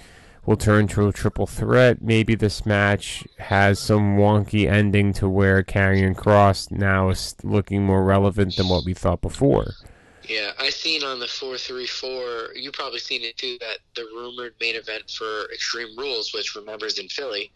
will 0.47 0.57
turn 0.57 0.87
to 0.87 1.07
a 1.07 1.13
triple 1.13 1.45
threat. 1.45 2.01
Maybe 2.01 2.33
this 2.33 2.65
match 2.65 3.23
has 3.37 3.77
some 3.77 4.17
wonky 4.17 4.67
ending 4.67 5.13
to 5.13 5.29
where 5.29 5.63
Karrion 5.63 6.15
Kross 6.15 6.71
now 6.71 7.09
is 7.09 7.35
looking 7.43 7.83
more 7.83 8.03
relevant 8.03 8.55
than 8.55 8.67
what 8.67 8.83
we 8.83 8.95
thought 8.95 9.21
before. 9.21 9.73
Yeah, 10.27 10.51
I 10.59 10.69
seen 10.69 11.03
on 11.03 11.19
the 11.19 11.27
four 11.27 11.57
three 11.57 11.85
four. 11.87 12.49
You 12.55 12.71
probably 12.71 12.99
seen 12.99 13.21
it 13.23 13.37
too. 13.37 13.57
That 13.59 13.77
the 13.95 14.03
rumored 14.15 14.55
main 14.59 14.75
event 14.75 15.09
for 15.09 15.51
Extreme 15.53 15.97
Rules, 15.97 16.33
which 16.33 16.55
remembers 16.55 16.97
in 16.99 17.07
Philly, 17.09 17.51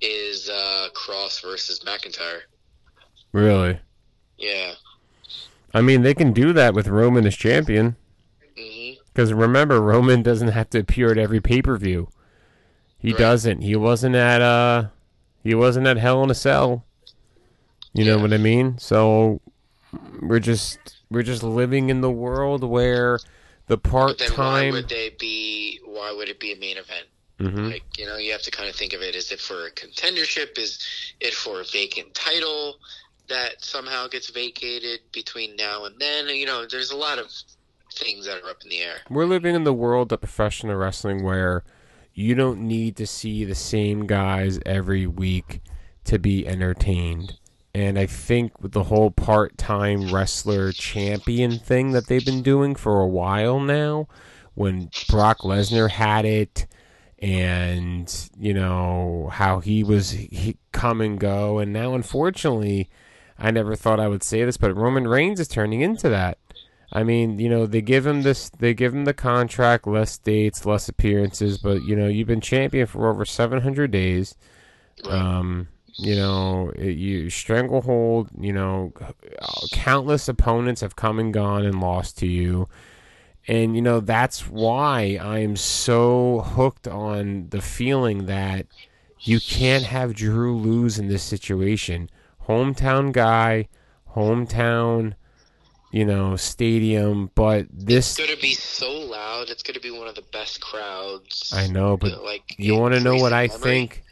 is 0.00 0.48
uh, 0.48 0.88
Kross 0.94 1.42
versus 1.42 1.80
McIntyre. 1.80 2.40
Really? 3.32 3.80
Yeah. 4.38 4.72
I 5.72 5.80
mean, 5.80 6.02
they 6.02 6.14
can 6.14 6.32
do 6.32 6.52
that 6.52 6.74
with 6.74 6.86
Roman 6.86 7.26
as 7.26 7.36
champion. 7.36 7.96
Because 9.12 9.32
remember, 9.32 9.80
Roman 9.80 10.22
doesn't 10.22 10.48
have 10.48 10.70
to 10.70 10.78
appear 10.80 11.10
at 11.10 11.18
every 11.18 11.40
pay 11.40 11.62
per 11.62 11.76
view. 11.76 12.08
He 12.98 13.10
Right. 13.10 13.18
doesn't. 13.18 13.60
He 13.62 13.76
wasn't 13.76 14.14
at 14.16 14.40
uh, 14.40 14.88
he 15.42 15.54
wasn't 15.54 15.86
at 15.86 15.96
Hell 15.98 16.22
in 16.24 16.30
a 16.30 16.34
Cell. 16.34 16.84
You 17.92 18.04
know 18.04 18.18
what 18.18 18.32
I 18.32 18.38
mean? 18.38 18.78
So 18.78 19.40
we're 20.20 20.40
just 20.40 20.93
we're 21.10 21.22
just 21.22 21.42
living 21.42 21.90
in 21.90 22.00
the 22.00 22.10
world 22.10 22.64
where 22.64 23.18
the 23.66 23.78
part 23.78 24.18
then 24.18 24.30
why 24.32 24.62
time. 24.62 24.72
would 24.72 24.88
they 24.88 25.10
be? 25.18 25.80
Why 25.84 26.12
would 26.12 26.28
it 26.28 26.40
be 26.40 26.52
a 26.52 26.56
main 26.56 26.76
event? 26.76 27.06
Mhm. 27.40 27.72
Like 27.72 27.98
you 27.98 28.06
know, 28.06 28.16
you 28.16 28.32
have 28.32 28.42
to 28.42 28.50
kind 28.50 28.68
of 28.68 28.76
think 28.76 28.92
of 28.92 29.02
it. 29.02 29.14
Is 29.14 29.32
it 29.32 29.40
for 29.40 29.66
a 29.66 29.70
contendership? 29.72 30.58
Is 30.58 30.78
it 31.20 31.34
for 31.34 31.60
a 31.60 31.64
vacant 31.64 32.14
title 32.14 32.76
that 33.28 33.64
somehow 33.64 34.06
gets 34.08 34.30
vacated 34.30 35.00
between 35.12 35.56
now 35.56 35.84
and 35.84 35.98
then? 35.98 36.28
You 36.28 36.46
know, 36.46 36.66
there's 36.66 36.90
a 36.90 36.96
lot 36.96 37.18
of 37.18 37.32
things 37.92 38.26
that 38.26 38.42
are 38.42 38.50
up 38.50 38.62
in 38.62 38.70
the 38.70 38.78
air. 38.80 38.96
We're 39.08 39.26
living 39.26 39.54
in 39.54 39.64
the 39.64 39.72
world 39.74 40.12
of 40.12 40.20
professional 40.20 40.76
wrestling 40.76 41.22
where 41.22 41.64
you 42.12 42.34
don't 42.34 42.60
need 42.60 42.96
to 42.96 43.06
see 43.06 43.44
the 43.44 43.54
same 43.54 44.06
guys 44.06 44.60
every 44.64 45.06
week 45.06 45.60
to 46.04 46.18
be 46.18 46.46
entertained. 46.46 47.38
And 47.74 47.98
I 47.98 48.06
think 48.06 48.62
with 48.62 48.72
the 48.72 48.84
whole 48.84 49.10
part 49.10 49.58
time 49.58 50.14
wrestler 50.14 50.70
champion 50.70 51.58
thing 51.58 51.90
that 51.90 52.06
they've 52.06 52.24
been 52.24 52.42
doing 52.42 52.76
for 52.76 53.00
a 53.00 53.08
while 53.08 53.58
now, 53.58 54.06
when 54.54 54.90
Brock 55.08 55.38
Lesnar 55.40 55.90
had 55.90 56.24
it, 56.24 56.66
and 57.18 58.30
you 58.38 58.54
know 58.54 59.28
how 59.32 59.58
he 59.58 59.82
was 59.82 60.10
he 60.10 60.56
come 60.72 61.00
and 61.00 61.18
go, 61.18 61.58
and 61.58 61.72
now 61.72 61.94
unfortunately, 61.94 62.88
I 63.38 63.50
never 63.50 63.74
thought 63.74 63.98
I 63.98 64.08
would 64.08 64.22
say 64.22 64.44
this, 64.44 64.56
but 64.56 64.76
Roman 64.76 65.08
Reigns 65.08 65.40
is 65.40 65.48
turning 65.48 65.80
into 65.80 66.08
that. 66.10 66.38
I 66.92 67.02
mean, 67.02 67.40
you 67.40 67.48
know, 67.48 67.66
they 67.66 67.80
give 67.80 68.06
him 68.06 68.22
this, 68.22 68.50
they 68.50 68.72
give 68.72 68.94
him 68.94 69.04
the 69.04 69.14
contract, 69.14 69.86
less 69.86 70.16
dates, 70.16 70.64
less 70.64 70.88
appearances, 70.88 71.58
but 71.58 71.82
you 71.82 71.96
know, 71.96 72.06
you've 72.06 72.28
been 72.28 72.40
champion 72.40 72.86
for 72.86 73.08
over 73.08 73.24
700 73.24 73.90
days. 73.90 74.36
Um, 75.08 75.68
you 75.96 76.16
know, 76.16 76.72
it, 76.76 76.96
you 76.96 77.30
stranglehold. 77.30 78.30
You 78.38 78.52
know, 78.52 78.92
countless 79.72 80.28
opponents 80.28 80.80
have 80.80 80.96
come 80.96 81.18
and 81.18 81.32
gone 81.32 81.64
and 81.64 81.80
lost 81.80 82.18
to 82.18 82.26
you, 82.26 82.68
and 83.46 83.74
you 83.76 83.82
know 83.82 84.00
that's 84.00 84.48
why 84.48 85.18
I 85.20 85.38
am 85.40 85.56
so 85.56 86.40
hooked 86.40 86.88
on 86.88 87.48
the 87.50 87.62
feeling 87.62 88.26
that 88.26 88.66
you 89.20 89.40
can't 89.40 89.84
have 89.84 90.14
Drew 90.14 90.56
lose 90.56 90.98
in 90.98 91.08
this 91.08 91.22
situation. 91.22 92.10
Hometown 92.46 93.12
guy, 93.12 93.68
hometown 94.14 95.14
you 95.94 96.04
know, 96.04 96.34
stadium, 96.34 97.30
but 97.36 97.66
this 97.70 98.18
It's 98.18 98.28
gonna 98.28 98.40
be 98.40 98.54
so 98.54 98.90
loud. 98.90 99.48
It's 99.48 99.62
gonna 99.62 99.78
be 99.78 99.92
one 99.92 100.08
of 100.08 100.16
the 100.16 100.24
best 100.32 100.60
crowds. 100.60 101.52
I 101.54 101.68
know, 101.68 101.96
but 101.96 102.24
like 102.24 102.42
you 102.58 102.74
want 102.74 102.94
to 102.94 103.00
know 103.00 103.14
what 103.14 103.32
I 103.32 103.46
memory. 103.46 103.62
think? 103.62 104.04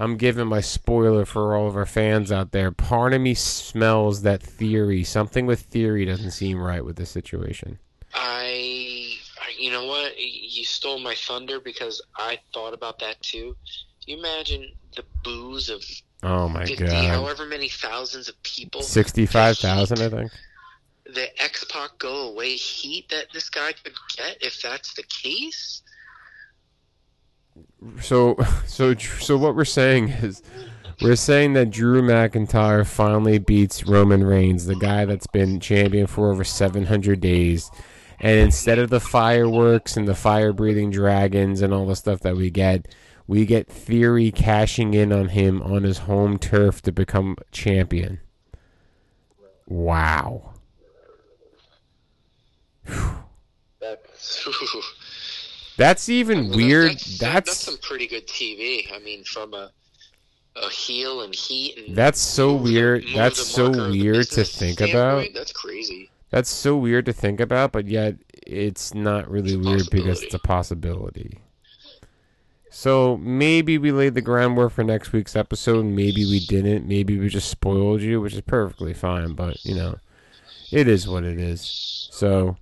I'm 0.00 0.16
giving 0.16 0.46
my 0.46 0.62
spoiler 0.62 1.26
for 1.26 1.54
all 1.54 1.68
of 1.68 1.76
our 1.76 1.84
fans 1.84 2.32
out 2.32 2.52
there. 2.52 2.70
Part 2.70 3.12
of 3.12 3.20
me 3.20 3.34
smells 3.34 4.22
that 4.22 4.42
theory. 4.42 5.04
Something 5.04 5.44
with 5.44 5.60
theory 5.60 6.06
doesn't 6.06 6.30
seem 6.30 6.58
right 6.58 6.82
with 6.82 6.96
this 6.96 7.10
situation. 7.10 7.78
I, 8.14 9.12
you 9.58 9.70
know 9.70 9.84
what? 9.84 10.18
You 10.18 10.64
stole 10.64 11.00
my 11.00 11.14
thunder 11.14 11.60
because 11.60 12.00
I 12.16 12.38
thought 12.54 12.72
about 12.72 12.98
that 13.00 13.20
too. 13.20 13.54
Can 14.02 14.14
you 14.14 14.18
imagine 14.18 14.72
the 14.96 15.04
booze 15.22 15.68
of 15.68 15.84
Oh 16.22 16.48
my 16.48 16.64
50, 16.64 16.84
god. 16.86 17.04
however 17.06 17.44
many 17.44 17.68
thousands 17.68 18.30
of 18.30 18.42
people? 18.42 18.80
65,000, 18.80 20.00
I 20.00 20.08
think. 20.08 20.32
The 21.04 21.42
X 21.42 21.64
Pac 21.68 21.98
go 21.98 22.30
away 22.30 22.54
heat 22.54 23.10
that 23.10 23.26
this 23.34 23.50
guy 23.50 23.72
could 23.72 23.92
get 24.16 24.38
if 24.42 24.62
that's 24.62 24.94
the 24.94 25.02
case. 25.02 25.82
So, 28.00 28.36
so, 28.66 28.94
so 28.94 29.36
what 29.36 29.54
we're 29.54 29.64
saying 29.64 30.08
is, 30.08 30.42
we're 31.00 31.16
saying 31.16 31.54
that 31.54 31.70
Drew 31.70 32.02
McIntyre 32.02 32.86
finally 32.86 33.38
beats 33.38 33.86
Roman 33.86 34.22
Reigns, 34.22 34.66
the 34.66 34.76
guy 34.76 35.06
that's 35.06 35.26
been 35.26 35.58
champion 35.58 36.06
for 36.06 36.30
over 36.30 36.44
700 36.44 37.20
days. 37.20 37.70
And 38.20 38.38
instead 38.38 38.78
of 38.78 38.90
the 38.90 39.00
fireworks 39.00 39.96
and 39.96 40.06
the 40.06 40.14
fire-breathing 40.14 40.90
dragons 40.90 41.62
and 41.62 41.72
all 41.72 41.86
the 41.86 41.96
stuff 41.96 42.20
that 42.20 42.36
we 42.36 42.50
get, 42.50 42.94
we 43.26 43.46
get 43.46 43.66
Theory 43.66 44.30
cashing 44.30 44.92
in 44.92 45.10
on 45.10 45.28
him 45.28 45.62
on 45.62 45.84
his 45.84 45.98
home 45.98 46.38
turf 46.38 46.82
to 46.82 46.92
become 46.92 47.36
champion. 47.50 48.20
Wow. 49.66 50.52
That's 53.80 54.46
That's 55.80 56.10
even 56.10 56.38
I 56.38 56.42
mean, 56.42 56.56
weird. 56.56 56.92
That's, 56.92 57.18
That's 57.18 57.48
that's 57.48 57.58
some 57.60 57.78
pretty 57.78 58.06
good 58.06 58.26
TV. 58.26 58.92
I 58.94 58.98
mean, 58.98 59.24
from 59.24 59.54
a 59.54 59.70
a 60.56 60.68
heel 60.68 61.22
and 61.22 61.34
heat 61.34 61.78
and 61.78 61.96
that's 61.96 62.20
so 62.20 62.52
move 62.52 62.64
weird. 62.64 63.04
move 63.04 63.14
That's 63.14 63.46
so 63.46 63.68
marker 63.68 63.86
of 63.86 63.92
the 63.92 64.02
weird 64.02 64.26
to 64.30 64.44
think 64.44 64.74
standpoint, 64.74 64.90
about. 64.90 65.26
That's 65.32 65.52
crazy. 65.52 66.10
That's 66.28 66.50
so 66.50 66.76
weird 66.76 67.06
to 67.06 67.14
think 67.14 67.40
about, 67.40 67.72
but 67.72 67.86
yet 67.86 68.16
it's 68.46 68.92
not 68.92 69.30
really 69.30 69.54
It's 69.54 69.66
weird 69.66 69.90
because 69.90 70.22
it's 70.22 70.34
a 70.34 70.38
possibility. 70.38 71.38
So 72.68 73.16
maybe 73.16 73.78
we 73.78 73.90
laid 73.90 74.12
the 74.12 74.20
groundwork 74.20 74.72
for 74.72 74.84
next 74.84 75.12
week's 75.12 75.34
episode. 75.34 75.86
Maybe 75.86 76.26
we 76.26 76.40
didn't. 76.40 76.86
Maybe 76.86 77.18
we 77.18 77.30
just 77.30 77.48
spoiled 77.48 78.02
you, 78.02 78.20
which 78.20 78.34
is 78.34 78.42
perfectly 78.42 78.92
fine. 78.92 79.32
But 79.32 79.64
you 79.64 79.76
know, 79.76 79.96
it 80.70 80.88
is 80.88 81.08
what 81.08 81.24
it 81.24 81.40
is. 81.40 82.08
So, 82.12 82.58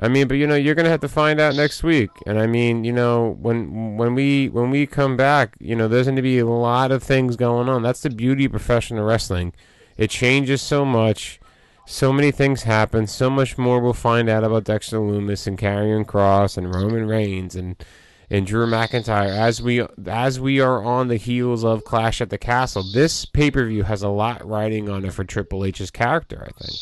I 0.00 0.08
mean, 0.08 0.28
but 0.28 0.34
you 0.34 0.46
know, 0.46 0.54
you're 0.54 0.74
gonna 0.76 0.90
have 0.90 1.00
to 1.00 1.08
find 1.08 1.40
out 1.40 1.56
next 1.56 1.82
week. 1.82 2.10
And 2.26 2.38
I 2.38 2.46
mean, 2.46 2.84
you 2.84 2.92
know, 2.92 3.36
when 3.40 3.96
when 3.96 4.14
we 4.14 4.48
when 4.48 4.70
we 4.70 4.86
come 4.86 5.16
back, 5.16 5.56
you 5.58 5.74
know, 5.74 5.88
there's 5.88 6.06
going 6.06 6.16
to 6.16 6.22
be 6.22 6.38
a 6.38 6.46
lot 6.46 6.92
of 6.92 7.02
things 7.02 7.36
going 7.36 7.68
on. 7.68 7.82
That's 7.82 8.02
the 8.02 8.10
beauty 8.10 8.44
of 8.44 8.52
professional 8.52 9.04
wrestling. 9.04 9.52
It 9.96 10.10
changes 10.10 10.62
so 10.62 10.84
much. 10.84 11.40
So 11.86 12.12
many 12.12 12.30
things 12.30 12.64
happen. 12.64 13.06
So 13.06 13.30
much 13.30 13.56
more 13.56 13.80
we'll 13.80 13.94
find 13.94 14.28
out 14.28 14.44
about 14.44 14.64
Dexter 14.64 14.98
Lumis 14.98 15.46
and 15.46 15.58
Karrion 15.58 16.04
Kross 16.04 16.56
and 16.58 16.72
Roman 16.72 17.08
Reigns 17.08 17.56
and 17.56 17.82
and 18.30 18.46
Drew 18.46 18.66
McIntyre 18.66 19.30
as 19.36 19.62
we 19.62 19.84
as 20.06 20.38
we 20.38 20.60
are 20.60 20.84
on 20.84 21.08
the 21.08 21.16
heels 21.16 21.64
of 21.64 21.84
Clash 21.84 22.20
at 22.20 22.30
the 22.30 22.38
Castle. 22.38 22.82
This 22.82 23.24
pay 23.24 23.50
per 23.50 23.66
view 23.66 23.84
has 23.84 24.02
a 24.02 24.08
lot 24.10 24.46
riding 24.46 24.88
on 24.88 25.04
it 25.04 25.12
for 25.12 25.24
Triple 25.24 25.64
H's 25.64 25.90
character, 25.90 26.46
I 26.46 26.62
think, 26.62 26.78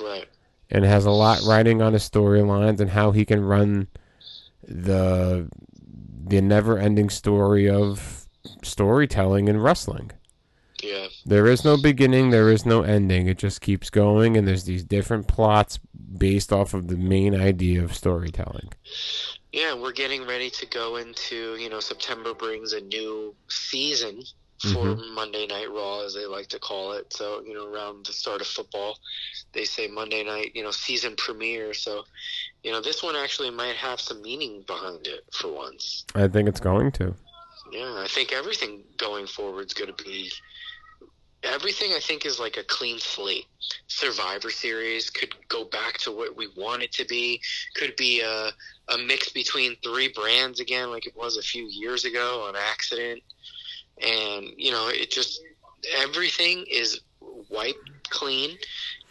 Right. 0.00 0.28
And 0.70 0.84
has 0.84 1.04
a 1.06 1.10
lot 1.10 1.40
riding 1.46 1.82
on 1.82 1.92
his 1.92 2.08
storylines 2.08 2.80
and 2.80 2.90
how 2.90 3.10
he 3.10 3.24
can 3.24 3.44
run 3.44 3.88
the 4.66 5.48
the 6.26 6.42
never 6.42 6.78
ending 6.78 7.08
story 7.08 7.68
of 7.68 8.26
storytelling 8.62 9.48
in 9.48 9.60
wrestling. 9.60 10.10
Yeah. 10.82 11.06
There 11.24 11.46
is 11.46 11.64
no 11.64 11.76
beginning, 11.76 12.30
there 12.30 12.50
is 12.50 12.64
no 12.64 12.82
ending. 12.82 13.26
It 13.28 13.38
just 13.38 13.60
keeps 13.60 13.90
going, 13.90 14.36
and 14.36 14.46
there's 14.46 14.64
these 14.64 14.84
different 14.84 15.26
plots 15.26 15.78
based 16.16 16.52
off 16.52 16.74
of 16.74 16.88
the 16.88 16.96
main 16.96 17.34
idea 17.34 17.82
of 17.82 17.94
storytelling. 17.94 18.68
Yeah, 19.52 19.74
we're 19.74 19.92
getting 19.92 20.26
ready 20.26 20.50
to 20.50 20.66
go 20.66 20.96
into, 20.96 21.56
you 21.56 21.68
know, 21.68 21.80
September 21.80 22.34
brings 22.34 22.74
a 22.74 22.80
new 22.80 23.34
season 23.48 24.22
for 24.60 24.68
Mm-hmm. 24.68 25.14
Monday 25.14 25.46
Night 25.46 25.70
Raw, 25.70 26.04
as 26.04 26.14
they 26.14 26.26
like 26.26 26.48
to 26.48 26.58
call 26.58 26.92
it. 26.92 27.12
So, 27.12 27.42
you 27.46 27.54
know, 27.54 27.66
around 27.66 28.06
the 28.06 28.12
start 28.12 28.40
of 28.40 28.46
football, 28.46 28.98
they 29.52 29.64
say 29.64 29.86
Monday 29.86 30.24
night, 30.24 30.52
you 30.54 30.62
know, 30.62 30.72
season 30.72 31.14
premiere. 31.16 31.74
So, 31.74 32.04
you 32.64 32.72
know, 32.72 32.80
this 32.80 33.02
one 33.02 33.14
actually 33.14 33.50
might 33.50 33.76
have 33.76 34.00
some 34.00 34.20
meaning 34.22 34.64
behind 34.66 35.06
it 35.06 35.24
for 35.32 35.52
once. 35.52 36.04
I 36.14 36.26
think 36.28 36.48
it's 36.48 36.60
going 36.60 36.90
to. 36.92 37.14
Yeah, 37.70 37.94
I 37.98 38.06
think 38.08 38.32
everything 38.32 38.82
going 38.96 39.26
forward 39.26 39.66
is 39.66 39.74
going 39.74 39.94
to 39.94 40.04
be. 40.04 40.32
Everything 41.44 41.92
I 41.94 42.00
think 42.00 42.26
is 42.26 42.40
like 42.40 42.56
a 42.56 42.64
clean 42.64 42.98
slate. 42.98 43.46
Survivor 43.86 44.50
Series 44.50 45.08
could 45.08 45.34
go 45.48 45.64
back 45.66 45.98
to 45.98 46.10
what 46.10 46.36
we 46.36 46.48
want 46.56 46.82
it 46.82 46.90
to 46.92 47.04
be. 47.04 47.40
Could 47.76 47.94
be 47.96 48.22
a 48.22 48.50
a 48.88 48.98
mix 48.98 49.28
between 49.28 49.76
three 49.84 50.08
brands 50.08 50.60
again, 50.60 50.90
like 50.90 51.06
it 51.06 51.16
was 51.16 51.36
a 51.36 51.42
few 51.42 51.68
years 51.70 52.04
ago 52.04 52.44
on 52.48 52.56
accident. 52.56 53.22
And 54.02 54.46
you 54.56 54.70
know, 54.70 54.88
it 54.88 55.10
just 55.10 55.40
everything 55.96 56.64
is 56.70 57.00
wiped 57.50 57.90
clean, 58.10 58.56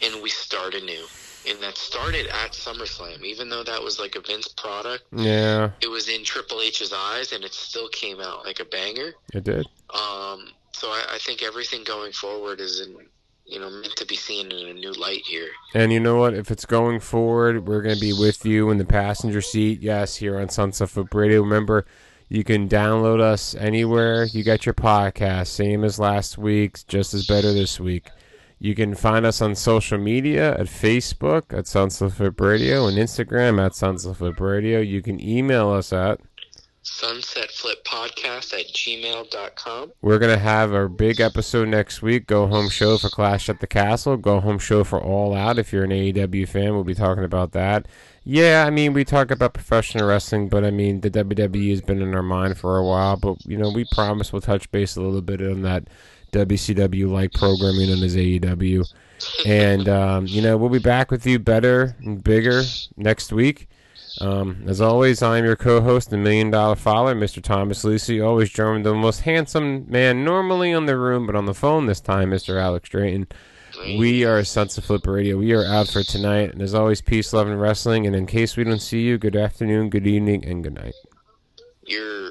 and 0.01 0.21
we 0.21 0.29
start 0.29 0.73
anew. 0.73 1.05
And 1.49 1.57
that 1.61 1.77
started 1.77 2.27
at 2.27 2.51
SummerSlam, 2.51 3.23
even 3.23 3.47
though 3.47 3.63
that 3.63 3.81
was 3.81 3.99
like 3.99 4.15
a 4.15 4.19
Vince 4.21 4.49
product 4.49 5.05
Yeah, 5.13 5.69
it 5.81 5.87
was 5.87 6.09
in 6.09 6.25
Triple 6.25 6.59
H's 6.61 6.91
eyes, 6.93 7.31
and 7.31 7.43
it 7.45 7.53
still 7.53 7.87
came 7.89 8.19
out 8.19 8.45
like 8.45 8.59
a 8.59 8.65
banger. 8.65 9.13
it 9.33 9.45
did. 9.45 9.65
Um, 9.93 10.49
so 10.73 10.89
I, 10.89 11.03
I 11.13 11.17
think 11.19 11.43
everything 11.43 11.85
going 11.85 12.11
forward 12.11 12.59
is 12.59 12.81
in, 12.81 12.97
you 13.45 13.59
know, 13.61 13.69
meant 13.69 13.95
to 13.95 14.05
be 14.05 14.17
seen 14.17 14.51
in 14.51 14.67
a 14.67 14.73
new 14.73 14.91
light 14.93 15.21
here. 15.25 15.47
And 15.73 15.93
you 15.93 16.01
know 16.01 16.17
what? 16.17 16.33
If 16.33 16.51
it's 16.51 16.65
going 16.65 16.99
forward, 16.99 17.65
we're 17.65 17.81
going 17.81 17.95
to 17.95 18.01
be 18.01 18.11
with 18.11 18.45
you 18.45 18.69
in 18.69 18.77
the 18.77 18.85
passenger 18.85 19.41
seat. 19.41 19.81
Yes, 19.81 20.17
here 20.17 20.37
on 20.37 20.49
Sunset 20.49 20.89
Foot 20.89 21.13
Radio. 21.13 21.41
Remember, 21.41 21.85
you 22.29 22.43
can 22.43 22.67
download 22.67 23.21
us 23.21 23.55
anywhere 23.55 24.25
you 24.25 24.43
get 24.43 24.65
your 24.65 24.73
podcast. 24.73 25.47
Same 25.47 25.83
as 25.83 25.99
last 25.99 26.37
week, 26.37 26.85
just 26.87 27.13
as 27.13 27.25
better 27.25 27.53
this 27.53 27.79
week. 27.79 28.09
You 28.59 28.73
can 28.73 28.95
find 28.95 29.25
us 29.25 29.41
on 29.41 29.53
social 29.55 29.97
media 29.99 30.53
at 30.53 30.65
Facebook 30.65 31.57
at 31.57 31.67
Sunset 31.67 32.11
Foot 32.11 32.35
Radio 32.39 32.87
and 32.87 32.97
Instagram 32.97 33.63
at 33.63 33.75
Sunset 33.75 34.17
Foot 34.17 34.39
Radio. 34.39 34.79
You 34.79 35.01
can 35.01 35.21
email 35.21 35.69
us 35.69 35.93
at 35.93 36.19
Sunset 36.81 37.51
Flip 37.51 37.83
Podcast 37.85 38.53
at 38.53 38.65
gmail.com. 38.73 39.91
We're 40.01 40.19
gonna 40.19 40.37
have 40.37 40.73
our 40.73 40.87
big 40.87 41.19
episode 41.19 41.67
next 41.67 42.01
week. 42.01 42.27
Go 42.27 42.47
home 42.47 42.69
show 42.69 42.97
for 42.97 43.09
Clash 43.09 43.49
at 43.49 43.59
the 43.59 43.67
Castle. 43.67 44.17
Go 44.17 44.39
home 44.39 44.57
show 44.57 44.83
for 44.83 44.99
All 44.99 45.35
Out. 45.35 45.59
If 45.59 45.71
you're 45.71 45.83
an 45.83 45.91
AEW 45.91 46.47
fan, 46.47 46.73
we'll 46.73 46.83
be 46.83 46.95
talking 46.95 47.25
about 47.25 47.51
that. 47.51 47.87
Yeah, 48.29 48.65
I 48.67 48.71
mean 48.71 48.91
we 48.91 49.05
talk 49.05 49.31
about 49.31 49.53
professional 49.53 50.05
wrestling, 50.05 50.49
but 50.49 50.65
I 50.65 50.69
mean 50.69 50.99
the 50.99 51.09
WWE 51.09 51.69
has 51.69 51.79
been 51.79 52.01
in 52.01 52.13
our 52.13 52.21
mind 52.21 52.57
for 52.57 52.77
a 52.77 52.83
while. 52.83 53.15
But 53.15 53.37
you 53.45 53.55
know 53.55 53.69
we 53.69 53.85
promise 53.85 54.33
we'll 54.33 54.41
touch 54.41 54.69
base 54.69 54.97
a 54.97 55.01
little 55.01 55.21
bit 55.21 55.41
on 55.41 55.61
that 55.61 55.85
WCW 56.33 57.09
like 57.09 57.31
programming 57.31 57.87
known 57.89 58.03
as 58.03 58.17
AEW. 58.17 58.93
And 59.45 59.87
um, 60.01 60.27
you 60.27 60.41
know 60.41 60.57
we'll 60.57 60.69
be 60.69 60.77
back 60.77 61.09
with 61.09 61.25
you 61.25 61.39
better 61.39 61.95
and 62.01 62.21
bigger 62.21 62.63
next 62.97 63.31
week. 63.31 63.69
Um, 64.19 64.61
as 64.67 64.81
always, 64.81 65.21
I'm 65.21 65.45
your 65.45 65.55
co-host, 65.55 66.09
the 66.09 66.17
Million 66.17 66.51
Dollar 66.51 66.75
Father, 66.75 67.15
Mr. 67.15 67.41
Thomas 67.41 67.85
Lucy. 67.85 68.19
Always 68.19 68.49
joined 68.49 68.85
the 68.85 68.93
most 68.93 69.21
handsome 69.21 69.89
man 69.89 70.25
normally 70.25 70.73
on 70.73 70.85
the 70.85 70.97
room, 70.97 71.27
but 71.27 71.35
on 71.37 71.45
the 71.45 71.53
phone 71.53 71.85
this 71.85 72.01
time, 72.01 72.31
Mr. 72.31 72.61
Alex 72.61 72.89
Drayton. 72.89 73.27
We 73.79 74.25
are 74.25 74.43
Sunset 74.43 74.83
Flip 74.83 75.05
Radio. 75.05 75.37
We 75.37 75.53
are 75.53 75.63
out 75.63 75.87
for 75.87 76.01
tonight, 76.01 76.51
and 76.51 76.61
as 76.61 76.73
always, 76.73 77.01
peace, 77.01 77.31
love, 77.31 77.47
and 77.47 77.61
wrestling. 77.61 78.07
And 78.07 78.15
in 78.15 78.25
case 78.25 78.57
we 78.57 78.63
don't 78.63 78.79
see 78.79 79.01
you, 79.01 79.17
good 79.17 79.35
afternoon, 79.35 79.89
good 79.89 80.07
evening, 80.07 80.43
and 80.45 80.63
good 80.63 80.73
night. 80.73 80.95
You're 81.85 82.26